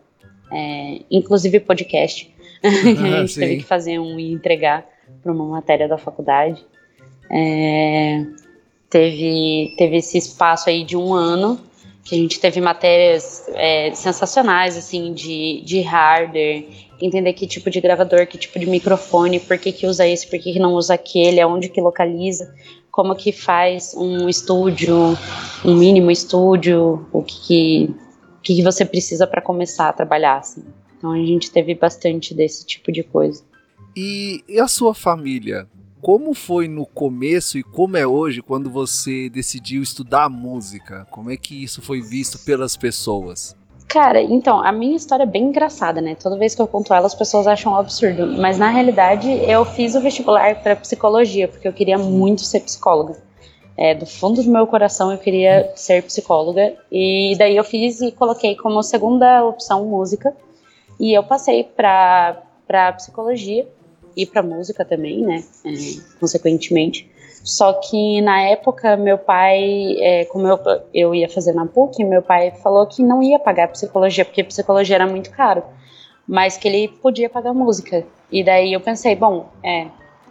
é, 0.51 1.01
inclusive 1.11 1.61
podcast. 1.61 2.33
Ah, 2.63 2.69
a 3.19 3.21
gente 3.21 3.33
sim. 3.33 3.41
teve 3.41 3.57
que 3.59 3.65
fazer 3.65 3.99
um 3.99 4.19
e 4.19 4.33
entregar 4.33 4.87
para 5.23 5.33
uma 5.33 5.47
matéria 5.47 5.89
da 5.89 5.99
faculdade. 5.99 6.65
É, 7.31 8.25
teve, 8.89 9.75
teve 9.77 9.97
esse 9.97 10.19
espaço 10.19 10.69
aí 10.69 10.85
de 10.85 10.97
um 10.97 11.15
ano 11.15 11.59
que 12.05 12.15
a 12.15 12.19
gente 12.19 12.41
teve 12.41 12.61
matérias 12.61 13.45
é, 13.55 13.95
sensacionais, 13.95 14.77
assim, 14.77 15.13
de, 15.13 15.63
de 15.65 15.81
hardware, 15.81 16.67
entender 17.01 17.33
que 17.33 17.47
tipo 17.47 17.71
de 17.71 17.81
gravador, 17.81 18.27
que 18.27 18.39
tipo 18.39 18.59
de 18.59 18.67
microfone, 18.67 19.41
por 19.41 19.59
que 19.59 19.73
que 19.73 19.87
usa 19.87 20.07
esse, 20.07 20.29
por 20.29 20.39
que 20.39 20.53
que 20.53 20.59
não 20.59 20.75
usa 20.75 20.95
aquele, 20.95 21.41
aonde 21.41 21.69
que 21.69 21.81
localiza 21.81 22.53
como 22.93 23.17
que 23.17 23.33
faz 23.33 23.95
um 23.97 24.29
estúdio, 24.29 25.17
um 25.65 25.75
mínimo 25.75 26.11
estúdio, 26.11 27.07
o 27.11 27.23
que, 27.23 27.89
que, 28.43 28.55
que 28.55 28.63
você 28.63 28.85
precisa 28.85 29.27
para 29.27 29.41
começar 29.41 29.89
a 29.89 29.93
trabalhar, 29.95 30.37
assim. 30.37 30.63
Então 30.99 31.11
a 31.11 31.19
gente 31.19 31.51
teve 31.51 31.75
bastante 31.75 32.35
desse 32.35 32.67
tipo 32.67 32.93
de 32.93 33.03
coisa. 33.03 33.43
E, 33.97 34.45
e 34.47 34.61
a 34.61 34.69
sua 34.69 34.95
família? 34.95 35.67
Como 36.03 36.35
foi 36.35 36.67
no 36.67 36.85
começo 36.85 37.57
e 37.57 37.63
como 37.63 37.97
é 37.97 38.05
hoje 38.05 38.43
quando 38.43 38.69
você 38.69 39.31
decidiu 39.31 39.81
estudar 39.81 40.29
música? 40.29 41.07
Como 41.13 41.31
é 41.31 41.37
que 41.37 41.63
isso 41.63 41.81
foi 41.81 42.01
visto 42.01 42.45
pelas 42.45 42.77
pessoas? 42.77 43.57
Cara, 43.87 44.21
então, 44.21 44.59
a 44.59 44.73
minha 44.73 44.97
história 44.97 45.23
é 45.23 45.27
bem 45.27 45.45
engraçada, 45.45 46.01
né? 46.01 46.17
Toda 46.17 46.37
vez 46.37 46.57
que 46.57 46.61
eu 46.61 46.67
conto 46.67 46.93
ela, 46.93 47.07
as 47.07 47.15
pessoas 47.15 47.47
acham 47.47 47.73
um 47.73 47.77
absurdo. 47.77 48.27
Mas 48.37 48.59
na 48.59 48.69
realidade, 48.69 49.31
eu 49.49 49.65
fiz 49.65 49.95
o 49.95 50.01
vestibular 50.01 50.61
para 50.61 50.75
psicologia, 50.75 51.47
porque 51.47 51.69
eu 51.69 51.73
queria 51.73 51.97
muito 51.97 52.41
ser 52.41 52.63
psicóloga. 52.63 53.23
É, 53.77 53.95
do 53.95 54.05
fundo 54.05 54.43
do 54.43 54.51
meu 54.51 54.67
coração, 54.67 55.13
eu 55.13 55.19
queria 55.19 55.71
ser 55.77 56.03
psicóloga. 56.03 56.75
E 56.91 57.37
daí 57.39 57.57
eu 57.57 57.63
fiz 57.63 58.01
e 58.01 58.11
coloquei 58.11 58.57
como 58.57 58.83
segunda 58.83 59.45
opção 59.45 59.85
música. 59.85 60.35
E 60.99 61.17
eu 61.17 61.23
passei 61.23 61.63
para 61.63 62.93
psicologia 62.97 63.69
e 64.17 64.27
para 64.27 64.43
música 64.43 64.85
também, 64.85 65.23
né? 65.23 65.45
É, 65.65 65.71
consequentemente. 66.21 67.11
Só 67.45 67.73
que 67.73 68.21
na 68.21 68.41
época, 68.43 68.97
meu 68.97 69.19
pai, 69.19 69.97
é, 69.99 70.25
como 70.27 70.47
eu, 70.47 70.59
eu 70.95 71.15
ia 71.15 71.29
fazer 71.29 71.53
na 71.53 71.67
PUC, 71.67 72.05
meu 72.05 72.23
pai 72.23 72.53
falou 72.63 72.87
que 72.87 73.03
não 73.03 73.23
ia 73.23 73.39
pagar 73.39 73.69
psicologia, 73.69 74.25
porque 74.25 74.45
psicologia 74.45 74.95
era 74.95 75.07
muito 75.07 75.31
caro, 75.31 75.65
mas 76.27 76.57
que 76.57 76.69
ele 76.69 76.89
podia 76.89 77.29
pagar 77.29 77.53
música. 77.53 78.07
E 78.31 78.45
daí 78.45 78.73
eu 78.73 78.81
pensei, 78.81 79.17
bom, 79.17 79.49
é, 79.63 79.89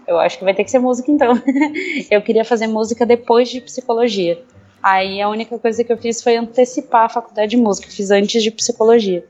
eu 0.08 0.20
acho 0.20 0.38
que 0.38 0.44
vai 0.44 0.54
ter 0.54 0.64
que 0.64 0.72
ser 0.72 0.80
música 0.80 1.12
então. 1.12 1.34
eu 2.10 2.22
queria 2.22 2.46
fazer 2.46 2.68
música 2.68 3.06
depois 3.06 3.50
de 3.50 3.60
psicologia. 3.60 4.42
Aí 4.82 5.22
a 5.22 5.30
única 5.30 5.60
coisa 5.60 5.84
que 5.84 5.92
eu 5.92 5.98
fiz 5.98 6.24
foi 6.24 6.38
antecipar 6.38 7.04
a 7.04 7.10
faculdade 7.10 7.52
de 7.52 7.58
música, 7.58 7.90
fiz 7.90 8.10
antes 8.10 8.42
de 8.42 8.50
psicologia. 8.50 9.24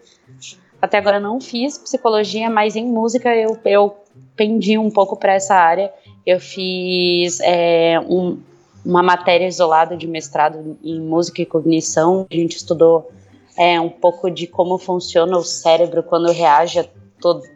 Até 0.81 0.97
agora 0.97 1.19
não 1.19 1.41
fiz 1.41 1.77
psicologia, 1.77 2.49
mas 2.49 2.75
em 2.75 2.85
música 2.85 3.35
eu, 3.35 3.57
eu 3.65 3.97
pendi 4.35 4.77
um 4.77 4.89
pouco 4.89 5.15
para 5.15 5.33
essa 5.33 5.55
área 5.55 5.91
eu 6.25 6.39
fiz 6.39 7.39
é, 7.41 7.99
um, 7.99 8.39
uma 8.85 9.01
matéria 9.01 9.47
isolada 9.47 9.97
de 9.97 10.07
mestrado 10.07 10.77
em 10.83 10.99
música 10.99 11.41
e 11.41 11.45
cognição. 11.45 12.27
A 12.29 12.35
gente 12.35 12.57
estudou 12.57 13.11
é, 13.57 13.79
um 13.79 13.89
pouco 13.89 14.29
de 14.29 14.47
como 14.47 14.77
funciona 14.77 15.37
o 15.37 15.43
cérebro 15.43 16.03
quando 16.03 16.31
reage 16.31 16.79
a 16.79 16.85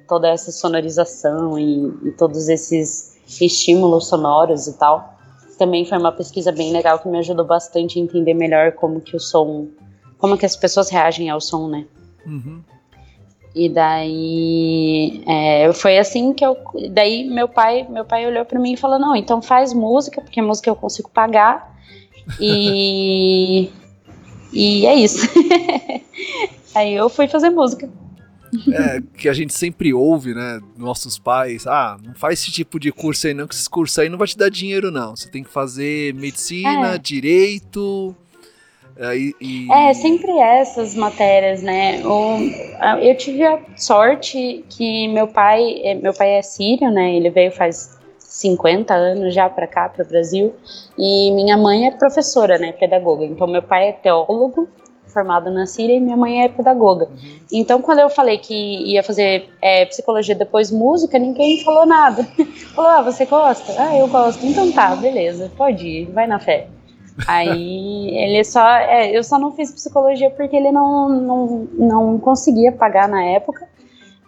toda 0.07 0.29
essa 0.29 0.51
sonorização 0.51 1.57
e, 1.57 1.87
e 2.07 2.11
todos 2.11 2.47
esses 2.49 3.17
estímulos 3.41 4.07
sonoros 4.07 4.67
e 4.67 4.73
tal. 4.77 5.15
Também 5.57 5.85
foi 5.85 5.97
uma 5.97 6.11
pesquisa 6.11 6.51
bem 6.51 6.71
legal 6.71 6.99
que 6.99 7.07
me 7.07 7.17
ajudou 7.17 7.45
bastante 7.45 7.97
a 7.97 8.01
entender 8.01 8.33
melhor 8.33 8.73
como 8.73 9.01
que 9.01 9.15
o 9.15 9.19
som, 9.19 9.67
como 10.17 10.37
que 10.37 10.45
as 10.45 10.55
pessoas 10.55 10.89
reagem 10.89 11.29
ao 11.29 11.41
som, 11.41 11.67
né? 11.67 11.87
Uhum. 12.27 12.61
E 13.55 13.69
daí 13.69 15.23
é, 15.25 15.71
foi 15.71 15.97
assim 15.97 16.33
que 16.33 16.45
eu. 16.45 16.57
Daí 16.91 17.23
meu 17.23 17.47
pai, 17.47 17.87
meu 17.89 18.03
pai 18.03 18.27
olhou 18.27 18.43
para 18.43 18.59
mim 18.59 18.73
e 18.73 18.77
falou: 18.77 18.99
não, 18.99 19.15
então 19.15 19.41
faz 19.41 19.73
música, 19.73 20.21
porque 20.21 20.41
música 20.41 20.69
eu 20.69 20.75
consigo 20.75 21.09
pagar. 21.09 21.73
E, 22.39 23.69
E 24.55 24.85
é 24.85 24.95
isso. 24.95 25.27
Aí 26.73 26.93
eu 26.93 27.09
fui 27.09 27.27
fazer 27.27 27.49
música. 27.49 27.89
É, 28.71 29.01
que 29.17 29.27
a 29.27 29.33
gente 29.33 29.53
sempre 29.53 29.93
ouve, 29.93 30.33
né? 30.33 30.61
Nossos 30.77 31.19
pais, 31.19 31.67
ah, 31.67 31.97
não 32.01 32.15
faz 32.15 32.39
esse 32.39 32.51
tipo 32.51 32.79
de 32.79 32.89
curso 32.89 33.27
aí 33.27 33.33
não, 33.33 33.47
que 33.47 33.53
esse 33.53 33.69
curso 33.69 33.99
aí 33.99 34.07
não 34.07 34.17
vai 34.17 34.27
te 34.27 34.37
dar 34.37 34.49
dinheiro, 34.49 34.91
não. 34.91 35.13
Você 35.13 35.29
tem 35.29 35.43
que 35.43 35.49
fazer 35.49 36.13
medicina, 36.13 36.95
é. 36.95 36.97
direito. 36.97 38.15
É, 38.97 39.17
e, 39.17 39.35
e... 39.41 39.71
é, 39.71 39.93
sempre 39.93 40.31
essas 40.39 40.95
matérias, 40.95 41.61
né? 41.61 42.01
Eu 43.01 43.17
tive 43.17 43.43
a 43.43 43.59
sorte 43.75 44.63
que 44.69 45.07
meu 45.09 45.27
pai, 45.27 45.81
é, 45.83 45.95
meu 45.95 46.13
pai 46.13 46.35
é 46.35 46.41
sírio, 46.41 46.89
né? 46.91 47.13
Ele 47.13 47.29
veio 47.29 47.51
faz 47.51 47.97
50 48.19 48.93
anos 48.93 49.33
já 49.33 49.49
para 49.49 49.67
cá, 49.67 49.89
para 49.89 50.03
o 50.03 50.07
Brasil, 50.07 50.53
e 50.97 51.31
minha 51.31 51.57
mãe 51.57 51.87
é 51.87 51.91
professora, 51.91 52.57
né? 52.57 52.71
Pedagoga. 52.71 53.25
Então, 53.25 53.47
meu 53.47 53.61
pai 53.61 53.89
é 53.89 53.91
teólogo 53.91 54.67
formado 55.15 55.49
na 55.49 55.65
Síria 55.65 55.95
e 55.95 55.99
minha 56.01 56.17
mãe 56.17 56.43
é 56.43 56.49
pedagoga. 56.49 57.05
Uhum. 57.05 57.39
Então, 57.53 57.81
quando 57.81 57.99
eu 57.99 58.09
falei 58.09 58.37
que 58.37 58.53
ia 58.53 59.01
fazer 59.01 59.49
é, 59.61 59.85
psicologia 59.85 60.35
depois 60.35 60.69
música, 60.69 61.17
ninguém 61.17 61.63
falou 61.63 61.85
nada. 61.85 62.27
falou, 62.75 62.91
ah, 62.91 63.01
você 63.01 63.25
gosta? 63.25 63.73
Ah, 63.77 63.97
eu 63.97 64.09
gosto. 64.09 64.45
Então 64.45 64.69
tá, 64.73 64.93
beleza, 64.93 65.49
pode 65.55 65.87
ir, 65.87 66.05
vai 66.11 66.27
na 66.27 66.37
fé. 66.37 66.67
Aí 67.27 68.09
ele 68.17 68.43
só. 68.43 68.67
É, 68.67 69.15
eu 69.15 69.23
só 69.23 69.39
não 69.39 69.51
fiz 69.51 69.71
psicologia 69.71 70.29
porque 70.29 70.55
ele 70.55 70.71
não, 70.71 71.09
não, 71.09 71.67
não 71.73 72.19
conseguia 72.19 72.71
pagar 72.71 73.07
na 73.07 73.23
época. 73.23 73.67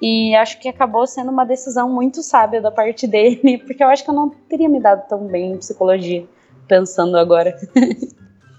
E 0.01 0.35
acho 0.35 0.59
que 0.59 0.69
acabou 0.69 1.07
sendo 1.07 1.31
uma 1.31 1.45
decisão 1.45 1.89
muito 1.89 2.21
sábia 2.21 2.61
da 2.61 2.71
parte 2.71 3.07
dele, 3.07 3.57
porque 3.65 3.83
eu 3.83 3.87
acho 3.87 4.03
que 4.03 4.09
eu 4.09 4.15
não 4.15 4.29
teria 4.29 4.69
me 4.69 4.79
dado 4.79 5.07
tão 5.07 5.25
bem 5.25 5.53
em 5.53 5.57
psicologia, 5.57 6.25
pensando 6.67 7.17
agora. 7.17 7.57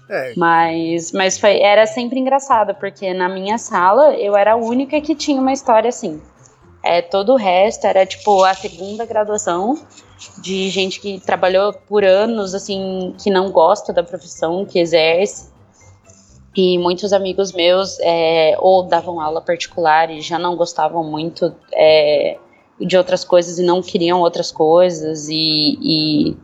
É. 0.09 0.33
Mas, 0.35 1.11
mas 1.11 1.37
foi, 1.37 1.59
era 1.59 1.85
sempre 1.85 2.19
engraçado, 2.19 2.73
porque 2.75 3.13
na 3.13 3.29
minha 3.29 3.59
sala 3.59 4.15
eu 4.15 4.35
era 4.35 4.53
a 4.53 4.55
única 4.55 4.99
que 4.99 5.13
tinha 5.13 5.39
uma 5.39 5.53
história 5.53 5.87
assim. 5.87 6.19
É, 6.83 7.01
todo 7.01 7.33
o 7.33 7.35
resto 7.35 7.85
era 7.85 8.05
tipo 8.05 8.43
a 8.43 8.53
segunda 8.53 9.05
graduação 9.05 9.77
de 10.41 10.69
gente 10.69 10.99
que 10.99 11.19
trabalhou 11.19 11.73
por 11.73 12.03
anos, 12.03 12.53
assim, 12.53 13.13
que 13.21 13.29
não 13.29 13.51
gosta 13.51 13.91
da 13.91 14.03
profissão, 14.03 14.65
que 14.65 14.79
exerce. 14.79 15.49
E 16.55 16.77
muitos 16.77 17.13
amigos 17.13 17.53
meus 17.53 17.97
é, 17.99 18.55
ou 18.59 18.83
davam 18.83 19.21
aula 19.21 19.39
particular 19.39 20.09
e 20.09 20.19
já 20.19 20.39
não 20.39 20.55
gostavam 20.55 21.03
muito 21.03 21.55
é, 21.73 22.37
de 22.79 22.97
outras 22.97 23.23
coisas 23.23 23.59
e 23.59 23.63
não 23.63 23.81
queriam 23.81 24.19
outras 24.19 24.51
coisas 24.51 25.29
e, 25.29 25.77
e 25.81 26.37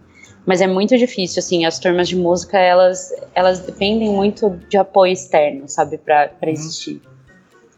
mas 0.46 0.62
é 0.62 0.68
muito 0.68 0.96
difícil, 0.96 1.40
assim, 1.40 1.66
as 1.66 1.80
turmas 1.80 2.08
de 2.08 2.16
música, 2.16 2.60
elas, 2.60 3.12
elas 3.34 3.62
dependem 3.62 4.10
muito 4.10 4.52
de 4.70 4.78
apoio 4.78 5.12
externo, 5.12 5.68
sabe, 5.68 5.98
para 5.98 6.30
uhum. 6.44 6.50
existir. 6.50 7.02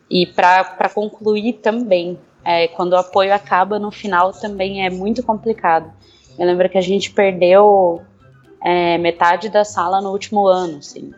E 0.09 0.25
para 0.25 0.89
concluir 0.93 1.53
também, 1.53 2.19
é, 2.47 2.65
quando 2.69 2.93
o 2.93 2.97
apoio 2.97 3.33
acaba 3.33 3.77
no 3.77 3.91
final 3.91 4.31
também 4.31 4.85
é 4.85 4.89
muito 4.89 5.21
complicado. 5.21 5.91
Eu 6.39 6.47
lembro 6.47 6.69
que 6.69 6.77
a 6.77 6.81
gente 6.81 7.11
perdeu 7.11 8.01
é, 8.63 8.97
metade 8.97 9.49
da 9.49 9.65
sala 9.65 9.99
no 9.99 10.11
último 10.11 10.47
ano, 10.47 10.77
assim, 10.77 11.11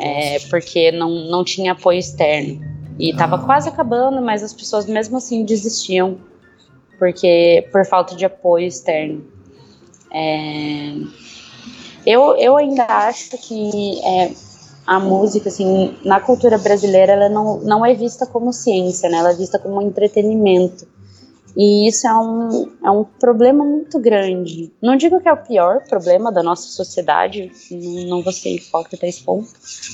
é, 0.00 0.40
porque 0.50 0.90
não, 0.90 1.10
não 1.30 1.44
tinha 1.44 1.72
apoio 1.72 2.00
externo. 2.00 2.60
E 2.98 3.10
estava 3.10 3.36
ah. 3.36 3.38
quase 3.38 3.68
acabando, 3.68 4.20
mas 4.20 4.42
as 4.42 4.52
pessoas 4.52 4.86
mesmo 4.86 5.18
assim 5.18 5.44
desistiam, 5.44 6.18
porque 6.98 7.68
por 7.70 7.86
falta 7.86 8.16
de 8.16 8.24
apoio 8.24 8.66
externo. 8.66 9.24
É, 10.12 10.92
eu, 12.04 12.36
eu 12.36 12.56
ainda 12.56 12.84
acho 12.84 13.38
que 13.38 14.00
é, 14.04 14.32
a 14.88 14.98
música, 14.98 15.50
assim, 15.50 15.94
na 16.02 16.18
cultura 16.18 16.56
brasileira, 16.56 17.12
ela 17.12 17.28
não, 17.28 17.58
não 17.58 17.84
é 17.84 17.92
vista 17.92 18.24
como 18.24 18.54
ciência, 18.54 19.06
né? 19.10 19.18
Ela 19.18 19.32
é 19.32 19.36
vista 19.36 19.58
como 19.58 19.82
entretenimento. 19.82 20.88
E 21.54 21.86
isso 21.86 22.06
é 22.06 22.14
um, 22.14 22.72
é 22.82 22.90
um 22.90 23.04
problema 23.04 23.66
muito 23.66 23.98
grande. 23.98 24.72
Não 24.80 24.96
digo 24.96 25.20
que 25.20 25.28
é 25.28 25.32
o 25.32 25.36
pior 25.36 25.82
problema 25.86 26.32
da 26.32 26.42
nossa 26.42 26.68
sociedade, 26.68 27.52
não 28.08 28.22
vou 28.22 28.32
ser 28.32 28.54
hipócrita 28.54 29.04
a 29.04 29.08
esse 29.10 29.22
ponto, 29.22 29.50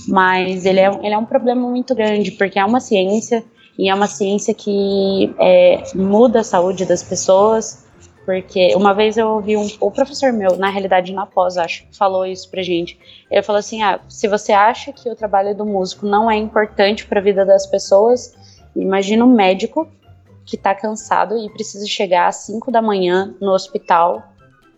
mas 0.06 0.64
ele 0.64 0.78
é, 0.78 0.88
ele 1.02 1.14
é 1.14 1.18
um 1.18 1.24
problema 1.24 1.68
muito 1.68 1.92
grande, 1.92 2.30
porque 2.30 2.60
é 2.60 2.64
uma 2.64 2.78
ciência, 2.78 3.44
e 3.76 3.90
é 3.90 3.94
uma 3.94 4.06
ciência 4.06 4.54
que 4.54 5.34
é, 5.40 5.82
muda 5.92 6.40
a 6.40 6.44
saúde 6.44 6.84
das 6.84 7.02
pessoas, 7.02 7.83
porque 8.24 8.74
uma 8.74 8.94
vez 8.94 9.16
eu 9.16 9.28
ouvi 9.28 9.56
um, 9.56 9.68
o 9.80 9.90
professor 9.90 10.32
meu, 10.32 10.56
na 10.56 10.70
realidade 10.70 11.12
na 11.12 11.26
pós, 11.26 11.56
acho, 11.56 11.86
falou 11.92 12.24
isso 12.24 12.50
pra 12.50 12.62
gente. 12.62 12.98
Ele 13.30 13.42
falou 13.42 13.58
assim: 13.58 13.82
ah, 13.82 14.00
se 14.08 14.26
você 14.26 14.52
acha 14.52 14.92
que 14.92 15.08
o 15.08 15.14
trabalho 15.14 15.54
do 15.54 15.66
músico 15.66 16.06
não 16.06 16.30
é 16.30 16.36
importante 16.36 17.06
para 17.06 17.20
a 17.20 17.22
vida 17.22 17.44
das 17.44 17.66
pessoas, 17.66 18.34
imagina 18.74 19.24
um 19.24 19.32
médico 19.32 19.88
que 20.44 20.56
tá 20.56 20.74
cansado 20.74 21.36
e 21.38 21.48
precisa 21.50 21.86
chegar 21.86 22.28
às 22.28 22.36
5 22.36 22.70
da 22.70 22.82
manhã 22.82 23.34
no 23.40 23.52
hospital 23.52 24.22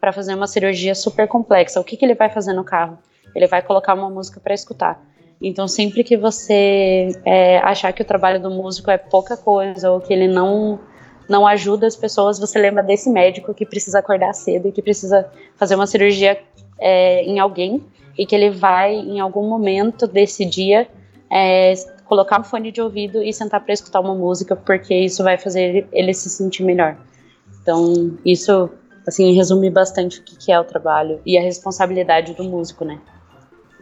para 0.00 0.12
fazer 0.12 0.34
uma 0.34 0.46
cirurgia 0.46 0.94
super 0.94 1.26
complexa. 1.26 1.80
O 1.80 1.84
que, 1.84 1.96
que 1.96 2.04
ele 2.04 2.14
vai 2.14 2.28
fazer 2.28 2.52
no 2.52 2.64
carro? 2.64 2.98
Ele 3.34 3.46
vai 3.46 3.62
colocar 3.62 3.94
uma 3.94 4.08
música 4.08 4.40
para 4.40 4.54
escutar. 4.54 5.02
Então, 5.40 5.68
sempre 5.68 6.02
que 6.02 6.16
você 6.16 7.08
é, 7.24 7.58
achar 7.58 7.92
que 7.92 8.02
o 8.02 8.04
trabalho 8.04 8.40
do 8.40 8.50
músico 8.50 8.90
é 8.90 8.96
pouca 8.96 9.36
coisa 9.36 9.90
ou 9.90 10.00
que 10.00 10.12
ele 10.12 10.28
não 10.28 10.80
não 11.28 11.46
ajuda 11.46 11.86
as 11.86 11.96
pessoas, 11.96 12.38
você 12.38 12.58
lembra 12.58 12.82
desse 12.82 13.10
médico 13.10 13.54
que 13.54 13.66
precisa 13.66 13.98
acordar 13.98 14.32
cedo 14.32 14.68
e 14.68 14.72
que 14.72 14.82
precisa 14.82 15.28
fazer 15.56 15.74
uma 15.74 15.86
cirurgia 15.86 16.40
é, 16.78 17.22
em 17.24 17.38
alguém 17.38 17.82
e 18.18 18.24
que 18.24 18.34
ele 18.34 18.50
vai, 18.50 18.94
em 18.94 19.20
algum 19.20 19.48
momento 19.48 20.06
desse 20.06 20.44
dia, 20.44 20.88
é, 21.30 21.74
colocar 22.04 22.40
um 22.40 22.44
fone 22.44 22.72
de 22.72 22.80
ouvido 22.80 23.22
e 23.22 23.32
sentar 23.32 23.60
para 23.60 23.74
escutar 23.74 24.00
uma 24.00 24.14
música, 24.14 24.56
porque 24.56 24.94
isso 24.94 25.22
vai 25.22 25.36
fazer 25.36 25.86
ele, 25.92 26.14
se 26.14 26.30
sentir 26.30 26.64
melhor. 26.64 26.96
Então, 27.60 28.16
isso, 28.24 28.70
assim, 29.06 29.32
resume 29.34 29.68
bastante 29.68 30.20
o 30.20 30.22
que 30.22 30.50
é 30.50 30.58
o 30.58 30.64
trabalho 30.64 31.20
e 31.26 31.36
a 31.36 31.42
responsabilidade 31.42 32.32
do 32.34 32.44
músico, 32.44 32.84
né? 32.84 33.00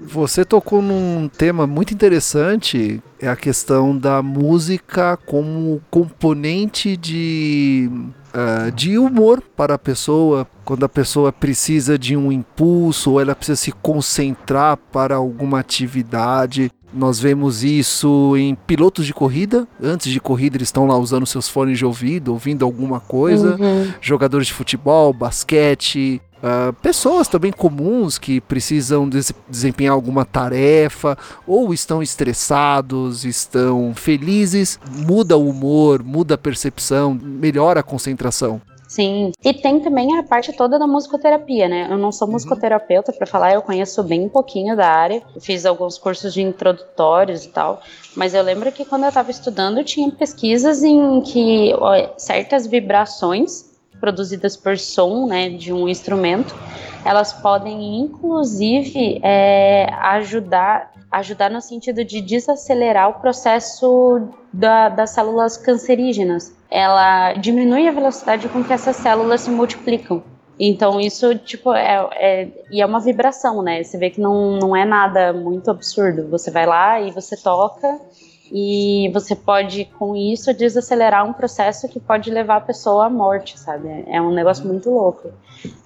Você 0.00 0.44
tocou 0.44 0.82
num 0.82 1.28
tema 1.28 1.66
muito 1.66 1.94
interessante, 1.94 3.00
é 3.20 3.28
a 3.28 3.36
questão 3.36 3.96
da 3.96 4.22
música 4.22 5.16
como 5.24 5.80
componente 5.88 6.96
de, 6.96 7.88
uh, 8.34 8.72
de 8.72 8.98
humor 8.98 9.40
para 9.56 9.74
a 9.74 9.78
pessoa, 9.78 10.46
quando 10.64 10.84
a 10.84 10.88
pessoa 10.88 11.32
precisa 11.32 11.96
de 11.96 12.16
um 12.16 12.32
impulso 12.32 13.12
ou 13.12 13.20
ela 13.20 13.36
precisa 13.36 13.56
se 13.56 13.72
concentrar 13.72 14.76
para 14.76 15.14
alguma 15.14 15.60
atividade. 15.60 16.72
Nós 16.92 17.18
vemos 17.18 17.64
isso 17.64 18.36
em 18.36 18.54
pilotos 18.54 19.06
de 19.06 19.14
corrida. 19.14 19.66
Antes 19.82 20.12
de 20.12 20.20
corrida, 20.20 20.56
eles 20.56 20.68
estão 20.68 20.86
lá 20.86 20.96
usando 20.96 21.26
seus 21.26 21.48
fones 21.48 21.78
de 21.78 21.84
ouvido, 21.84 22.32
ouvindo 22.32 22.64
alguma 22.64 23.00
coisa. 23.00 23.56
Uhum. 23.56 23.92
Jogadores 24.00 24.48
de 24.48 24.52
futebol, 24.52 25.12
basquete, 25.12 26.20
Uh, 26.44 26.74
pessoas 26.74 27.26
também 27.26 27.50
comuns 27.50 28.18
que 28.18 28.38
precisam 28.38 29.08
des 29.08 29.32
desempenhar 29.48 29.94
alguma 29.94 30.26
tarefa 30.26 31.16
ou 31.46 31.72
estão 31.72 32.02
estressados, 32.02 33.24
estão 33.24 33.94
felizes, 33.94 34.78
muda 34.90 35.38
o 35.38 35.48
humor, 35.48 36.02
muda 36.02 36.34
a 36.34 36.38
percepção, 36.38 37.14
melhora 37.14 37.80
a 37.80 37.82
concentração. 37.82 38.60
Sim, 38.86 39.32
e 39.42 39.54
tem 39.54 39.80
também 39.80 40.18
a 40.18 40.22
parte 40.22 40.52
toda 40.52 40.78
da 40.78 40.86
musicoterapia, 40.86 41.66
né? 41.66 41.88
Eu 41.90 41.96
não 41.96 42.12
sou 42.12 42.28
uhum. 42.28 42.32
musicoterapeuta 42.34 43.10
para 43.10 43.26
falar, 43.26 43.54
eu 43.54 43.62
conheço 43.62 44.02
bem 44.02 44.26
um 44.26 44.28
pouquinho 44.28 44.76
da 44.76 44.86
área, 44.86 45.22
fiz 45.40 45.64
alguns 45.64 45.96
cursos 45.96 46.34
de 46.34 46.42
introdutórios 46.42 47.46
e 47.46 47.48
tal, 47.48 47.80
mas 48.14 48.34
eu 48.34 48.42
lembro 48.42 48.70
que 48.70 48.84
quando 48.84 49.04
eu 49.04 49.08
estava 49.08 49.30
estudando 49.30 49.82
tinha 49.82 50.10
pesquisas 50.10 50.82
em 50.82 51.22
que 51.22 51.72
ó, 51.78 52.10
certas 52.18 52.66
vibrações 52.66 53.73
produzidas 54.00 54.56
por 54.56 54.78
som 54.78 55.26
né, 55.26 55.48
de 55.48 55.72
um 55.72 55.88
instrumento, 55.88 56.54
elas 57.04 57.32
podem 57.32 58.00
inclusive 58.00 59.20
é, 59.22 59.92
ajudar, 60.00 60.92
ajudar 61.10 61.50
no 61.50 61.60
sentido 61.60 62.04
de 62.04 62.20
desacelerar 62.20 63.10
o 63.10 63.14
processo 63.14 64.28
da, 64.52 64.88
das 64.88 65.10
células 65.10 65.56
cancerígenas. 65.56 66.54
Ela 66.70 67.34
diminui 67.34 67.86
a 67.86 67.92
velocidade 67.92 68.48
com 68.48 68.64
que 68.64 68.72
essas 68.72 68.96
células 68.96 69.42
se 69.42 69.50
multiplicam. 69.50 70.22
Então 70.58 71.00
isso 71.00 71.34
tipo 71.36 71.72
é, 71.72 72.08
é, 72.12 72.48
e 72.70 72.80
é 72.80 72.86
uma 72.86 73.00
vibração, 73.00 73.62
né? 73.62 73.82
Você 73.82 73.98
vê 73.98 74.10
que 74.10 74.20
não, 74.20 74.56
não 74.58 74.76
é 74.76 74.84
nada 74.84 75.32
muito 75.32 75.70
absurdo. 75.70 76.28
Você 76.28 76.50
vai 76.50 76.64
lá 76.64 77.00
e 77.00 77.10
você 77.10 77.36
toca 77.36 78.00
e 78.52 79.10
você 79.12 79.34
pode, 79.34 79.86
com 79.98 80.14
isso, 80.14 80.52
desacelerar 80.52 81.28
um 81.28 81.32
processo 81.32 81.88
que 81.88 81.98
pode 81.98 82.30
levar 82.30 82.56
a 82.56 82.60
pessoa 82.60 83.06
à 83.06 83.10
morte, 83.10 83.58
sabe? 83.58 83.88
É 84.06 84.20
um 84.20 84.32
negócio 84.32 84.66
muito 84.66 84.90
louco. 84.90 85.30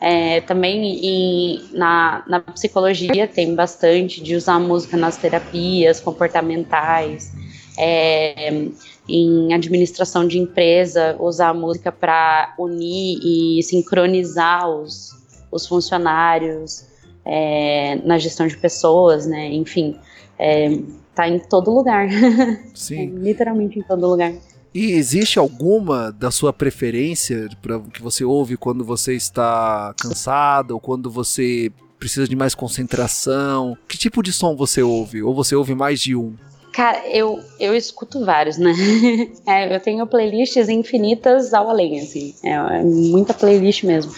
É, 0.00 0.40
também 0.40 0.98
em, 1.04 1.68
na, 1.72 2.24
na 2.26 2.40
psicologia 2.40 3.28
tem 3.28 3.54
bastante 3.54 4.22
de 4.22 4.34
usar 4.34 4.58
música 4.58 4.96
nas 4.96 5.16
terapias 5.16 6.00
comportamentais. 6.00 7.32
É, 7.78 8.66
em 9.08 9.54
administração 9.54 10.26
de 10.26 10.38
empresa, 10.38 11.16
usar 11.18 11.50
a 11.50 11.54
música 11.54 11.90
para 11.90 12.54
unir 12.58 13.18
e 13.22 13.62
sincronizar 13.62 14.68
os, 14.68 15.12
os 15.50 15.66
funcionários 15.66 16.84
é, 17.24 18.00
na 18.04 18.18
gestão 18.18 18.46
de 18.46 18.56
pessoas, 18.56 19.26
né? 19.26 19.48
Enfim, 19.48 19.96
é, 20.38 20.78
tá 21.18 21.28
em 21.28 21.40
todo 21.40 21.72
lugar. 21.72 22.08
Sim. 22.74 23.00
É, 23.00 23.06
literalmente 23.06 23.78
em 23.78 23.82
todo 23.82 24.06
lugar. 24.06 24.32
E 24.72 24.92
existe 24.92 25.38
alguma 25.38 26.12
da 26.12 26.30
sua 26.30 26.52
preferência 26.52 27.48
para 27.60 27.80
que 27.80 28.00
você 28.00 28.24
ouve 28.24 28.56
quando 28.56 28.84
você 28.84 29.14
está 29.14 29.92
cansado 30.00 30.72
ou 30.72 30.80
quando 30.80 31.10
você 31.10 31.72
precisa 31.98 32.28
de 32.28 32.36
mais 32.36 32.54
concentração? 32.54 33.76
Que 33.88 33.98
tipo 33.98 34.22
de 34.22 34.32
som 34.32 34.54
você 34.54 34.80
ouve? 34.80 35.22
Ou 35.22 35.34
você 35.34 35.56
ouve 35.56 35.74
mais 35.74 36.00
de 36.00 36.14
um? 36.14 36.34
Cara, 36.72 37.08
eu, 37.08 37.40
eu 37.58 37.74
escuto 37.74 38.24
vários, 38.24 38.56
né? 38.56 38.72
É, 39.44 39.74
eu 39.74 39.80
tenho 39.80 40.06
playlists 40.06 40.68
infinitas 40.68 41.52
ao 41.52 41.68
além, 41.68 41.98
assim. 41.98 42.32
É, 42.44 42.52
é, 42.52 42.82
muita 42.84 43.34
playlist 43.34 43.82
mesmo. 43.82 44.12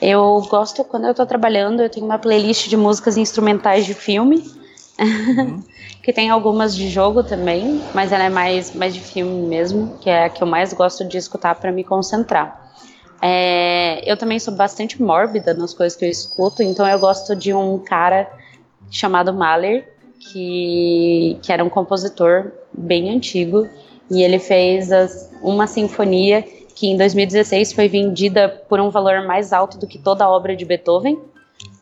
Eu 0.00 0.46
gosto, 0.48 0.84
quando 0.84 1.06
eu 1.06 1.14
tô 1.14 1.26
trabalhando, 1.26 1.82
eu 1.82 1.90
tenho 1.90 2.06
uma 2.06 2.18
playlist 2.18 2.68
de 2.68 2.76
músicas 2.76 3.16
instrumentais 3.16 3.84
de 3.86 3.94
filme. 3.94 4.44
Uhum. 5.00 5.60
que 6.04 6.12
tem 6.12 6.28
algumas 6.28 6.76
de 6.76 6.90
jogo 6.90 7.24
também, 7.24 7.80
mas 7.94 8.12
ela 8.12 8.24
é 8.24 8.28
mais, 8.28 8.74
mais 8.74 8.92
de 8.92 9.00
filme 9.00 9.48
mesmo, 9.48 9.96
que 10.02 10.10
é 10.10 10.26
a 10.26 10.28
que 10.28 10.42
eu 10.42 10.46
mais 10.46 10.70
gosto 10.74 11.02
de 11.02 11.16
escutar 11.16 11.54
para 11.54 11.72
me 11.72 11.82
concentrar. 11.82 12.62
É, 13.22 14.02
eu 14.04 14.14
também 14.14 14.38
sou 14.38 14.54
bastante 14.54 15.02
mórbida 15.02 15.54
nas 15.54 15.72
coisas 15.72 15.96
que 15.96 16.04
eu 16.04 16.10
escuto, 16.10 16.62
então 16.62 16.86
eu 16.86 16.98
gosto 16.98 17.34
de 17.34 17.54
um 17.54 17.78
cara 17.78 18.30
chamado 18.90 19.32
Mahler, 19.32 19.88
que, 20.20 21.38
que 21.42 21.50
era 21.50 21.64
um 21.64 21.70
compositor 21.70 22.52
bem 22.70 23.08
antigo, 23.08 23.66
e 24.10 24.22
ele 24.22 24.38
fez 24.38 24.92
as, 24.92 25.32
uma 25.40 25.66
sinfonia 25.66 26.42
que 26.74 26.86
em 26.86 26.98
2016 26.98 27.72
foi 27.72 27.88
vendida 27.88 28.46
por 28.68 28.78
um 28.78 28.90
valor 28.90 29.26
mais 29.26 29.54
alto 29.54 29.78
do 29.78 29.86
que 29.86 29.98
toda 29.98 30.22
a 30.22 30.28
obra 30.28 30.54
de 30.54 30.66
Beethoven. 30.66 31.18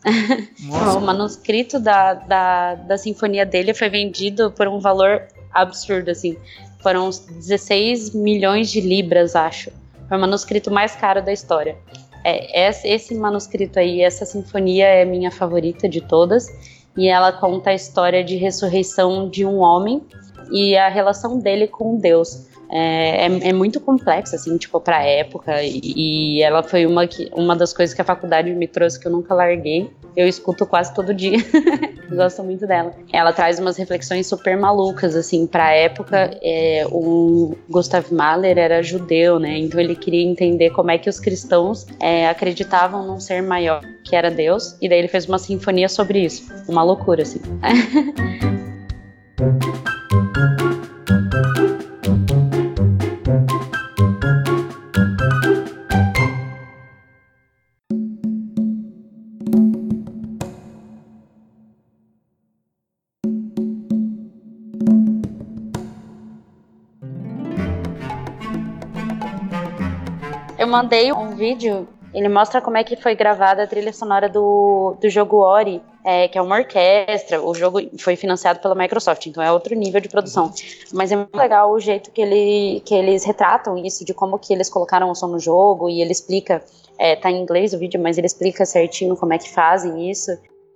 o 0.96 1.00
manuscrito 1.00 1.78
da, 1.78 2.14
da, 2.14 2.74
da 2.74 2.98
sinfonia 2.98 3.46
dele 3.46 3.72
foi 3.72 3.88
vendido 3.88 4.50
por 4.50 4.66
um 4.66 4.78
valor 4.78 5.22
absurdo, 5.52 6.10
assim. 6.10 6.36
Foram 6.82 7.08
16 7.08 8.14
milhões 8.14 8.70
de 8.70 8.80
libras, 8.80 9.36
acho. 9.36 9.70
Foi 10.08 10.16
o 10.16 10.20
manuscrito 10.20 10.70
mais 10.70 10.96
caro 10.96 11.22
da 11.22 11.32
história. 11.32 11.76
É, 12.24 12.70
esse 12.84 13.14
manuscrito 13.14 13.78
aí, 13.78 14.00
essa 14.00 14.24
sinfonia 14.24 14.86
é 14.86 15.04
minha 15.04 15.30
favorita 15.30 15.88
de 15.88 16.00
todas 16.00 16.46
e 16.96 17.08
ela 17.08 17.32
conta 17.32 17.70
a 17.70 17.74
história 17.74 18.22
de 18.22 18.36
ressurreição 18.36 19.28
de 19.28 19.44
um 19.44 19.58
homem 19.58 20.02
e 20.50 20.76
a 20.76 20.88
relação 20.88 21.38
dele 21.38 21.66
com 21.66 21.96
Deus. 21.96 22.48
É, 22.74 23.26
é, 23.26 23.48
é 23.50 23.52
muito 23.52 23.78
complexa, 23.78 24.36
assim, 24.36 24.56
tipo, 24.56 24.80
pra 24.80 25.04
época, 25.04 25.62
e, 25.62 26.42
ela 26.42 26.62
foi 26.62 26.86
uma, 26.86 27.06
que, 27.06 27.28
uma 27.34 27.54
das 27.54 27.74
coisas 27.74 27.94
que 27.94 28.00
a 28.00 28.04
faculdade 28.04 28.50
me 28.54 28.66
trouxe 28.66 28.98
que 28.98 29.06
eu 29.06 29.12
nunca 29.12 29.34
larguei. 29.34 29.90
Eu 30.16 30.26
escuto 30.26 30.64
quase 30.64 30.94
todo 30.94 31.12
dia, 31.12 31.36
gosto 32.10 32.42
muito 32.42 32.66
dela. 32.66 32.94
Ela 33.12 33.32
traz 33.32 33.58
umas 33.58 33.76
reflexões 33.76 34.26
super 34.26 34.56
malucas, 34.56 35.14
assim, 35.14 35.46
pra 35.46 35.70
época, 35.72 36.30
é, 36.42 36.86
o 36.90 37.54
Gustav 37.68 38.10
Mahler 38.10 38.56
era 38.56 38.82
judeu, 38.82 39.38
né, 39.38 39.58
então 39.58 39.78
ele 39.78 39.94
queria 39.94 40.22
entender 40.22 40.70
como 40.70 40.90
é 40.90 40.96
que 40.96 41.10
os 41.10 41.20
cristãos 41.20 41.86
é, 42.00 42.26
acreditavam 42.28 43.06
num 43.06 43.20
ser 43.20 43.42
maior, 43.42 43.82
que 44.02 44.16
era 44.16 44.30
Deus, 44.30 44.78
e 44.80 44.88
daí 44.88 44.98
ele 44.98 45.08
fez 45.08 45.26
uma 45.26 45.38
sinfonia 45.38 45.90
sobre 45.90 46.24
isso. 46.24 46.50
Uma 46.66 46.82
loucura, 46.82 47.22
assim. 47.22 47.40
mandei 70.72 71.12
um 71.12 71.36
vídeo. 71.36 71.86
Ele 72.14 72.28
mostra 72.28 72.60
como 72.60 72.76
é 72.76 72.84
que 72.84 72.96
foi 72.96 73.14
gravada 73.14 73.62
a 73.62 73.66
trilha 73.66 73.92
sonora 73.92 74.28
do, 74.28 74.96
do 75.00 75.08
jogo 75.08 75.38
Ori, 75.38 75.82
é, 76.04 76.28
que 76.28 76.36
é 76.36 76.42
uma 76.42 76.56
orquestra. 76.56 77.42
O 77.42 77.54
jogo 77.54 77.78
foi 77.98 78.16
financiado 78.16 78.58
pela 78.58 78.74
Microsoft, 78.74 79.26
então 79.26 79.42
é 79.42 79.50
outro 79.52 79.74
nível 79.74 80.00
de 80.00 80.08
produção. 80.08 80.52
Mas 80.92 81.12
é 81.12 81.16
muito 81.16 81.34
legal 81.36 81.70
o 81.70 81.80
jeito 81.80 82.10
que, 82.10 82.20
ele, 82.20 82.82
que 82.84 82.94
eles 82.94 83.24
retratam 83.24 83.78
isso, 83.78 84.04
de 84.04 84.12
como 84.12 84.38
que 84.38 84.52
eles 84.52 84.68
colocaram 84.68 85.10
o 85.10 85.14
som 85.14 85.28
no 85.28 85.38
jogo, 85.38 85.88
e 85.88 86.02
ele 86.02 86.12
explica, 86.12 86.62
é, 86.98 87.16
tá 87.16 87.30
em 87.30 87.40
inglês 87.40 87.72
o 87.72 87.78
vídeo, 87.78 88.00
mas 88.00 88.18
ele 88.18 88.26
explica 88.26 88.66
certinho 88.66 89.16
como 89.16 89.32
é 89.32 89.38
que 89.38 89.48
fazem 89.48 90.10
isso. 90.10 90.32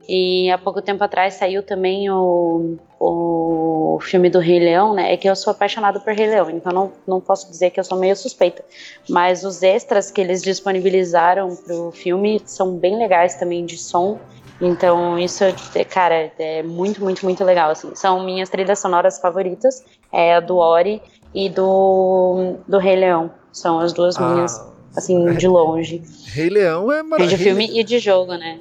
E 0.09 0.51
há 0.51 0.59
pouco 0.59 0.81
tempo 0.81 1.03
atrás 1.03 1.35
saiu 1.35 1.63
também 1.63 2.09
o, 2.11 2.77
o 3.01 3.99
filme 4.01 4.31
do 4.31 4.39
Rei 4.39 4.61
Leão, 4.61 4.95
né? 4.95 5.13
É 5.13 5.17
que 5.17 5.29
eu 5.29 5.35
sou 5.35 5.51
apaixonada 5.51 5.99
por 5.99 6.13
Rei 6.13 6.29
Leão, 6.29 6.49
então 6.51 6.73
não, 6.73 6.93
não 7.07 7.21
posso 7.21 7.51
dizer 7.51 7.71
que 7.71 7.81
eu 7.81 7.85
sou 7.85 7.99
meio 7.99 8.15
suspeita. 8.15 8.65
Mas 9.09 9.45
os 9.45 9.63
extras 9.63 10.11
que 10.11 10.21
eles 10.21 10.43
disponibilizaram 10.43 11.57
pro 11.57 11.91
filme 11.91 12.41
são 12.45 12.77
bem 12.77 12.97
legais 12.97 13.35
também 13.35 13.67
de 13.67 13.77
som. 13.77 14.19
Então 14.61 15.19
isso, 15.19 15.45
cara, 15.91 16.33
é 16.39 16.63
muito, 16.63 17.03
muito, 17.03 17.25
muito 17.25 17.43
legal. 17.45 17.71
Assim. 17.71 17.95
São 17.95 18.25
minhas 18.25 18.49
trilhas 18.49 18.79
sonoras 18.79 19.19
favoritas, 19.19 19.85
é 20.13 20.37
a 20.37 20.41
do 20.41 20.57
Ori 20.57 21.03
e 21.35 21.49
do, 21.49 22.55
do 22.67 22.79
Rei 22.79 22.97
Leão. 22.97 23.31
São 23.53 23.81
as 23.81 23.93
duas 23.93 24.17
ah, 24.17 24.29
minhas, 24.29 24.65
assim, 24.97 25.35
de 25.35 25.49
longe. 25.49 26.03
Rei 26.27 26.49
Leão 26.49 26.93
é 26.93 27.03
maravilhoso. 27.03 27.37
De 27.37 27.43
filme 27.43 27.79
e 27.79 27.83
de 27.83 27.99
jogo, 27.99 28.35
né? 28.35 28.61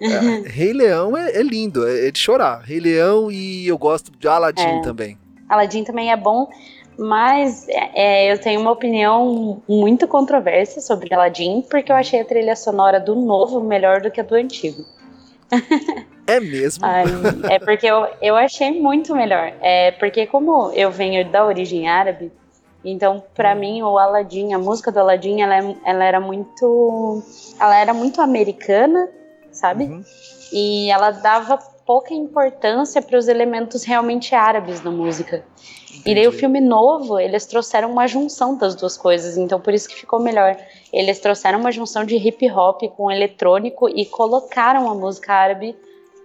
É, 0.00 0.48
Rei 0.48 0.72
Leão 0.72 1.16
é, 1.16 1.36
é 1.36 1.42
lindo, 1.42 1.86
é, 1.86 2.08
é, 2.08 2.10
de 2.10 2.18
chorar. 2.18 2.62
Rei 2.62 2.80
Leão 2.80 3.30
e 3.30 3.68
eu 3.68 3.76
gosto 3.76 4.10
de 4.10 4.26
Aladdin 4.26 4.78
é. 4.78 4.80
também. 4.82 5.18
Aladdin 5.48 5.84
também 5.84 6.10
é 6.10 6.16
bom, 6.16 6.48
mas 6.96 7.66
é, 7.68 8.32
eu 8.32 8.38
tenho 8.38 8.60
uma 8.60 8.70
opinião 8.70 9.62
muito 9.68 10.06
controversa 10.06 10.80
sobre 10.80 11.12
Aladdin, 11.12 11.62
porque 11.68 11.90
eu 11.90 11.96
achei 11.96 12.20
a 12.20 12.24
trilha 12.24 12.56
sonora 12.56 13.00
do 13.00 13.14
novo 13.14 13.60
melhor 13.60 14.00
do 14.00 14.10
que 14.10 14.20
a 14.20 14.24
do 14.24 14.34
antigo. 14.34 14.84
É 16.26 16.38
mesmo? 16.38 16.84
Ai, 16.84 17.04
é 17.50 17.58
porque 17.58 17.86
eu, 17.86 18.06
eu 18.22 18.36
achei 18.36 18.70
muito 18.80 19.14
melhor. 19.16 19.52
É 19.60 19.90
porque 19.92 20.26
como 20.26 20.70
eu 20.72 20.90
venho 20.90 21.28
da 21.28 21.44
origem 21.44 21.88
árabe, 21.88 22.30
então 22.84 23.22
para 23.34 23.54
mim 23.54 23.82
o 23.82 23.98
Aladdin, 23.98 24.52
a 24.52 24.58
música 24.58 24.92
do 24.92 25.00
Aladdin, 25.00 25.40
ela, 25.40 25.74
ela 25.84 26.04
era 26.04 26.20
muito, 26.20 27.22
ela 27.58 27.76
era 27.76 27.92
muito 27.92 28.20
americana 28.22 29.08
sabe? 29.52 29.84
Uhum. 29.84 30.02
E 30.52 30.90
ela 30.90 31.10
dava 31.10 31.58
pouca 31.86 32.14
importância 32.14 33.02
para 33.02 33.18
os 33.18 33.28
elementos 33.28 33.84
realmente 33.84 34.34
árabes 34.34 34.80
da 34.80 34.90
música. 34.90 35.44
Entendi. 35.90 36.10
E 36.10 36.14
daí 36.14 36.28
o 36.28 36.32
filme 36.32 36.60
novo, 36.60 37.18
eles 37.18 37.46
trouxeram 37.46 37.90
uma 37.90 38.06
junção 38.06 38.56
das 38.56 38.74
duas 38.74 38.96
coisas, 38.96 39.36
então 39.36 39.60
por 39.60 39.74
isso 39.74 39.88
que 39.88 39.94
ficou 39.94 40.20
melhor. 40.20 40.56
Eles 40.92 41.18
trouxeram 41.18 41.58
uma 41.58 41.72
junção 41.72 42.04
de 42.04 42.16
hip 42.16 42.48
hop 42.50 42.82
com 42.96 43.10
eletrônico 43.10 43.88
e 43.88 44.06
colocaram 44.06 44.88
a 44.88 44.94
música 44.94 45.32
árabe 45.32 45.76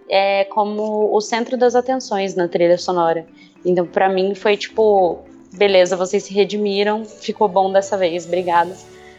é, 0.08 0.44
como 0.44 1.14
o 1.14 1.20
centro 1.20 1.56
das 1.56 1.74
atenções 1.74 2.34
na 2.34 2.48
trilha 2.48 2.78
sonora. 2.78 3.26
Então 3.64 3.86
para 3.86 4.08
mim 4.08 4.34
foi 4.34 4.56
tipo, 4.56 5.18
beleza, 5.52 5.96
vocês 5.96 6.24
se 6.24 6.32
redimiram, 6.32 7.04
ficou 7.04 7.48
bom 7.48 7.72
dessa 7.72 7.96
vez, 7.96 8.26
obrigada. 8.26 8.74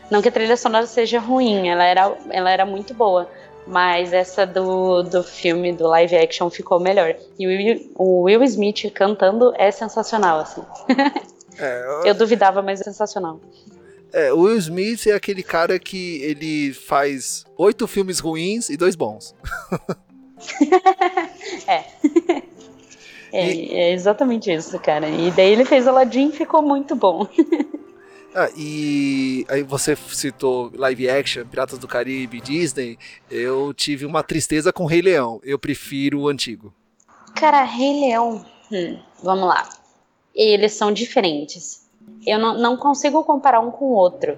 Não 0.10 0.22
que 0.22 0.30
a 0.30 0.32
trilha 0.32 0.56
sonora 0.56 0.86
seja 0.86 1.20
ruim, 1.20 1.68
ela 1.68 1.84
era, 1.84 2.18
ela 2.30 2.50
era 2.50 2.66
muito 2.66 2.94
boa, 2.94 3.30
mas 3.68 4.14
essa 4.14 4.46
do, 4.46 5.04
do 5.04 5.24
filme, 5.24 5.74
do 5.74 5.88
live 5.88 6.16
action, 6.16 6.50
ficou 6.50 6.80
melhor. 6.80 7.16
E 7.38 7.46
o 7.46 7.50
Will, 7.50 7.92
o 7.96 8.22
Will 8.24 8.44
Smith 8.44 8.92
cantando 8.94 9.54
é 9.58 9.72
sensacional, 9.72 10.40
assim. 10.40 10.62
É, 11.60 11.82
eu... 11.82 12.06
eu 12.06 12.14
duvidava, 12.14 12.62
mas 12.62 12.82
é 12.82 12.84
sensacional. 12.84 13.42
É, 14.14 14.32
o 14.32 14.42
Will 14.42 14.58
Smith 14.58 15.08
é 15.08 15.14
aquele 15.14 15.42
cara 15.42 15.80
que 15.80 16.22
ele 16.22 16.72
faz 16.72 17.46
oito 17.58 17.88
filmes 17.88 18.20
ruins 18.20 18.70
e 18.70 18.78
dois 18.78 18.96
bons. 18.96 19.36
é. 21.68 21.84
É, 23.30 23.54
e... 23.54 23.74
é 23.76 23.92
exatamente 23.92 24.50
isso, 24.50 24.80
cara. 24.80 25.10
E 25.10 25.30
daí 25.32 25.52
ele 25.52 25.66
fez 25.66 25.86
Aladdin 25.86 26.30
e 26.30 26.32
ficou 26.32 26.62
muito 26.62 26.96
bom. 26.96 27.28
Ah, 28.36 28.50
e 28.56 29.46
aí 29.50 29.64
você 29.64 29.96
citou 29.96 30.72
live 30.76 31.10
action, 31.10 31.46
Piratas 31.46 31.80
do 31.80 31.88
Caribe, 31.88 32.42
Disney. 32.42 32.98
Eu 33.32 33.74
tive 33.74 34.06
uma 34.06 34.22
tristeza 34.22 34.72
com 34.72 34.86
Rei 34.86 35.02
Leão. 35.02 35.40
Eu 35.44 35.58
prefiro 35.58 36.22
o 36.22 36.28
antigo. 36.28 36.74
Cara, 37.36 37.64
Rei 37.64 38.02
Leão. 38.02 38.46
Hum, 38.72 39.00
vamos 39.24 39.48
lá. 39.48 39.68
Eles 40.36 40.74
são 40.74 40.92
diferentes. 40.92 41.90
Eu 42.26 42.40
não, 42.40 42.58
não 42.58 42.78
consigo 42.78 43.24
comparar 43.24 43.60
um 43.60 43.72
com 43.72 43.86
o 43.86 43.94
outro, 43.94 44.38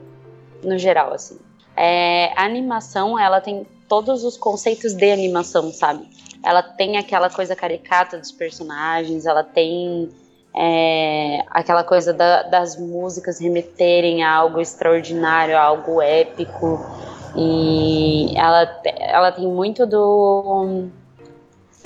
no 0.63 0.77
geral, 0.77 1.13
assim. 1.13 1.39
É, 1.75 2.31
a 2.35 2.45
animação, 2.45 3.17
ela 3.17 3.41
tem 3.41 3.65
todos 3.87 4.23
os 4.23 4.37
conceitos 4.37 4.93
de 4.93 5.11
animação, 5.11 5.73
sabe? 5.73 6.07
Ela 6.43 6.61
tem 6.61 6.97
aquela 6.97 7.29
coisa 7.29 7.55
caricata 7.55 8.17
dos 8.17 8.31
personagens, 8.31 9.25
ela 9.25 9.43
tem 9.43 10.09
é, 10.55 11.43
aquela 11.49 11.83
coisa 11.83 12.13
da, 12.13 12.43
das 12.43 12.77
músicas 12.77 13.39
remeterem 13.39 14.23
a 14.23 14.33
algo 14.33 14.59
extraordinário, 14.59 15.57
a 15.57 15.61
algo 15.61 16.01
épico. 16.01 16.79
E 17.35 18.33
ela, 18.35 18.81
ela 18.97 19.31
tem 19.31 19.47
muito 19.47 19.85
do 19.85 20.87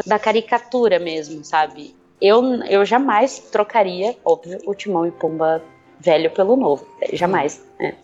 da 0.06 0.18
caricatura 0.18 0.98
mesmo, 0.98 1.44
sabe? 1.44 1.94
eu, 2.24 2.42
eu 2.64 2.86
jamais 2.86 3.38
trocaria, 3.38 4.16
óbvio, 4.24 4.58
o 4.66 4.74
Timão 4.74 5.06
e 5.06 5.12
Pumba 5.12 5.62
velho 6.00 6.32
pelo 6.32 6.56
novo. 6.56 6.88
Jamais. 7.12 7.62
Né? 7.78 7.96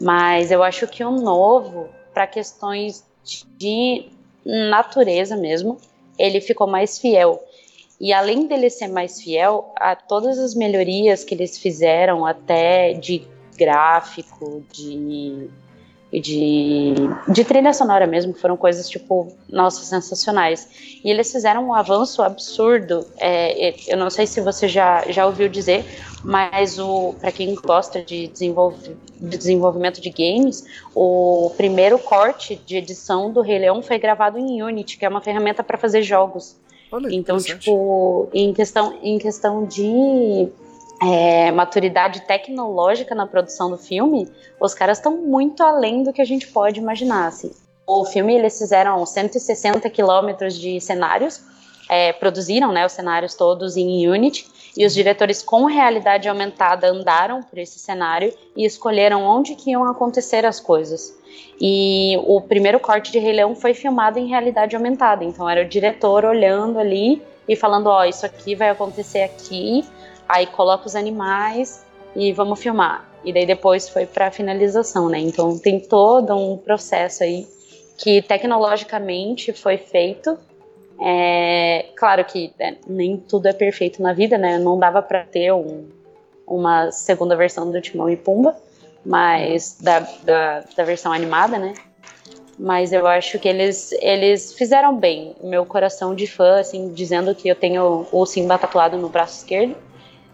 Mas 0.00 0.52
eu 0.52 0.62
acho 0.62 0.86
que 0.86 1.02
o 1.02 1.10
novo, 1.10 1.88
para 2.14 2.24
questões 2.28 3.04
de 3.56 4.08
natureza 4.44 5.36
mesmo, 5.36 5.76
ele 6.16 6.40
ficou 6.40 6.68
mais 6.68 7.00
fiel. 7.00 7.42
E 8.00 8.12
além 8.12 8.46
dele 8.46 8.70
ser 8.70 8.88
mais 8.88 9.20
fiel, 9.20 9.72
a 9.76 9.96
todas 9.96 10.38
as 10.38 10.54
melhorias 10.54 11.24
que 11.24 11.34
eles 11.34 11.58
fizeram, 11.58 12.24
até 12.24 12.92
de 12.92 13.26
gráfico, 13.56 14.62
de 14.72 15.50
de, 16.10 16.94
de 17.28 17.44
trilha 17.44 17.72
sonora 17.74 18.06
mesmo, 18.06 18.32
foram 18.32 18.56
coisas 18.56 18.88
tipo, 18.88 19.28
nossa, 19.48 19.84
sensacionais. 19.84 21.00
E 21.04 21.10
eles 21.10 21.30
fizeram 21.30 21.68
um 21.68 21.74
avanço 21.74 22.22
absurdo. 22.22 23.06
É, 23.18 23.68
é 23.68 23.74
eu 23.88 23.96
não 23.98 24.08
sei 24.08 24.26
se 24.26 24.40
você 24.40 24.66
já, 24.66 25.04
já 25.10 25.26
ouviu 25.26 25.48
dizer, 25.48 25.84
mas 26.24 26.78
para 27.20 27.30
quem 27.30 27.54
gosta 27.54 28.02
de, 28.02 28.28
de 28.28 28.54
desenvolvimento 29.20 30.00
de 30.00 30.10
games, 30.10 30.64
o 30.94 31.52
primeiro 31.56 31.98
corte 31.98 32.56
de 32.64 32.76
edição 32.76 33.30
do 33.30 33.42
Rei 33.42 33.58
Leão 33.58 33.82
foi 33.82 33.98
gravado 33.98 34.38
em 34.38 34.62
Unity, 34.62 34.96
que 34.96 35.04
é 35.04 35.08
uma 35.08 35.20
ferramenta 35.20 35.62
para 35.62 35.76
fazer 35.76 36.02
jogos. 36.02 36.56
Olha, 36.90 37.08
então, 37.14 37.38
tipo, 37.38 38.28
em 38.32 38.52
questão, 38.52 38.98
em 39.02 39.18
questão 39.18 39.66
de 39.66 40.48
é, 41.02 41.50
maturidade 41.52 42.20
tecnológica 42.22 43.14
na 43.14 43.26
produção 43.26 43.70
do 43.70 43.78
filme, 43.78 44.28
os 44.60 44.74
caras 44.74 44.98
estão 44.98 45.16
muito 45.16 45.62
além 45.62 46.02
do 46.02 46.12
que 46.12 46.20
a 46.20 46.24
gente 46.24 46.48
pode 46.48 46.80
imaginar. 46.80 47.26
Assim. 47.26 47.50
O 47.86 48.04
filme 48.04 48.34
eles 48.34 48.58
fizeram 48.58 49.04
160 49.04 49.88
quilômetros 49.90 50.58
de 50.58 50.80
cenários, 50.80 51.40
é, 51.88 52.12
produziram 52.12 52.72
né, 52.72 52.84
os 52.84 52.92
cenários 52.92 53.34
todos 53.34 53.76
em 53.76 54.08
Unity, 54.08 54.46
e 54.78 54.86
os 54.86 54.94
diretores 54.94 55.42
com 55.42 55.64
realidade 55.64 56.28
aumentada 56.28 56.88
andaram 56.88 57.42
por 57.42 57.58
esse 57.58 57.80
cenário 57.80 58.32
e 58.56 58.64
escolheram 58.64 59.24
onde 59.24 59.56
que 59.56 59.72
iam 59.72 59.84
acontecer 59.84 60.46
as 60.46 60.60
coisas. 60.60 61.18
E 61.60 62.16
o 62.24 62.40
primeiro 62.40 62.78
corte 62.78 63.10
de 63.10 63.18
Rei 63.18 63.32
Leão 63.32 63.56
foi 63.56 63.74
filmado 63.74 64.20
em 64.20 64.28
realidade 64.28 64.76
aumentada, 64.76 65.24
então 65.24 65.50
era 65.50 65.62
o 65.62 65.68
diretor 65.68 66.24
olhando 66.24 66.78
ali 66.78 67.20
e 67.48 67.56
falando, 67.56 67.88
ó, 67.88 68.02
oh, 68.02 68.04
isso 68.04 68.24
aqui 68.24 68.54
vai 68.54 68.70
acontecer 68.70 69.22
aqui, 69.22 69.84
aí 70.28 70.46
coloca 70.46 70.86
os 70.86 70.94
animais 70.94 71.84
e 72.14 72.32
vamos 72.32 72.60
filmar. 72.60 73.04
E 73.24 73.32
daí 73.32 73.46
depois 73.46 73.88
foi 73.88 74.06
para 74.06 74.30
finalização, 74.30 75.08
né? 75.08 75.18
Então 75.18 75.58
tem 75.58 75.80
todo 75.80 76.36
um 76.36 76.56
processo 76.56 77.24
aí 77.24 77.48
que 77.96 78.22
tecnologicamente 78.22 79.52
foi 79.52 79.76
feito. 79.76 80.38
É, 81.00 81.86
claro 81.96 82.24
que 82.24 82.52
é, 82.58 82.74
nem 82.86 83.16
tudo 83.16 83.46
é 83.46 83.52
perfeito 83.52 84.02
na 84.02 84.12
vida, 84.12 84.36
né? 84.36 84.58
Não 84.58 84.78
dava 84.78 85.00
para 85.00 85.24
ter 85.24 85.52
um, 85.52 85.86
uma 86.46 86.90
segunda 86.90 87.36
versão 87.36 87.70
do 87.70 87.80
Timão 87.80 88.10
e 88.10 88.16
Pumba, 88.16 88.56
mas 89.06 89.78
da, 89.80 90.00
da, 90.00 90.64
da, 90.76 90.84
versão 90.84 91.12
animada, 91.12 91.58
né? 91.58 91.74
Mas 92.58 92.92
eu 92.92 93.06
acho 93.06 93.38
que 93.38 93.48
eles, 93.48 93.92
eles 94.00 94.52
fizeram 94.54 94.96
bem. 94.96 95.36
Meu 95.42 95.64
coração 95.64 96.14
de 96.14 96.26
fã, 96.26 96.58
assim, 96.58 96.92
dizendo 96.92 97.32
que 97.32 97.48
eu 97.48 97.54
tenho 97.54 98.06
o 98.10 98.26
Simba 98.26 98.58
tatuado 98.58 98.96
no 98.96 99.08
braço 99.08 99.38
esquerdo. 99.38 99.76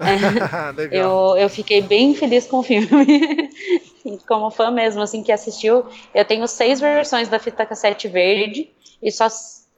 eu, 0.90 1.36
eu 1.36 1.48
fiquei 1.50 1.82
bem 1.82 2.14
feliz 2.14 2.46
com 2.46 2.58
o 2.58 2.62
filme. 2.62 2.88
Como 4.26 4.50
fã 4.50 4.70
mesmo, 4.70 5.02
assim, 5.02 5.22
que 5.22 5.30
assistiu. 5.30 5.84
Eu 6.14 6.24
tenho 6.24 6.48
seis 6.48 6.80
versões 6.80 7.28
da 7.28 7.38
fita 7.38 7.66
cassete 7.66 8.08
verde 8.08 8.70
e 9.02 9.12
só 9.12 9.28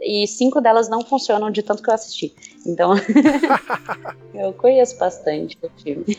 e 0.00 0.26
cinco 0.26 0.60
delas 0.60 0.88
não 0.88 1.02
funcionam 1.02 1.50
de 1.50 1.62
tanto 1.62 1.82
que 1.82 1.90
eu 1.90 1.94
assisti. 1.94 2.34
Então, 2.66 2.92
eu 4.34 4.52
conheço 4.52 4.98
bastante 4.98 5.56
o 5.62 5.70
filme. 5.80 6.04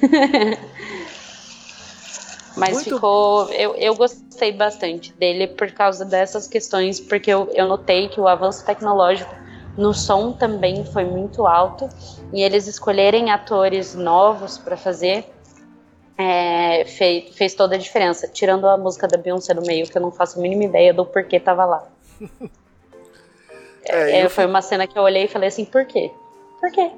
Mas 2.57 2.73
Muito... 2.73 2.95
ficou. 2.95 3.49
Eu, 3.51 3.75
eu 3.75 3.95
gostei 3.95 4.51
bastante 4.51 5.13
dele 5.13 5.45
por 5.47 5.71
causa 5.71 6.03
dessas 6.03 6.47
questões, 6.47 6.99
porque 6.99 7.31
eu, 7.31 7.47
eu 7.53 7.67
notei 7.67 8.09
que 8.09 8.19
o 8.19 8.27
avanço 8.27 8.65
tecnológico 8.65 9.31
no 9.77 9.93
som 9.93 10.33
também 10.33 10.83
foi 10.83 11.05
muito 11.05 11.45
alto 11.45 11.87
e 12.33 12.41
eles 12.41 12.65
escolherem 12.65 13.29
atores 13.29 13.93
novos 13.93 14.57
para 14.57 14.75
fazer 14.75 15.23
é, 16.17 16.83
fez, 16.85 17.35
fez 17.35 17.53
toda 17.53 17.75
a 17.75 17.77
diferença. 17.77 18.27
Tirando 18.27 18.67
a 18.67 18.75
música 18.75 19.07
da 19.07 19.17
Beyoncé 19.17 19.53
no 19.53 19.61
meio, 19.61 19.87
que 19.87 19.95
eu 19.95 20.01
não 20.01 20.11
faço 20.11 20.39
a 20.39 20.41
mínima 20.41 20.63
ideia 20.63 20.91
do 20.91 21.05
porquê 21.05 21.39
tava 21.39 21.63
lá. 21.63 21.87
é, 23.89 24.19
é, 24.21 24.29
foi 24.29 24.45
uma 24.45 24.61
cena 24.61 24.87
que 24.87 24.97
eu 24.97 25.03
olhei 25.03 25.25
e 25.25 25.27
falei 25.27 25.49
assim, 25.49 25.65
por 25.65 25.85
quê? 25.85 26.11
Por 26.59 26.71
quê? 26.71 26.91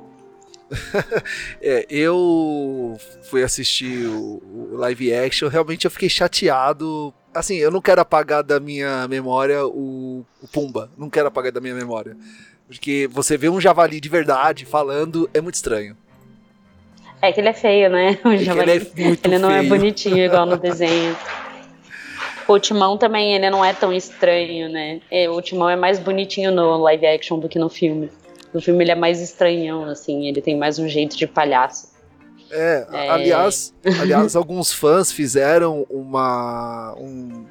é, 1.62 1.86
eu 1.90 2.98
fui 3.24 3.44
assistir 3.44 4.06
o, 4.08 4.42
o, 4.74 4.78
live 4.78 5.14
action, 5.14 5.48
realmente 5.48 5.86
eu 5.86 5.92
fiquei 5.92 6.10
chateado. 6.10 7.14
Assim, 7.34 7.56
eu 7.56 7.72
não 7.72 7.82
quero 7.82 8.02
apagar 8.02 8.44
da 8.44 8.60
minha 8.60 9.08
memória 9.08 9.66
o, 9.66 10.26
o 10.42 10.48
Pumba, 10.48 10.90
não 10.98 11.10
quero 11.10 11.28
apagar 11.28 11.52
da 11.52 11.62
minha 11.62 11.76
memória. 11.76 12.16
Porque 12.68 13.10
você 13.12 13.36
vê 13.38 13.50
um 13.50 13.60
javali 13.60 14.00
de 14.00 14.10
verdade 14.10 14.66
falando 14.66 15.30
é 15.34 15.42
muito 15.42 15.56
estranho. 15.56 15.98
É 17.22 17.32
que 17.32 17.42
ele 17.42 17.50
é 17.50 17.54
feio, 17.54 17.90
né? 17.90 18.18
O 18.24 18.30
é 18.30 18.38
javali. 18.38 18.72
Ele, 18.72 18.94
é 18.96 19.18
ele 19.24 19.38
não 19.40 19.52
é 19.52 19.64
bonitinho 19.64 20.18
igual 20.18 20.46
no 20.46 20.56
desenho. 20.58 21.18
O 22.50 22.60
Timão 22.60 22.98
também, 22.98 23.36
ele 23.36 23.48
não 23.50 23.64
é 23.64 23.74
tão 23.74 23.94
estranho, 23.94 24.68
né? 24.70 25.02
É, 25.12 25.30
o 25.30 25.40
Timão 25.40 25.70
é 25.70 25.76
mais 25.76 26.00
bonitinho 26.00 26.52
no 26.52 26.78
live 26.78 27.06
action 27.06 27.38
do 27.38 27.48
que 27.48 27.60
no 27.60 27.70
filme. 27.70 28.10
No 28.52 28.60
filme 28.60 28.84
ele 28.84 28.92
é 28.92 28.96
mais 28.96 29.22
estranhão, 29.22 29.86
assim, 29.86 30.28
ele 30.28 30.42
tem 30.42 30.58
mais 30.58 30.80
um 30.80 30.88
jeito 30.88 31.16
de 31.16 31.28
palhaço. 31.28 31.90
É, 32.50 32.88
é... 32.92 33.10
aliás, 33.12 33.72
aliás, 34.02 34.36
alguns 34.36 34.74
fãs 34.74 35.12
fizeram 35.12 35.86
uma 35.92 36.96
um 36.98 37.46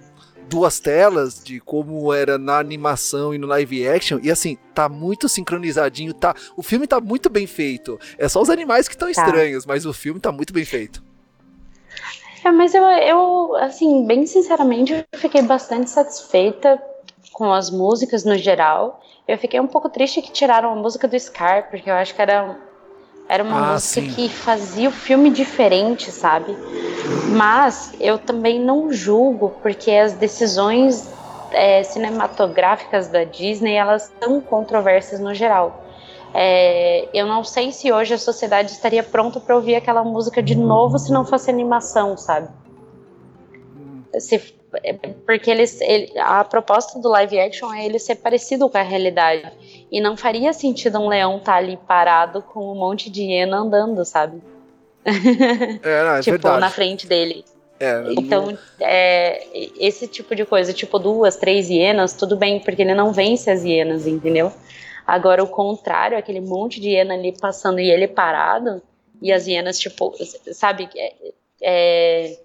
duas 0.48 0.80
telas 0.80 1.40
de 1.44 1.60
como 1.60 2.12
era 2.12 2.36
na 2.36 2.58
animação 2.58 3.32
e 3.32 3.38
no 3.38 3.46
live 3.46 3.86
action. 3.86 4.18
E 4.20 4.30
assim, 4.32 4.58
tá 4.74 4.88
muito 4.88 5.28
sincronizadinho, 5.28 6.12
tá. 6.12 6.34
O 6.56 6.62
filme 6.62 6.88
tá 6.88 7.00
muito 7.00 7.30
bem 7.30 7.46
feito. 7.46 8.00
É 8.18 8.28
só 8.28 8.42
os 8.42 8.50
animais 8.50 8.88
que 8.88 8.94
estão 8.94 9.12
tá. 9.12 9.22
estranhos, 9.22 9.64
mas 9.64 9.86
o 9.86 9.92
filme 9.92 10.18
tá 10.18 10.32
muito 10.32 10.52
bem 10.52 10.64
feito. 10.64 11.06
É, 12.48 12.50
mas 12.50 12.74
eu, 12.74 12.82
eu, 12.82 13.56
assim, 13.56 14.06
bem 14.06 14.26
sinceramente, 14.26 14.92
eu 14.94 15.18
fiquei 15.18 15.42
bastante 15.42 15.90
satisfeita 15.90 16.82
com 17.32 17.52
as 17.52 17.70
músicas 17.70 18.24
no 18.24 18.36
geral. 18.36 19.02
Eu 19.26 19.36
fiquei 19.36 19.60
um 19.60 19.66
pouco 19.66 19.90
triste 19.90 20.22
que 20.22 20.32
tiraram 20.32 20.72
a 20.72 20.74
música 20.74 21.06
do 21.06 21.18
Scar, 21.18 21.68
porque 21.68 21.90
eu 21.90 21.94
acho 21.94 22.14
que 22.14 22.22
era 22.22 22.56
era 23.28 23.44
uma 23.44 23.58
ah, 23.58 23.72
música 23.74 24.00
sim. 24.00 24.10
que 24.14 24.30
fazia 24.30 24.88
o 24.88 24.92
filme 24.92 25.28
diferente, 25.28 26.10
sabe? 26.10 26.56
Mas 27.36 27.92
eu 28.00 28.18
também 28.18 28.58
não 28.58 28.90
julgo, 28.90 29.50
porque 29.62 29.90
as 29.90 30.14
decisões 30.14 31.12
é, 31.52 31.82
cinematográficas 31.82 33.08
da 33.08 33.24
Disney 33.24 33.74
elas 33.74 34.10
são 34.18 34.40
controversas 34.40 35.20
no 35.20 35.34
geral. 35.34 35.84
É, 36.34 37.08
eu 37.14 37.26
não 37.26 37.42
sei 37.42 37.72
se 37.72 37.90
hoje 37.90 38.14
a 38.14 38.18
sociedade 38.18 38.72
estaria 38.72 39.02
pronta 39.02 39.40
para 39.40 39.56
ouvir 39.56 39.74
aquela 39.74 40.04
música 40.04 40.42
de 40.42 40.54
novo 40.54 40.98
se 40.98 41.12
não 41.12 41.24
fosse 41.24 41.50
animação, 41.50 42.16
sabe? 42.16 42.48
Se 44.18 44.38
é, 44.82 44.92
porque 44.92 45.50
eles, 45.50 45.80
ele, 45.80 46.12
a 46.18 46.44
proposta 46.44 46.98
do 46.98 47.08
live 47.08 47.38
action 47.38 47.72
é 47.72 47.86
ele 47.86 47.98
ser 47.98 48.16
parecido 48.16 48.68
com 48.68 48.76
a 48.76 48.82
realidade. 48.82 49.50
E 49.90 50.00
não 50.00 50.16
faria 50.16 50.52
sentido 50.52 50.98
um 50.98 51.08
leão 51.08 51.38
estar 51.38 51.52
tá 51.52 51.58
ali 51.58 51.78
parado 51.86 52.42
com 52.42 52.72
um 52.72 52.74
monte 52.74 53.10
de 53.10 53.22
hiena 53.22 53.58
andando, 53.58 54.04
sabe? 54.04 54.42
É, 55.04 56.04
não, 56.04 56.16
é 56.16 56.20
tipo, 56.20 56.32
verdade. 56.32 56.60
na 56.60 56.70
frente 56.70 57.06
dele. 57.06 57.44
É, 57.80 58.02
então, 58.18 58.58
é, 58.80 59.46
esse 59.78 60.06
tipo 60.08 60.34
de 60.34 60.44
coisa, 60.44 60.72
tipo 60.72 60.98
duas, 60.98 61.36
três 61.36 61.70
hienas, 61.70 62.12
tudo 62.12 62.36
bem, 62.36 62.58
porque 62.58 62.82
ele 62.82 62.94
não 62.94 63.12
vence 63.12 63.48
as 63.50 63.62
hienas, 63.62 64.06
entendeu? 64.06 64.52
Agora, 65.08 65.42
o 65.42 65.48
contrário, 65.48 66.18
aquele 66.18 66.38
monte 66.38 66.78
de 66.78 66.90
hiena 66.90 67.14
ali 67.14 67.32
passando 67.32 67.80
e 67.80 67.90
ele 67.90 68.06
parado, 68.06 68.82
e 69.22 69.32
as 69.32 69.46
hienas, 69.46 69.78
tipo, 69.78 70.14
sabe, 70.52 70.86
é, 70.94 71.14
é 71.62 72.38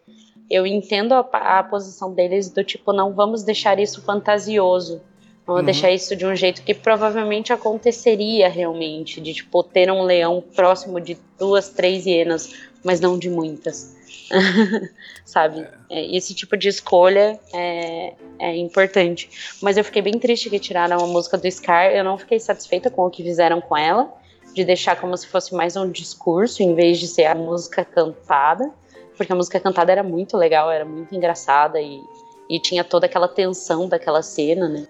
eu 0.49 0.66
entendo 0.66 1.11
a, 1.11 1.20
a, 1.59 1.64
posição 1.64 2.14
deles 2.14 2.49
do 2.49 2.64
tipo, 2.64 2.93
não 2.93 3.11
vamos 3.11 3.43
deixar 3.43 3.80
isso 3.80 4.01
fantasioso. 4.01 5.01
Vamos 5.45 5.59
uhum. 5.59 5.66
deixar 5.66 5.91
isso 5.91 6.16
de 6.16 6.26
um 6.26 6.34
jeito 6.38 6.64
que 6.64 6.74
provavelmente 6.74 7.51
aconteceria 7.51 8.47
realmente, 8.47 9.20
de 9.20 9.34
tipo 9.34 9.61
ter 9.61 9.91
um 9.91 10.03
leão 10.03 10.41
próximo 10.55 11.01
de 11.01 11.18
duas, 11.38 11.68
três 11.68 12.05
hienas, 12.05 12.53
mas 12.82 13.01
não 13.01 13.20
de 13.20 13.30
muitas. 13.30 13.93
Sabe? 15.26 15.68
É. 15.89 16.16
Esse 16.16 16.34
tipo 16.34 16.55
de 16.57 16.70
escolha 16.70 17.39
é, 17.53 18.14
é 18.39 18.55
importante. 18.57 19.30
Mas 19.61 19.78
eu 19.78 19.84
fiquei 19.84 20.01
bem 20.01 20.20
triste 20.20 20.49
que 20.49 20.59
tiraram 20.59 20.97
a 20.97 21.07
música 21.07 21.38
do 21.38 21.49
Scar. 21.49 21.91
Eu 21.91 22.03
não 22.03 22.18
fiquei 22.18 22.39
satisfeita 22.39 22.89
com 22.89 23.05
o 23.05 23.09
que 23.09 23.24
fizeram 23.24 23.61
com 23.61 23.78
ela, 23.78 24.14
de 24.53 24.64
deixar 24.64 24.99
como 24.99 25.16
se 25.18 25.28
fosse 25.28 25.53
mais 25.53 25.76
um 25.76 25.89
discurso 25.89 26.61
em 26.61 26.76
vez 26.76 26.99
de 26.99 27.07
ser 27.07 27.26
a 27.26 27.36
música 27.36 27.84
cantada 27.84 28.72
porque 29.18 29.32
a 29.32 29.36
música 29.36 29.59
cantada 29.59 29.91
era 29.91 30.03
muito 30.03 30.38
legal, 30.38 30.72
era 30.72 30.86
muito 30.86 31.14
engraçada 31.16 31.80
e, 31.80 32.01
e 32.49 32.59
tinha 32.59 32.84
toda 32.84 33.05
aquela 33.05 33.28
tensão 33.28 33.88
daquela 33.88 34.22
cena, 34.22 34.68
né? 34.68 34.88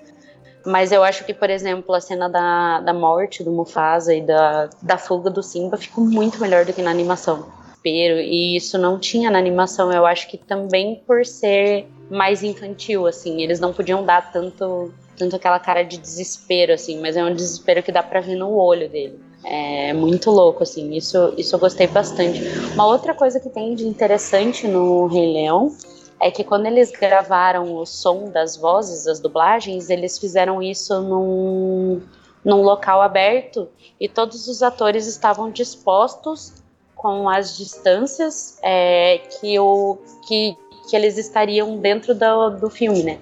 Mas 0.65 0.91
eu 0.91 1.03
acho 1.03 1.25
que, 1.25 1.33
por 1.33 1.49
exemplo, 1.49 1.93
a 1.93 1.99
cena 1.99 2.29
da, 2.29 2.79
da 2.79 2.93
morte 2.93 3.43
do 3.43 3.51
Mufasa 3.51 4.15
e 4.15 4.21
da, 4.21 4.69
da 4.81 4.97
fuga 4.97 5.29
do 5.29 5.43
Simba 5.43 5.75
ficou 5.75 6.05
muito 6.05 6.39
melhor 6.39 6.63
do 6.63 6.71
que 6.71 6.81
na 6.81 6.89
animação. 6.89 7.45
E 7.85 8.55
isso 8.55 8.77
não 8.77 8.99
tinha 8.99 9.29
na 9.29 9.37
animação, 9.37 9.91
eu 9.91 10.05
acho 10.05 10.29
que 10.29 10.37
também 10.37 11.03
por 11.05 11.25
ser 11.25 11.87
mais 12.09 12.43
infantil, 12.43 13.07
assim, 13.07 13.41
eles 13.41 13.59
não 13.59 13.73
podiam 13.73 14.05
dar 14.05 14.31
tanto, 14.31 14.93
tanto 15.17 15.35
aquela 15.35 15.59
cara 15.59 15.83
de 15.83 15.97
desespero, 15.97 16.73
assim, 16.73 16.99
mas 17.01 17.17
é 17.17 17.23
um 17.23 17.33
desespero 17.33 17.83
que 17.83 17.91
dá 17.91 18.03
pra 18.03 18.21
ver 18.21 18.35
no 18.35 18.55
olho 18.55 18.89
dele. 18.89 19.19
É 19.43 19.91
muito 19.93 20.31
louco, 20.31 20.63
assim, 20.63 20.93
isso, 20.93 21.33
isso 21.37 21.55
eu 21.55 21.59
gostei 21.59 21.87
bastante. 21.87 22.41
Uma 22.73 22.87
outra 22.87 23.13
coisa 23.13 23.39
que 23.39 23.49
tem 23.49 23.75
de 23.75 23.85
interessante 23.85 24.67
no 24.67 25.07
Rei 25.07 25.33
Leão 25.33 25.75
é 26.21 26.31
que 26.31 26.43
quando 26.43 26.65
eles 26.67 26.91
gravaram 26.91 27.75
o 27.75 27.85
som 27.85 28.29
das 28.29 28.55
vozes, 28.55 29.03
das 29.03 29.19
dublagens, 29.19 29.89
eles 29.89 30.17
fizeram 30.17 30.61
isso 30.61 31.01
num, 31.01 32.01
num 32.45 32.61
local 32.61 33.01
aberto 33.01 33.67
e 33.99 34.07
todos 34.07 34.47
os 34.47 34.63
atores 34.63 35.05
estavam 35.05 35.51
dispostos 35.51 36.62
com 37.03 37.27
as 37.27 37.57
distâncias 37.57 38.57
é, 38.63 39.17
que, 39.17 39.59
o, 39.59 39.97
que, 40.25 40.55
que 40.89 40.95
eles 40.95 41.17
estariam 41.17 41.77
dentro 41.77 42.15
do, 42.15 42.51
do 42.51 42.69
filme, 42.69 43.03
né? 43.03 43.19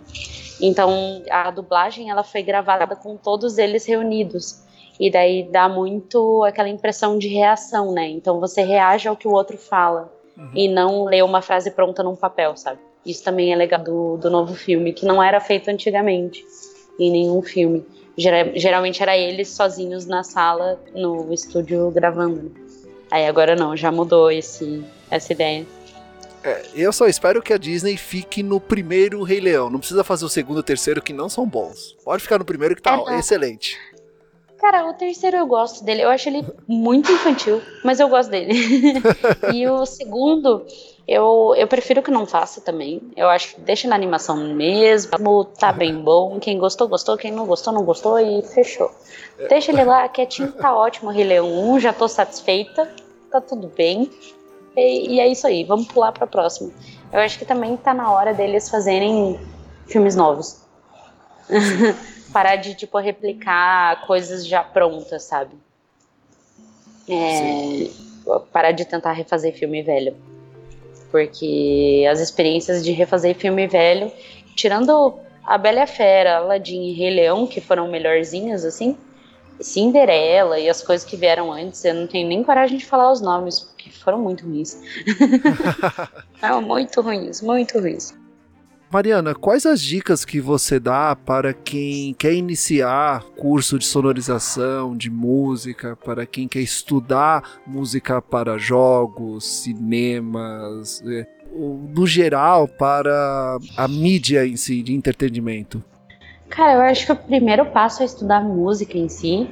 Então 0.61 1.23
a 1.31 1.49
dublagem 1.49 2.11
ela 2.11 2.23
foi 2.23 2.43
gravada 2.43 2.95
com 2.95 3.17
todos 3.17 3.57
eles 3.57 3.83
reunidos 3.83 4.61
e 4.99 5.09
daí 5.09 5.49
dá 5.51 5.67
muito 5.67 6.43
aquela 6.43 6.69
impressão 6.69 7.17
de 7.17 7.27
reação, 7.27 7.91
né? 7.91 8.07
Então 8.07 8.39
você 8.39 8.61
reage 8.61 9.07
ao 9.07 9.17
que 9.17 9.27
o 9.27 9.31
outro 9.31 9.57
fala 9.57 10.13
uhum. 10.37 10.51
e 10.53 10.67
não 10.67 11.05
lê 11.05 11.23
uma 11.23 11.41
frase 11.41 11.71
pronta 11.71 12.03
num 12.03 12.15
papel, 12.15 12.55
sabe? 12.55 12.79
Isso 13.03 13.23
também 13.23 13.51
é 13.51 13.55
legal 13.55 13.81
do, 13.81 14.17
do 14.17 14.29
novo 14.29 14.53
filme, 14.53 14.93
que 14.93 15.07
não 15.07 15.23
era 15.23 15.39
feito 15.41 15.71
antigamente 15.71 16.45
em 16.99 17.09
nenhum 17.09 17.41
filme. 17.41 17.83
geralmente 18.15 19.01
era 19.01 19.17
eles 19.17 19.49
sozinhos 19.49 20.05
na 20.05 20.21
sala, 20.21 20.79
no 20.93 21.33
estúdio 21.33 21.89
gravando. 21.89 22.60
Aí 23.11 23.27
agora 23.27 23.57
não, 23.57 23.75
já 23.75 23.91
mudou 23.91 24.31
esse, 24.31 24.83
essa 25.09 25.33
ideia. 25.33 25.67
É, 26.43 26.63
eu 26.73 26.91
só 26.91 27.07
espero 27.07 27.41
que 27.41 27.53
a 27.53 27.57
Disney 27.57 27.97
fique 27.97 28.41
no 28.41 28.59
primeiro 28.59 29.21
Rei 29.21 29.39
Leão. 29.39 29.69
Não 29.69 29.79
precisa 29.79 30.03
fazer 30.03 30.25
o 30.25 30.29
segundo 30.29 30.57
e 30.57 30.59
o 30.61 30.63
terceiro, 30.63 31.01
que 31.01 31.13
não 31.13 31.29
são 31.29 31.45
bons. 31.45 31.95
Pode 32.03 32.23
ficar 32.23 32.39
no 32.39 32.45
primeiro, 32.45 32.75
que 32.75 32.81
tá 32.81 32.99
é, 33.09 33.19
excelente. 33.19 33.77
Cara, 34.57 34.87
o 34.89 34.93
terceiro 34.93 35.37
eu 35.37 35.45
gosto 35.45 35.83
dele. 35.83 36.03
Eu 36.03 36.09
acho 36.09 36.29
ele 36.29 36.45
muito 36.67 37.11
infantil, 37.11 37.61
mas 37.83 37.99
eu 37.99 38.07
gosto 38.07 38.29
dele. 38.29 38.53
e 39.53 39.67
o 39.67 39.85
segundo, 39.85 40.65
eu, 41.11 41.53
eu 41.57 41.67
prefiro 41.67 42.01
que 42.01 42.09
não 42.09 42.25
faça 42.25 42.61
também. 42.61 43.01
Eu 43.17 43.27
acho 43.27 43.55
que 43.55 43.61
deixa 43.61 43.85
na 43.85 43.95
animação 43.95 44.37
mesmo, 44.53 45.43
tá 45.43 45.73
bem 45.73 45.93
bom. 45.93 46.39
Quem 46.39 46.57
gostou, 46.57 46.87
gostou. 46.87 47.17
Quem 47.17 47.33
não 47.33 47.45
gostou, 47.45 47.73
não 47.73 47.83
gostou 47.83 48.17
e 48.17 48.41
fechou. 48.43 48.89
Deixa 49.49 49.73
ele 49.73 49.83
lá, 49.83 50.07
quietinho, 50.07 50.53
tá 50.53 50.73
ótimo. 50.73 51.11
Rei 51.11 51.25
Leão 51.25 51.73
1, 51.73 51.81
já 51.81 51.91
tô 51.91 52.07
satisfeita. 52.07 52.89
Tá 53.29 53.41
tudo 53.41 53.67
bem. 53.67 54.09
E, 54.73 55.15
e 55.15 55.19
é 55.19 55.27
isso 55.27 55.45
aí, 55.45 55.65
vamos 55.65 55.87
pular 55.87 56.13
pra 56.13 56.25
próxima. 56.25 56.71
Eu 57.11 57.19
acho 57.19 57.37
que 57.37 57.43
também 57.43 57.75
tá 57.75 57.93
na 57.93 58.09
hora 58.09 58.33
deles 58.33 58.69
fazerem 58.69 59.37
filmes 59.87 60.15
novos. 60.15 60.61
Parar 62.31 62.55
de, 62.55 62.73
tipo, 62.73 62.97
replicar 62.97 64.07
coisas 64.07 64.47
já 64.47 64.63
prontas, 64.63 65.23
sabe? 65.23 65.57
É, 67.09 67.89
parar 68.53 68.71
de 68.71 68.85
tentar 68.85 69.11
refazer 69.11 69.53
filme 69.53 69.81
velho 69.83 70.15
porque 71.11 72.07
as 72.09 72.19
experiências 72.19 72.83
de 72.83 72.91
refazer 72.91 73.35
filme 73.35 73.67
velho, 73.67 74.11
tirando 74.55 75.19
a 75.45 75.57
Bela 75.57 75.79
e 75.79 75.81
a 75.83 75.87
Fera, 75.87 76.37
Aladdin 76.37 76.83
e 76.83 76.93
Rei 76.93 77.09
Leão, 77.11 77.45
que 77.45 77.59
foram 77.59 77.89
melhorzinhas, 77.89 78.63
assim, 78.63 78.97
Cinderela 79.59 80.59
e 80.59 80.69
as 80.69 80.81
coisas 80.81 81.05
que 81.05 81.15
vieram 81.15 81.51
antes, 81.51 81.83
eu 81.85 81.93
não 81.93 82.07
tenho 82.07 82.27
nem 82.27 82.43
coragem 82.43 82.77
de 82.77 82.85
falar 82.85 83.11
os 83.11 83.21
nomes, 83.21 83.59
porque 83.59 83.91
foram 83.91 84.19
muito 84.19 84.45
ruins. 84.45 84.81
foram 86.39 86.61
muito 86.61 87.01
ruins, 87.01 87.41
muito 87.41 87.79
ruins. 87.79 88.20
Mariana, 88.91 89.33
quais 89.33 89.65
as 89.65 89.81
dicas 89.81 90.25
que 90.25 90.41
você 90.41 90.77
dá 90.77 91.15
para 91.15 91.53
quem 91.53 92.13
quer 92.13 92.33
iniciar 92.33 93.23
curso 93.37 93.79
de 93.79 93.85
sonorização, 93.85 94.97
de 94.97 95.09
música, 95.09 95.95
para 95.95 96.25
quem 96.25 96.45
quer 96.45 96.59
estudar 96.59 97.61
música 97.65 98.21
para 98.21 98.57
jogos, 98.57 99.45
cinemas, 99.63 101.01
é, 101.07 101.25
no 101.53 102.05
geral, 102.05 102.67
para 102.67 103.57
a 103.77 103.87
mídia 103.87 104.45
em 104.45 104.57
si, 104.57 104.83
de 104.83 104.93
entretenimento? 104.93 105.81
Cara, 106.49 106.73
eu 106.73 106.81
acho 106.81 107.05
que 107.05 107.13
o 107.13 107.15
primeiro 107.15 107.65
passo 107.67 108.01
é 108.01 108.05
estudar 108.05 108.41
música 108.43 108.97
em 108.97 109.07
si. 109.07 109.49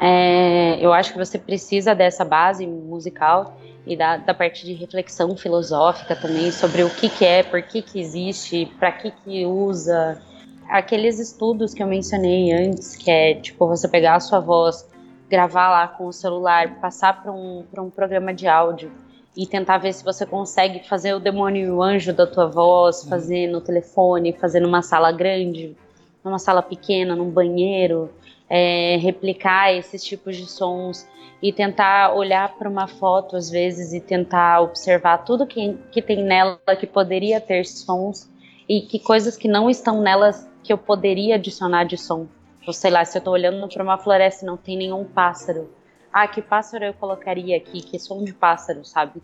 É, 0.00 0.78
eu 0.80 0.92
acho 0.92 1.12
que 1.12 1.18
você 1.18 1.40
precisa 1.40 1.92
dessa 1.92 2.24
base 2.24 2.64
musical 2.64 3.58
e 3.86 3.96
da, 3.96 4.16
da 4.16 4.34
parte 4.34 4.66
de 4.66 4.72
reflexão 4.72 5.36
filosófica 5.36 6.16
também 6.16 6.50
sobre 6.50 6.82
o 6.82 6.90
que, 6.90 7.08
que 7.08 7.24
é, 7.24 7.42
por 7.42 7.62
que, 7.62 7.80
que 7.80 8.00
existe, 8.00 8.66
para 8.78 8.90
que, 8.90 9.10
que 9.10 9.46
usa. 9.46 10.20
Aqueles 10.68 11.20
estudos 11.20 11.72
que 11.72 11.82
eu 11.82 11.86
mencionei 11.86 12.52
antes, 12.52 12.96
que 12.96 13.08
é 13.08 13.34
tipo 13.34 13.68
você 13.68 13.86
pegar 13.86 14.16
a 14.16 14.20
sua 14.20 14.40
voz, 14.40 14.84
gravar 15.30 15.70
lá 15.70 15.86
com 15.86 16.06
o 16.06 16.12
celular, 16.12 16.80
passar 16.80 17.22
para 17.22 17.30
um, 17.30 17.64
um 17.78 17.90
programa 17.90 18.34
de 18.34 18.48
áudio 18.48 18.90
e 19.36 19.46
tentar 19.46 19.78
ver 19.78 19.92
se 19.92 20.02
você 20.02 20.26
consegue 20.26 20.88
fazer 20.88 21.14
o 21.14 21.20
demônio 21.20 21.66
e 21.66 21.70
o 21.70 21.82
anjo 21.82 22.12
da 22.12 22.26
tua 22.26 22.46
voz, 22.46 23.02
uhum. 23.02 23.10
fazer 23.10 23.46
no 23.46 23.60
telefone, 23.60 24.32
fazer 24.32 24.60
numa 24.60 24.82
sala 24.82 25.12
grande, 25.12 25.76
numa 26.24 26.38
sala 26.38 26.62
pequena, 26.62 27.14
num 27.14 27.30
banheiro, 27.30 28.10
é, 28.48 28.96
replicar 29.00 29.72
esses 29.72 30.02
tipos 30.02 30.36
de 30.36 30.46
sons 30.46 31.06
e 31.42 31.52
tentar 31.52 32.14
olhar 32.14 32.54
para 32.56 32.68
uma 32.68 32.86
foto 32.86 33.36
às 33.36 33.50
vezes 33.50 33.92
e 33.92 34.00
tentar 34.00 34.60
observar 34.60 35.18
tudo 35.18 35.46
que, 35.46 35.76
que 35.92 36.00
tem 36.00 36.22
nela 36.22 36.58
que 36.78 36.86
poderia 36.86 37.40
ter 37.40 37.64
sons 37.66 38.30
e 38.68 38.80
que 38.80 38.98
coisas 38.98 39.36
que 39.36 39.48
não 39.48 39.68
estão 39.68 40.00
nelas 40.00 40.48
que 40.62 40.72
eu 40.72 40.78
poderia 40.78 41.36
adicionar 41.36 41.84
de 41.84 41.96
som. 41.96 42.26
Ou 42.66 42.72
sei 42.72 42.90
lá, 42.90 43.04
se 43.04 43.16
eu 43.16 43.20
estou 43.20 43.34
olhando 43.34 43.68
para 43.68 43.82
uma 43.82 43.98
floresta 43.98 44.44
e 44.44 44.46
não 44.46 44.56
tem 44.56 44.76
nenhum 44.76 45.04
pássaro, 45.04 45.70
ah, 46.12 46.26
que 46.26 46.42
pássaro 46.42 46.84
eu 46.84 46.94
colocaria 46.94 47.56
aqui? 47.56 47.80
Que 47.80 47.98
som 47.98 48.24
de 48.24 48.32
pássaro, 48.32 48.84
sabe? 48.84 49.22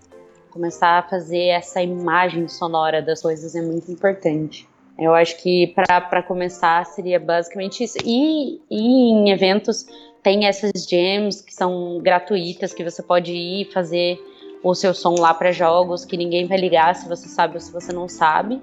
Começar 0.51 0.99
a 0.99 1.03
fazer 1.03 1.47
essa 1.47 1.83
imagem 1.83 2.47
sonora 2.47 3.01
das 3.01 3.23
coisas 3.23 3.55
é 3.55 3.63
muito 3.63 3.91
importante. 3.91 4.69
Eu 5.03 5.15
acho 5.15 5.37
que 5.43 5.75
para 5.75 6.23
começar 6.23 6.85
seria 6.87 7.19
basicamente 7.19 7.85
isso. 7.85 7.99
E, 8.05 8.61
e 8.71 9.11
em 9.11 9.31
eventos 9.31 9.87
tem 10.23 10.47
essas 10.47 10.71
jams 10.89 11.41
que 11.41 11.53
são 11.53 11.99
gratuitas, 12.01 12.73
que 12.73 12.85
você 12.85 13.03
pode 13.03 13.33
ir 13.33 13.71
fazer 13.73 14.19
o 14.63 14.75
seu 14.75 14.95
som 14.95 15.17
lá 15.19 15.35
para 15.35 15.51
jogos, 15.51 16.05
que 16.05 16.17
ninguém 16.17 16.47
vai 16.47 16.57
ligar 16.57 16.95
se 16.95 17.09
você 17.09 17.29
sabe 17.29 17.55
ou 17.55 17.61
se 17.61 17.73
você 17.73 17.93
não 17.93 18.09
sabe. 18.09 18.63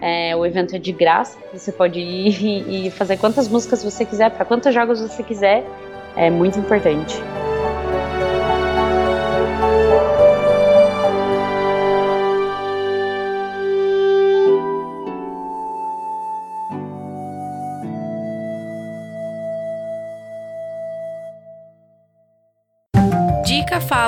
É, 0.00 0.36
o 0.36 0.44
evento 0.44 0.76
é 0.76 0.78
de 0.78 0.92
graça, 0.92 1.38
você 1.52 1.72
pode 1.72 1.98
ir 1.98 2.86
e 2.86 2.90
fazer 2.90 3.16
quantas 3.16 3.48
músicas 3.48 3.82
você 3.82 4.04
quiser, 4.04 4.30
para 4.30 4.44
quantos 4.44 4.72
jogos 4.74 5.00
você 5.00 5.22
quiser. 5.22 5.64
É 6.16 6.28
muito 6.28 6.58
importante. 6.58 7.16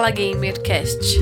Fala 0.03 0.11
Gamercast. 0.11 1.21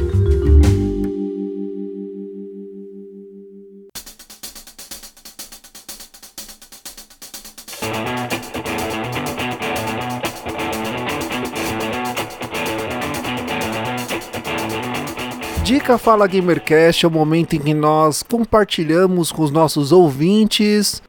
Dica 15.62 15.98
Fala 15.98 16.26
Gamercast 16.26 17.04
é 17.04 17.08
o 17.08 17.10
momento 17.10 17.56
em 17.56 17.60
que 17.60 17.74
nós 17.74 18.22
compartilhamos 18.22 19.30
com 19.30 19.42
os 19.42 19.50
nossos 19.50 19.92
ouvintes 19.92 21.02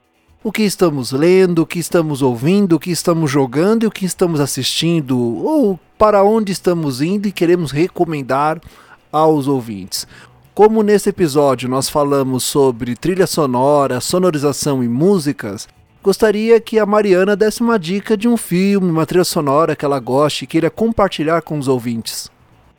o 0.43 0.51
que 0.51 0.63
estamos 0.63 1.13
lendo, 1.13 1.59
o 1.59 1.65
que 1.65 1.79
estamos 1.79 2.21
ouvindo, 2.21 2.75
o 2.75 2.79
que 2.79 2.91
estamos 2.91 3.31
jogando 3.31 3.83
e 3.83 3.87
o 3.87 3.91
que 3.91 4.05
estamos 4.05 4.41
assistindo, 4.41 5.17
ou 5.17 5.79
para 6.01 6.23
onde 6.23 6.51
estamos 6.51 6.99
indo 6.99 7.27
e 7.27 7.31
queremos 7.31 7.71
recomendar 7.71 8.59
aos 9.11 9.47
ouvintes. 9.47 10.07
Como 10.51 10.81
nesse 10.81 11.09
episódio 11.09 11.69
nós 11.69 11.87
falamos 11.89 12.43
sobre 12.43 12.95
trilha 12.95 13.27
sonora, 13.27 14.01
sonorização 14.01 14.83
e 14.83 14.87
músicas, 14.87 15.67
gostaria 16.01 16.59
que 16.59 16.79
a 16.79 16.87
Mariana 16.87 17.35
desse 17.35 17.61
uma 17.61 17.77
dica 17.77 18.17
de 18.17 18.27
um 18.27 18.35
filme, 18.35 18.89
uma 18.89 19.05
trilha 19.05 19.23
sonora 19.23 19.75
que 19.75 19.85
ela 19.85 19.99
goste 19.99 20.45
e 20.45 20.47
queira 20.47 20.71
compartilhar 20.71 21.43
com 21.43 21.59
os 21.59 21.67
ouvintes. 21.67 22.31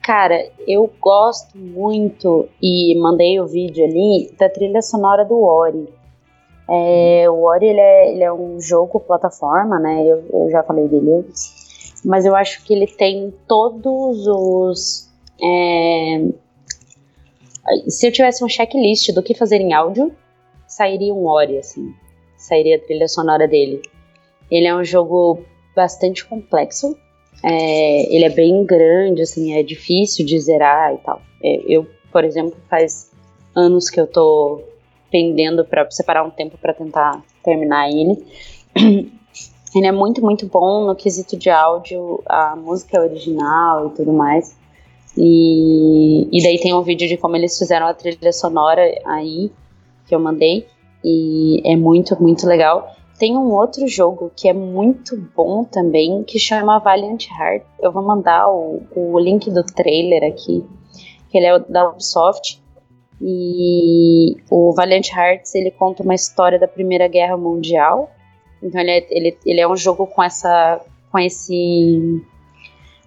Cara, 0.03 0.45
eu 0.67 0.93
gosto 1.01 1.57
muito 1.57 2.49
e 2.61 3.01
mandei 3.01 3.39
o 3.39 3.47
vídeo 3.47 3.85
ali 3.85 4.35
da 4.37 4.49
trilha 4.49 4.83
sonora 4.83 5.25
do 5.25 5.41
Ori. 5.41 5.89
É, 6.69 7.31
o 7.31 7.45
Ori 7.45 7.67
ele 7.67 7.81
é, 7.81 8.15
ele 8.15 8.25
é 8.25 8.33
um 8.33 8.61
jogo 8.61 8.99
plataforma, 8.99 9.79
né? 9.79 10.05
Eu, 10.05 10.25
eu 10.33 10.51
já 10.51 10.65
falei 10.65 10.89
dele. 10.89 11.25
Mas 12.05 12.25
eu 12.25 12.35
acho 12.35 12.65
que 12.65 12.73
ele 12.73 12.87
tem 12.87 13.33
todos 13.47 14.27
os. 14.27 15.11
É, 15.43 16.25
se 17.89 18.07
eu 18.07 18.13
tivesse 18.13 18.45
um 18.45 18.49
checklist 18.49 19.13
do 19.13 19.23
que 19.23 19.35
fazer 19.35 19.61
em 19.61 19.73
áudio, 19.73 20.13
sairia 20.67 21.15
um 21.15 21.27
Ori, 21.27 21.59
assim. 21.59 21.95
Sairia 22.37 22.77
a 22.77 22.81
trilha 22.81 23.07
sonora 23.07 23.47
dele. 23.47 23.81
Ele 24.51 24.67
é 24.67 24.75
um 24.75 24.85
jogo 24.85 25.45
bastante 25.75 26.25
complexo. 26.25 26.97
É, 27.45 28.15
ele 28.15 28.25
é 28.25 28.31
bem 28.31 28.65
grande, 28.65 29.23
assim, 29.23 29.55
é 29.55 29.63
difícil 29.63 30.25
de 30.25 30.39
zerar 30.39 30.95
e 30.95 30.99
tal. 30.99 31.23
É, 31.43 31.63
eu, 31.67 31.87
por 32.11 32.25
exemplo, 32.25 32.57
faz 32.69 33.11
anos 33.55 33.91
que 33.91 34.01
eu 34.01 34.07
tô 34.07 34.63
pendendo 35.11 35.65
para 35.65 35.89
separar 35.91 36.25
um 36.25 36.31
tempo 36.31 36.57
para 36.59 36.75
tentar 36.75 37.23
terminar 37.45 37.89
ele. 37.89 38.25
Ele 39.75 39.87
é 39.87 39.93
muito, 39.93 40.23
muito 40.23 40.47
bom 40.47 40.87
no 40.87 40.95
quesito 40.95 41.37
de 41.37 41.49
áudio, 41.49 42.23
a 42.27 42.55
música 42.55 42.99
é 42.99 43.01
original 43.01 43.89
e 43.89 43.91
tudo 43.91 44.13
mais. 44.13 44.57
E, 45.17 46.29
e 46.31 46.43
daí 46.43 46.59
tem 46.59 46.75
um 46.75 46.83
vídeo 46.83 47.09
de 47.09 47.17
como 47.17 47.37
eles 47.37 47.59
fizeram 47.59 47.87
a 47.87 47.95
trilha 47.95 48.33
sonora 48.33 48.83
aí, 49.07 49.51
que 50.07 50.15
eu 50.15 50.21
mandei. 50.21 50.67
E 51.05 51.61
é 51.65 51.77
muito, 51.77 52.21
muito 52.23 52.47
legal. 52.47 52.95
Tem 53.19 53.37
um 53.37 53.53
outro 53.53 53.87
jogo 53.87 54.31
que 54.35 54.49
é 54.49 54.53
muito 54.53 55.17
bom 55.37 55.65
também, 55.65 56.23
que 56.23 56.39
chama 56.39 56.79
Valiant 56.79 57.27
Heart. 57.31 57.63
Eu 57.81 57.93
vou 57.93 58.03
mandar 58.03 58.49
o, 58.49 58.83
o 58.95 59.19
link 59.19 59.51
do 59.51 59.63
trailer 59.63 60.25
aqui, 60.25 60.65
que 61.31 61.39
ele 61.39 61.47
é 61.47 61.59
da 61.59 61.89
Ubisoft. 61.89 62.63
E 63.21 64.37
o 64.51 64.73
Valiant 64.73 65.09
Hearts 65.11 65.55
ele 65.55 65.71
conta 65.71 66.03
uma 66.03 66.15
história 66.15 66.59
da 66.59 66.67
Primeira 66.67 67.07
Guerra 67.07 67.37
Mundial. 67.37 68.11
Então 68.63 68.81
ele 68.81 68.91
é, 68.91 69.07
ele, 69.11 69.39
ele 69.45 69.61
é 69.61 69.69
um 69.69 69.77
jogo 69.77 70.07
com 70.07 70.23
essa 70.23 70.81
com 71.11 71.19
esse 71.19 72.23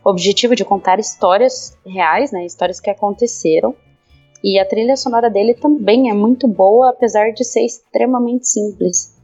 objetivo 0.04 0.56
de 0.56 0.64
contar 0.64 1.00
histórias 1.00 1.76
reais, 1.84 2.32
né, 2.32 2.46
histórias 2.46 2.80
que 2.80 2.90
aconteceram. 2.90 3.74
E 4.44 4.60
a 4.60 4.66
trilha 4.66 4.96
sonora 4.96 5.28
dele 5.28 5.56
também 5.56 6.10
é 6.12 6.14
muito 6.14 6.48
boa, 6.48 6.90
apesar 6.90 7.32
de 7.32 7.44
ser 7.44 7.66
extremamente 7.66 8.48
simples. 8.48 9.16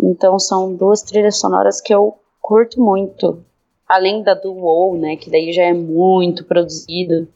Então 0.00 0.38
são 0.38 0.74
duas 0.74 1.02
trilhas 1.02 1.38
sonoras 1.38 1.80
que 1.80 1.92
eu 1.92 2.14
curto 2.40 2.80
muito. 2.80 3.42
Além 3.88 4.22
da 4.22 4.34
do 4.34 4.52
WoW, 4.52 4.96
né, 4.96 5.16
que 5.16 5.30
daí 5.30 5.52
já 5.52 5.64
é 5.64 5.72
muito 5.72 6.44
produzido 6.44 7.26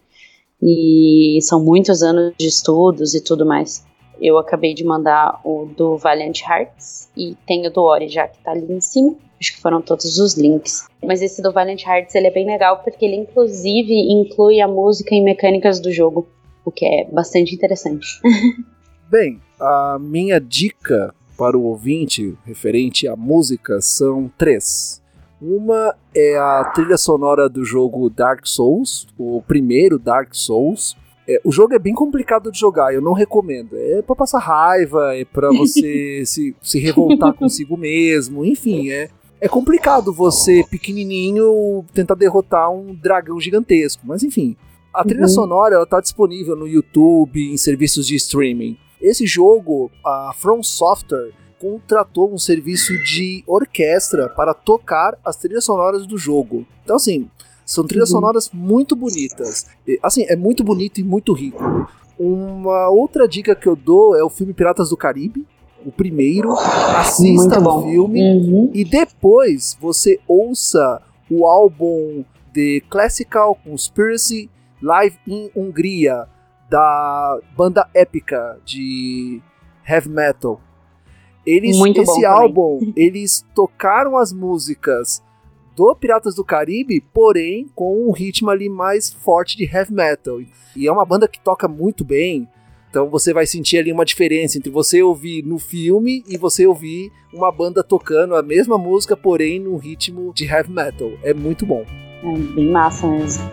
e 0.63 1.39
são 1.43 1.63
muitos 1.63 2.03
anos 2.03 2.35
de 2.39 2.47
estudos 2.47 3.15
e 3.15 3.21
tudo 3.21 3.45
mais. 3.45 3.86
Eu 4.21 4.39
acabei 4.39 4.75
de 4.75 4.85
mandar 4.85 5.41
o 5.45 5.67
do 5.77 5.97
Valiant 5.97 6.41
Hearts 6.41 7.11
e 7.17 7.37
tem 7.47 7.67
o 7.67 7.71
do 7.71 7.83
Ori 7.83 8.09
já 8.09 8.27
que 8.29 8.39
tá 8.39 8.53
ali 8.53 8.73
em 8.73 8.81
cima. 8.81 9.15
Acho 9.41 9.55
que 9.55 9.61
foram 9.61 9.83
todos 9.83 10.19
os 10.19 10.35
links. 10.35 10.87
Mas 11.05 11.21
esse 11.21 11.43
do 11.43 11.53
Valiant 11.53 11.83
Hearts 11.85 12.15
ele 12.15 12.29
é 12.29 12.31
bem 12.31 12.47
legal 12.47 12.83
porque 12.83 13.05
ele 13.05 13.17
inclusive 13.17 13.93
inclui 13.93 14.61
a 14.61 14.69
música 14.69 15.15
e 15.15 15.21
mecânicas 15.21 15.79
do 15.81 15.93
jogo, 15.93 16.27
o 16.65 16.71
que 16.71 16.87
é 16.87 17.05
bastante 17.05 17.55
interessante. 17.55 18.07
Bem, 19.09 19.41
a 19.61 19.99
minha 20.01 20.41
dica 20.41 21.15
para 21.39 21.57
o 21.57 21.65
ouvinte 21.65 22.37
referente 22.45 23.07
à 23.07 23.15
música 23.15 23.81
são 23.81 24.31
três. 24.37 25.01
Uma 25.41 25.95
é 26.15 26.37
a 26.37 26.65
trilha 26.75 26.97
sonora 26.97 27.49
do 27.49 27.65
jogo 27.65 28.09
Dark 28.09 28.47
Souls, 28.47 29.07
o 29.19 29.43
primeiro 29.47 29.99
Dark 29.99 30.35
Souls. 30.35 30.97
É, 31.29 31.41
o 31.45 31.51
jogo 31.51 31.75
é 31.75 31.79
bem 31.79 31.95
complicado 31.95 32.53
de 32.53 32.59
jogar, 32.59 32.95
eu 32.95 33.01
não 33.01 33.13
recomendo. 33.13 33.77
É 33.77 34.03
para 34.03 34.15
passar 34.15 34.39
raiva, 34.39 35.17
é 35.17 35.25
para 35.25 35.51
você 35.51 36.23
se, 36.27 36.55
se 36.63 36.79
revoltar 36.79 37.35
consigo 37.35 37.77
mesmo, 37.77 38.45
enfim, 38.45 38.91
é, 38.91 39.09
é 39.41 39.49
complicado 39.49 40.13
você, 40.13 40.65
pequenininho, 40.71 41.85
tentar 41.93 42.15
derrotar 42.15 42.71
um 42.71 42.95
dragão 42.95 43.41
gigantesco. 43.41 44.03
Mas 44.07 44.23
enfim, 44.23 44.57
a 44.95 45.05
trilha 45.05 45.23
uhum. 45.23 45.29
sonora 45.29 45.75
ela 45.75 45.87
tá 45.87 46.01
disponível 46.01 46.57
no 46.57 46.67
YouTube, 46.67 47.53
em 47.53 47.57
serviços 47.57 48.07
de 48.07 48.15
streaming. 48.15 48.79
Esse 49.01 49.27
jogo, 49.27 49.91
a 50.05 50.33
From 50.35 50.63
Software, 50.63 51.33
contratou 51.61 52.33
um 52.33 52.39
serviço 52.39 52.93
de 53.05 53.43
orquestra 53.47 54.29
para 54.29 54.55
tocar 54.55 55.19
as 55.25 55.37
trilhas 55.37 55.65
sonoras 55.65 56.07
do 56.07 56.17
jogo. 56.17 56.67
Então, 56.83 56.97
assim, 56.97 57.29
são 57.67 57.85
trilhas 57.85 58.11
uhum. 58.11 58.21
sonoras 58.21 58.51
muito 58.53 58.95
bonitas. 58.95 59.67
E, 59.87 59.99
assim, 60.01 60.25
é 60.29 60.37
muito 60.37 60.63
bonito 60.63 61.01
e 61.01 61.05
muito 61.05 61.33
rico. 61.33 61.63
Uma 62.17 62.89
outra 62.89 63.27
dica 63.27 63.57
que 63.57 63.67
eu 63.67 63.75
dou 63.75 64.17
é 64.17 64.23
o 64.23 64.31
filme 64.31 64.55
Piratas 64.55 64.91
do 64.91 64.97
Caribe. 64.97 65.45
O 65.85 65.91
primeiro, 65.91 66.53
assista 66.53 67.61
o 67.61 67.83
filme 67.83 68.23
uhum. 68.23 68.71
e 68.73 68.85
depois 68.85 69.77
você 69.81 70.19
ouça 70.27 71.03
o 71.31 71.47
álbum 71.47 72.25
The 72.55 72.81
Classical 72.89 73.57
Conspiracy 73.63 74.49
Live 74.81 75.19
in 75.27 75.51
Hungria 75.55 76.27
da 76.69 77.39
banda 77.57 77.89
épica 77.95 78.59
de 78.65 79.41
heavy 79.89 80.09
metal. 80.09 80.61
Eles, 81.45 81.77
Muito 81.77 82.01
esse 82.01 82.25
álbum, 82.25 82.81
eles 82.97 83.45
tocaram 83.55 84.17
as 84.17 84.33
músicas 84.33 85.23
do 85.77 85.95
Piratas 85.95 86.35
do 86.35 86.43
Caribe, 86.43 87.05
porém 87.13 87.69
com 87.75 88.09
um 88.09 88.11
ritmo 88.11 88.49
ali 88.49 88.69
mais 88.69 89.13
forte 89.13 89.57
de 89.57 89.65
heavy 89.65 89.93
metal. 89.93 90.41
E 90.75 90.89
é 90.89 90.91
uma 90.91 91.05
banda 91.05 91.29
que 91.29 91.39
toca 91.39 91.69
muito 91.69 92.03
bem. 92.03 92.49
Então 92.89 93.11
você 93.11 93.35
vai 93.35 93.47
sentir 93.47 93.77
ali 93.77 93.93
uma 93.93 94.05
diferença 94.05 94.57
entre 94.57 94.71
você 94.71 95.03
ouvir 95.03 95.43
no 95.43 95.59
filme 95.59 96.25
e 96.27 96.39
você 96.39 96.67
ouvir 96.67 97.13
uma 97.31 97.53
banda 97.53 97.85
tocando 97.85 98.35
a 98.35 98.43
mesma 98.43 98.79
música, 98.79 99.15
porém 99.15 99.61
num 99.61 99.77
ritmo 99.77 100.33
de 100.35 100.47
heavy 100.47 100.73
metal. 100.73 101.13
É 101.23 101.35
muito 101.35 101.67
bom. 101.67 101.85
É 102.23 102.39
bem 102.55 102.71
massa 102.71 103.07
mesmo. 103.07 103.45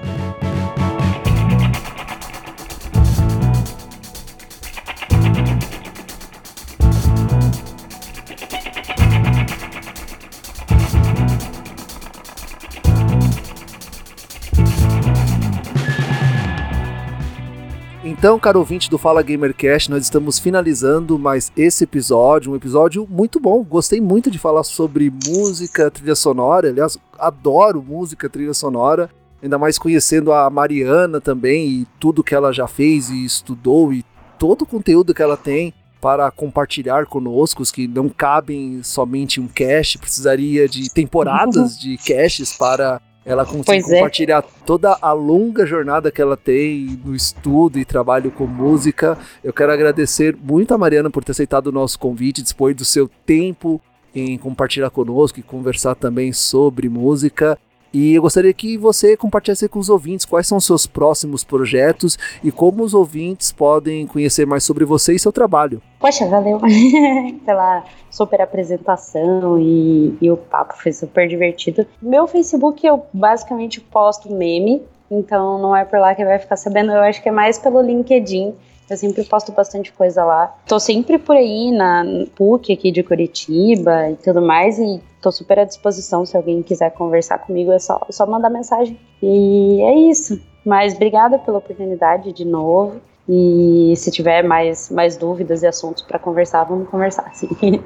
Então, 18.24 18.40
caro 18.40 18.60
ouvinte 18.60 18.90
do 18.90 18.98
Fala 18.98 19.22
Gamercast, 19.22 19.92
nós 19.92 20.04
estamos 20.04 20.40
finalizando 20.40 21.20
mais 21.20 21.52
esse 21.58 21.84
episódio, 21.84 22.54
um 22.54 22.56
episódio 22.56 23.06
muito 23.12 23.38
bom. 23.38 23.62
Gostei 23.62 24.00
muito 24.00 24.32
de 24.32 24.40
falar 24.40 24.64
sobre 24.64 25.12
música, 25.28 25.92
trilha 25.92 26.16
sonora. 26.16 26.70
Aliás, 26.70 26.98
adoro 27.20 27.84
música, 27.84 28.30
trilha 28.30 28.54
sonora. 28.54 29.10
Ainda 29.42 29.58
mais 29.58 29.78
conhecendo 29.78 30.32
a 30.32 30.50
Mariana 30.50 31.20
também 31.20 31.68
e 31.68 31.88
tudo 32.00 32.24
que 32.24 32.34
ela 32.34 32.54
já 32.54 32.66
fez 32.66 33.10
e 33.10 33.26
estudou 33.26 33.92
e 33.92 34.06
todo 34.40 34.62
o 34.62 34.66
conteúdo 34.66 35.14
que 35.14 35.22
ela 35.22 35.36
tem 35.36 35.74
para 36.00 36.32
compartilhar 36.32 37.06
conosco, 37.08 37.62
que 37.74 37.90
não 37.90 38.08
cabem 38.08 38.82
somente 38.84 39.42
um 39.42 39.50
cast, 39.50 39.98
precisaria 39.98 40.70
de 40.70 40.90
temporadas 40.90 41.78
de 41.78 41.98
caches 41.98 42.54
para 42.54 43.02
ela 43.26 43.46
consegue 43.46 43.86
é. 43.86 43.96
compartilhar 43.96 44.40
é. 44.40 44.66
toda 44.66 44.98
a 45.02 45.12
longa 45.14 45.66
jornada 45.66 46.12
que 46.12 46.22
ela 46.22 46.36
tem 46.36 47.00
no 47.04 47.16
estudo 47.16 47.80
e 47.80 47.86
trabalho 47.86 48.32
com 48.32 48.46
música. 48.46 49.18
Eu 49.44 49.54
quero 49.54 49.72
agradecer 49.72 50.36
muito 50.36 50.74
a 50.74 50.78
Mariana 50.78 51.10
por 51.10 51.24
ter 51.24 51.32
aceitado 51.32 51.68
o 51.68 51.72
nosso 51.72 51.98
convite, 51.98 52.42
dispor 52.42 52.74
do 52.74 52.86
seu 52.86 53.10
tempo 53.26 53.82
em 54.14 54.38
compartilhar 54.38 54.90
conosco 54.90 55.40
e 55.40 55.44
conversar 55.44 55.96
também 55.96 56.32
sobre 56.32 56.88
música. 56.90 57.58
E 57.94 58.16
eu 58.16 58.24
gostaria 58.24 58.52
que 58.52 58.76
você 58.76 59.16
compartilhasse 59.16 59.70
com 59.70 59.78
os 59.78 59.88
ouvintes 59.88 60.26
quais 60.26 60.48
são 60.48 60.58
os 60.58 60.66
seus 60.66 60.88
próximos 60.88 61.44
projetos 61.44 62.18
e 62.44 62.52
como 62.52 62.84
os 62.84 62.96
ouvintes 62.96 63.52
podem 63.52 64.08
conhecer 64.08 64.48
mais 64.48 64.64
sobre 64.64 64.84
você 64.84 65.14
e 65.14 65.20
seu 65.20 65.32
trabalho. 65.32 65.80
Poxa, 66.00 66.28
valeu 66.28 66.60
pela 67.46 67.84
super 68.10 68.42
apresentação 68.42 69.60
e, 69.60 70.18
e 70.20 70.32
o 70.32 70.38
papo 70.38 70.74
foi 70.76 70.92
super 70.92 71.28
divertido. 71.28 71.86
Meu 72.02 72.26
Facebook 72.26 72.86
eu 72.86 73.06
basicamente 73.14 73.80
posto 73.80 74.34
meme, 74.34 74.82
então 75.12 75.60
não 75.60 75.76
é 75.76 75.86
por 75.86 76.00
lá 76.00 76.16
que 76.16 76.26
vai 76.26 76.40
ficar 76.40 76.58
sabendo, 76.58 76.92
eu 76.92 77.02
acho 77.02 77.22
que 77.22 77.30
é 77.30 77.32
mais 77.32 77.60
pelo 77.60 77.80
LinkedIn. 77.80 78.56
Eu 78.90 78.98
sempre 78.98 79.24
posto 79.24 79.52
bastante 79.52 79.92
coisa 79.94 80.24
lá. 80.24 80.56
Tô 80.68 80.80
sempre 80.80 81.18
por 81.18 81.36
aí 81.36 81.72
na 81.72 82.04
PUC 82.36 82.74
aqui 82.74 82.92
de 82.92 83.02
Curitiba 83.02 84.10
e 84.12 84.16
tudo 84.16 84.42
mais. 84.42 84.78
E 84.78 85.02
tô 85.22 85.32
super 85.32 85.60
à 85.60 85.64
disposição 85.64 86.26
se 86.26 86.36
alguém 86.36 86.62
quiser 86.62 86.92
conversar 86.92 87.40
comigo, 87.40 87.72
é 87.72 87.80
só, 87.80 88.00
só 88.10 88.26
mandar 88.26 88.50
mensagem. 88.50 89.00
E 89.22 89.82
é 89.82 89.96
isso. 90.10 90.40
Mas 90.66 90.96
obrigada 90.96 91.40
pela 91.40 91.58
oportunidade 91.58 92.32
de 92.34 92.46
novo. 92.46 93.02
E 93.28 93.94
se 93.96 94.12
tiver 94.12 94.44
mais, 94.44 94.90
mais 94.90 95.16
dúvidas 95.16 95.64
e 95.64 95.68
assuntos 95.68 96.04
para 96.04 96.20
conversar, 96.20 96.66
vamos 96.66 96.90
conversar, 96.90 97.34
sim. 97.34 97.50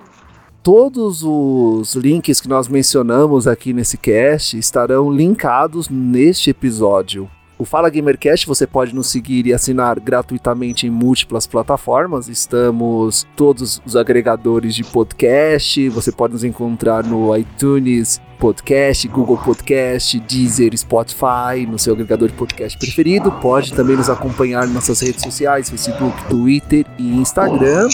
Todos 0.63 1.23
os 1.23 1.93
links 1.95 2.41
que 2.41 2.49
nós 2.49 2.67
mencionamos 2.67 3.47
aqui 3.47 3.71
nesse 3.71 3.97
cast 3.97 4.57
estarão 4.57 5.09
linkados 5.09 5.87
neste 5.87 6.49
episódio. 6.49 7.29
O 7.59 7.65
Fala 7.65 7.89
Gamercast 7.89 8.45
você 8.45 8.67
pode 8.67 8.93
nos 8.93 9.07
seguir 9.07 9.47
e 9.47 9.53
assinar 9.53 9.99
gratuitamente 9.99 10.85
em 10.85 10.91
múltiplas 10.91 11.47
plataformas. 11.47 12.27
Estamos 12.27 13.25
todos 13.35 13.81
os 13.83 13.95
agregadores 13.95 14.75
de 14.75 14.83
podcast. 14.83 15.89
Você 15.89 16.11
pode 16.11 16.33
nos 16.33 16.43
encontrar 16.43 17.03
no 17.03 17.35
iTunes 17.35 18.21
Podcast, 18.37 19.07
Google 19.07 19.37
Podcast, 19.37 20.19
Deezer, 20.19 20.77
Spotify, 20.77 21.65
no 21.67 21.79
seu 21.79 21.93
agregador 21.93 22.29
de 22.29 22.35
podcast 22.35 22.77
preferido. 22.77 23.31
Pode 23.31 23.73
também 23.73 23.95
nos 23.95 24.09
acompanhar 24.09 24.61
nas 24.65 24.73
nossas 24.73 25.01
redes 25.01 25.23
sociais, 25.23 25.67
Facebook, 25.67 26.15
Twitter 26.29 26.85
e 26.99 27.17
Instagram 27.17 27.87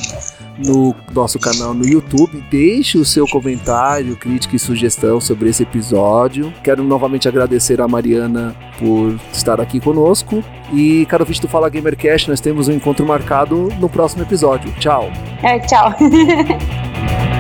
no 0.58 0.96
nosso 1.14 1.40
canal 1.40 1.74
no 1.74 1.86
YouTube. 1.86 2.44
Deixe 2.50 2.98
o 2.98 3.06
seu 3.06 3.26
comentário, 3.28 4.16
crítica 4.16 4.56
e 4.56 4.60
sugestão 4.60 5.20
sobre 5.20 5.50
esse 5.50 5.64
episódio. 5.64 6.54
Quero 6.64 6.84
novamente 6.84 7.28
agradecer 7.28 7.82
a 7.82 7.88
Mariana 7.88 8.56
por 8.78 9.16
estar 9.32 9.60
aqui 9.60 9.80
conosco. 9.80 10.44
E, 10.72 11.06
caro 11.08 11.26
do 11.26 11.48
Fala 11.48 11.70
Gamercast, 11.70 12.30
nós 12.30 12.40
temos 12.40 12.68
um 12.68 12.74
encontro 12.74 13.06
marcado 13.06 13.70
no 13.80 13.90
próximo 13.90 14.24
episódio. 14.24 14.72
Tchau. 14.80 15.12
É, 15.42 15.60
tchau. 15.60 15.94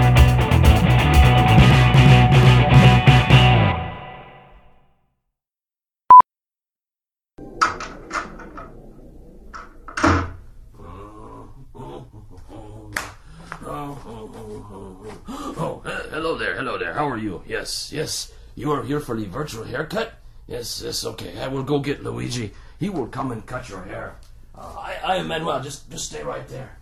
there. 16.93 17.03
How 17.03 17.09
are 17.09 17.17
you? 17.17 17.43
Yes, 17.47 17.91
yes. 17.91 18.31
You 18.55 18.71
are 18.71 18.83
here 18.83 18.99
for 18.99 19.15
the 19.15 19.25
virtual 19.25 19.63
haircut? 19.63 20.13
Yes, 20.47 20.81
yes. 20.83 21.05
Okay, 21.05 21.39
I 21.39 21.47
will 21.47 21.63
go 21.63 21.79
get 21.79 22.03
Luigi. 22.03 22.51
He 22.79 22.89
will 22.89 23.07
come 23.07 23.31
and 23.31 23.45
cut 23.45 23.69
your 23.69 23.83
hair. 23.83 24.15
Uh, 24.55 24.75
I, 24.77 24.95
I 25.03 25.15
am 25.17 25.27
Manuel. 25.27 25.61
Just, 25.61 25.89
just 25.89 26.05
stay 26.05 26.23
right 26.23 26.47
there. 26.47 26.77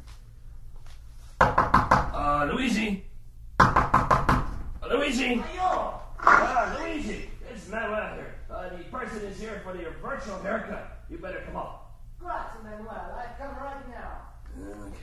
Uh, 1.40 2.50
Luigi. 2.52 3.06
Uh, 3.60 4.44
Luigi. 4.90 5.44
Uh, 6.20 6.78
Luigi. 6.80 7.30
It's 7.50 7.70
Manuel 7.70 8.16
here. 8.16 8.36
Uh, 8.50 8.70
the 8.70 8.84
person 8.86 9.20
is 9.22 9.40
here 9.40 9.62
for 9.64 9.74
the 9.74 9.86
virtual 10.02 10.40
haircut. 10.42 11.04
You 11.10 11.18
better 11.18 11.42
come 11.46 11.56
up. 11.56 12.00
Grazie, 12.20 12.60
Manuel. 12.64 12.90
I 12.90 13.26
come 13.38 13.56
right 13.56 13.90
now. 13.90 14.22
Okay. 14.60 14.98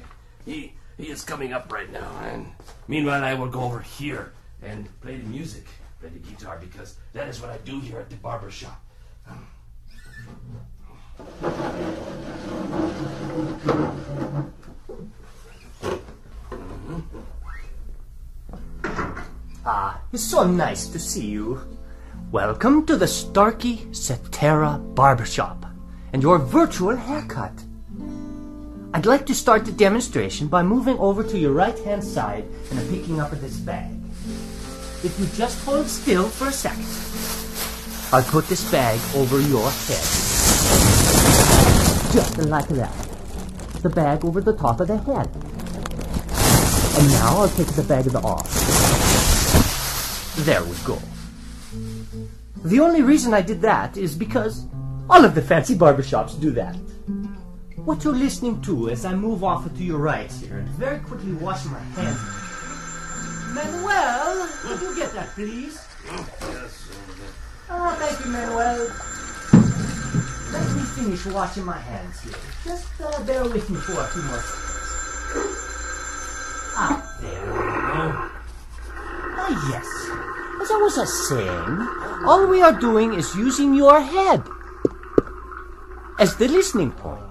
He 0.45 0.73
he 0.97 1.11
is 1.11 1.23
coming 1.25 1.53
up 1.53 1.73
right 1.73 1.91
now, 1.91 2.11
and 2.23 2.53
meanwhile 2.87 3.25
I 3.25 3.35
will 3.35 3.49
go 3.49 3.63
over 3.63 3.81
here 3.81 4.33
and 4.63 4.89
play 5.01 5.17
the 5.17 5.29
music, 5.29 5.67
play 6.01 6.11
the 6.11 6.19
guitar, 6.19 6.59
because 6.61 6.97
that 7.13 7.29
is 7.29 7.41
what 7.41 7.51
I 7.51 7.59
do 7.59 7.81
here 7.81 7.99
at 7.99 8.11
the 8.11 8.17
barber 8.17 8.51
shop. 8.51 8.85
Ah, 19.65 20.01
it's 20.13 20.25
so 20.25 20.45
nice 20.45 20.87
to 20.87 20.99
see 20.99 21.27
you. 21.27 21.61
Welcome 22.31 22.87
to 22.87 22.97
the 22.97 23.07
Starkey 23.07 23.93
Cetera 23.93 24.79
Barbershop 24.79 25.67
and 26.13 26.23
your 26.23 26.39
virtual 26.39 26.97
haircut. 26.97 27.53
I'd 28.95 29.07
like 29.07 29.27
to 29.27 29.35
start 29.35 29.67
the 29.67 29.73
demonstration 29.73 30.49
by 30.49 30.63
moving 30.63 30.99
over 30.99 31.23
to 31.23 31.39
your 31.39 31.53
right 31.53 31.79
hand 31.81 32.03
side 32.03 32.45
and 32.71 32.91
picking 32.91 33.21
up 33.21 33.31
this 33.33 33.59
bag. 33.59 33.98
If 35.05 35.15
you 35.21 35.27
just 35.37 35.65
hold 35.65 35.87
still 35.87 36.29
for 36.29 36.49
a 36.49 36.53
second, 36.53 36.85
I'll 38.13 38.29
put 38.29 38.49
this 38.49 38.69
bag 38.69 38.99
over 39.15 39.41
your 39.41 39.71
head. 39.71 40.03
Just 42.13 42.39
like 42.39 42.67
that. 42.69 42.93
The 43.83 43.91
bag 43.91 44.25
over 44.25 44.41
the 44.41 44.55
top 44.55 44.81
of 44.81 44.89
the 44.89 44.99
head. 44.99 45.29
And 46.99 47.09
now 47.13 47.39
I'll 47.39 47.49
take 47.49 47.69
the 47.69 47.85
bag 47.85 48.13
off. 48.17 48.51
There 50.39 50.65
we 50.65 50.75
go. 50.85 50.99
The 52.65 52.81
only 52.81 53.03
reason 53.03 53.35
I 53.35 53.43
did 53.43 53.61
that 53.63 53.97
is 53.97 54.17
because 54.17 54.67
all 55.09 55.25
of 55.25 55.37
the 55.37 55.43
fancy 55.43 55.77
barbershops 55.77 56.41
do 56.41 56.51
that. 56.53 56.75
What 57.77 58.03
you're 58.03 58.15
listening 58.15 58.61
to 58.63 58.91
as 58.91 59.05
I 59.05 59.15
move 59.15 59.45
off 59.45 59.73
to 59.73 59.85
your 59.85 59.99
right 59.99 60.33
here 60.33 60.59
and 60.59 60.69
very 60.71 60.99
quickly 60.99 61.35
wash 61.35 61.65
my 61.67 61.79
hands. 61.79 62.48
Manuel, 63.55 64.49
could 64.63 64.81
you 64.81 64.97
get 64.97 65.13
that, 65.15 65.29
please? 65.35 65.81
Yes. 66.05 66.89
Oh, 67.71 67.91
thank 67.99 68.25
you, 68.25 68.31
Manuel. 68.31 68.89
Let 70.53 70.65
me 70.75 70.83
finish 70.97 71.27
washing 71.27 71.65
my 71.65 71.79
hands 71.79 72.21
here. 72.21 72.33
Just 72.65 72.89
uh, 73.01 73.23
bear 73.25 73.45
with 73.45 73.69
me 73.69 73.79
for 73.79 74.01
a 74.01 74.07
few 74.09 74.23
more 74.23 74.41
seconds. 74.41 74.69
Ah, 76.81 77.19
there 77.21 77.45
we 77.45 77.59
go. 77.59 78.03
Ah, 79.37 79.53
yes. 79.71 79.87
As 80.63 80.71
I 80.71 80.79
was 80.81 80.97
uh, 80.99 81.05
saying, 81.05 82.25
all 82.27 82.47
we 82.47 82.63
are 82.63 82.79
doing 82.79 83.15
is 83.15 83.35
using 83.35 83.75
your 83.75 84.01
head 84.01 84.43
as 86.19 86.37
the 86.37 86.49
listening 86.49 86.93
point. 86.93 87.25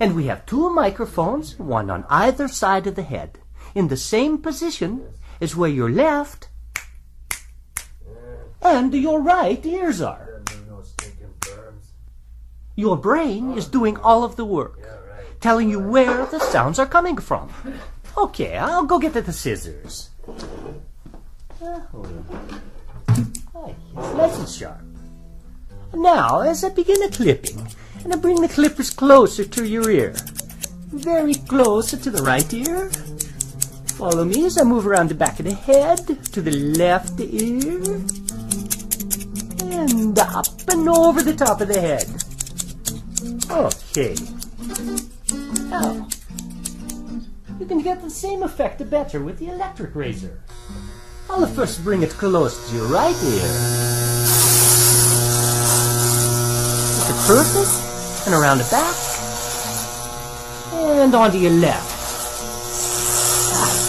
And 0.00 0.14
we 0.16 0.26
have 0.26 0.46
two 0.46 0.68
microphones, 0.70 1.58
one 1.58 1.88
on 1.88 2.04
either 2.10 2.48
side 2.48 2.86
of 2.86 2.96
the 2.96 3.02
head, 3.02 3.38
in 3.74 3.88
the 3.88 3.96
same 3.96 4.38
position 4.38 5.02
as 5.40 5.56
where 5.56 5.70
your 5.70 5.90
left 5.90 6.48
and 8.62 8.94
your 8.94 9.20
right 9.20 9.64
ears 9.66 10.00
are. 10.00 10.42
Your 12.76 12.96
brain 12.96 13.52
is 13.52 13.66
doing 13.66 13.96
all 13.98 14.24
of 14.24 14.36
the 14.36 14.44
work, 14.44 14.78
telling 15.40 15.68
you 15.68 15.78
where 15.78 16.26
the 16.26 16.38
sounds 16.38 16.78
are 16.78 16.86
coming 16.86 17.18
from. 17.18 17.52
Okay, 18.16 18.56
I'll 18.56 18.84
go 18.84 18.98
get 18.98 19.12
the 19.12 19.32
scissors. 19.32 20.10
Ah, 21.62 21.82
nice 24.16 24.38
and 24.38 24.48
sharp. 24.48 24.80
Now, 25.94 26.40
as 26.40 26.64
I 26.64 26.70
begin 26.70 27.00
the 27.00 27.10
clipping, 27.14 27.68
and 28.04 28.12
I 28.12 28.16
bring 28.16 28.40
the 28.40 28.48
clippers 28.48 28.90
closer 28.90 29.44
to 29.44 29.64
your 29.66 29.90
ear, 29.90 30.14
very 30.88 31.34
close 31.34 31.90
to 31.90 32.10
the 32.10 32.22
right 32.22 32.52
ear. 32.52 32.90
Follow 34.02 34.24
me 34.24 34.46
as 34.46 34.58
I 34.58 34.64
move 34.64 34.84
around 34.84 35.10
the 35.10 35.14
back 35.14 35.38
of 35.38 35.44
the 35.44 35.54
head 35.54 35.98
to 36.32 36.42
the 36.42 36.50
left 36.50 37.20
ear, 37.20 38.02
and 39.70 40.18
up 40.18 40.46
and 40.66 40.88
over 40.88 41.22
the 41.22 41.32
top 41.32 41.60
of 41.60 41.68
the 41.68 41.80
head. 41.80 42.08
Okay. 43.48 44.16
Now, 45.70 46.08
you 47.60 47.66
can 47.66 47.80
get 47.80 48.02
the 48.02 48.10
same 48.10 48.42
effect 48.42 48.90
better 48.90 49.22
with 49.22 49.38
the 49.38 49.46
electric 49.46 49.94
razor. 49.94 50.40
I'll 51.30 51.46
first 51.46 51.84
bring 51.84 52.02
it 52.02 52.10
close 52.10 52.70
to 52.70 52.76
your 52.76 52.88
right 52.88 53.14
ear. 53.22 53.48
With 56.98 57.06
the 57.06 57.14
surface, 57.22 58.26
and 58.26 58.34
around 58.34 58.58
the 58.58 58.66
back, 58.68 58.96
and 60.90 61.14
onto 61.14 61.38
your 61.38 61.52
left. 61.52 61.91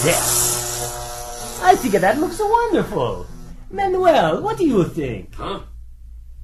There. 0.04 0.14
I 1.64 1.76
think 1.78 1.94
that 1.94 2.20
looks 2.20 2.38
wonderful. 2.38 3.26
Manuel, 3.72 4.42
what 4.42 4.58
do 4.58 4.68
you 4.68 4.84
think? 4.84 5.34
Huh? 5.34 5.62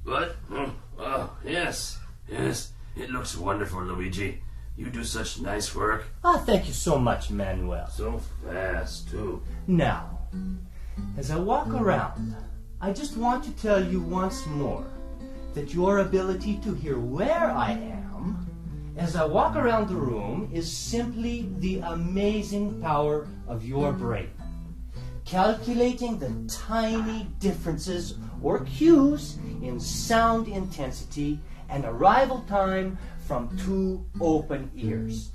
What? 0.02 0.36
Oh, 0.50 0.72
oh, 0.98 1.36
yes, 1.44 1.98
yes. 2.26 2.72
It 2.96 3.10
looks 3.10 3.36
wonderful, 3.36 3.82
Luigi. 3.82 4.42
You 4.78 4.88
do 4.88 5.04
such 5.04 5.42
nice 5.42 5.74
work. 5.74 6.06
Ah, 6.24 6.38
thank 6.38 6.68
you 6.68 6.72
so 6.72 6.98
much, 6.98 7.30
Manuel. 7.30 7.86
So 7.90 8.22
fast, 8.42 9.10
too. 9.10 9.42
Now, 9.66 10.20
as 11.18 11.30
I 11.30 11.36
walk 11.36 11.68
around, 11.68 12.34
I 12.80 12.92
just 12.94 13.18
want 13.18 13.44
to 13.44 13.52
tell 13.52 13.84
you 13.84 14.00
once 14.00 14.46
more 14.46 14.86
that 15.52 15.74
your 15.74 15.98
ability 15.98 16.56
to 16.64 16.72
hear 16.72 16.98
where 16.98 17.50
I 17.50 17.72
am 17.72 18.09
as 19.00 19.16
I 19.16 19.24
walk 19.24 19.56
around 19.56 19.88
the 19.88 19.94
room 19.94 20.50
is 20.52 20.70
simply 20.70 21.48
the 21.60 21.78
amazing 21.78 22.82
power 22.82 23.26
of 23.48 23.64
your 23.64 23.94
brain. 23.94 24.28
Calculating 25.24 26.18
the 26.18 26.30
tiny 26.46 27.26
differences 27.38 28.18
or 28.42 28.60
cues 28.60 29.38
in 29.62 29.80
sound 29.80 30.48
intensity 30.48 31.40
and 31.70 31.86
arrival 31.86 32.44
time 32.46 32.98
from 33.26 33.56
two 33.64 34.04
open 34.20 34.70
ears. 34.76 35.30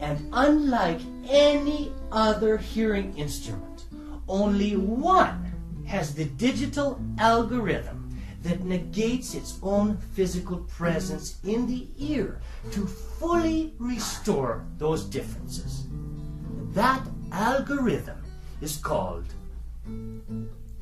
And 0.00 0.26
unlike 0.32 1.00
any 1.28 1.92
other 2.10 2.56
hearing 2.56 3.14
instrument, 3.18 3.84
only 4.28 4.76
one 4.76 5.44
has 5.84 6.14
the 6.14 6.24
digital 6.24 6.98
algorithm 7.18 7.97
that 8.48 8.64
negates 8.64 9.34
its 9.34 9.58
own 9.62 9.98
physical 10.14 10.58
presence 10.78 11.38
in 11.44 11.66
the 11.66 11.86
ear 11.98 12.40
to 12.72 12.86
fully 12.86 13.74
restore 13.78 14.64
those 14.78 15.04
differences. 15.04 15.86
That 16.72 17.06
algorithm 17.30 18.22
is 18.62 18.78
called 18.78 19.26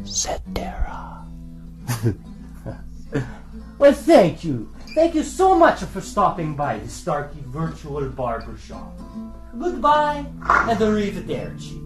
Cetera. 0.05 1.27
well, 3.79 3.93
thank 3.93 4.45
you. 4.45 4.73
Thank 4.95 5.17
you 5.17 5.25
so 5.25 5.59
much 5.59 5.81
for 5.81 6.01
stopping 6.01 6.55
by 6.55 6.79
the 6.79 6.89
Starkey 6.89 7.43
Virtual 7.47 8.09
Barber 8.09 8.57
Shop. 8.59 8.97
Goodbye 9.59 10.25
and 10.69 10.79
arrivederci. 10.79 11.83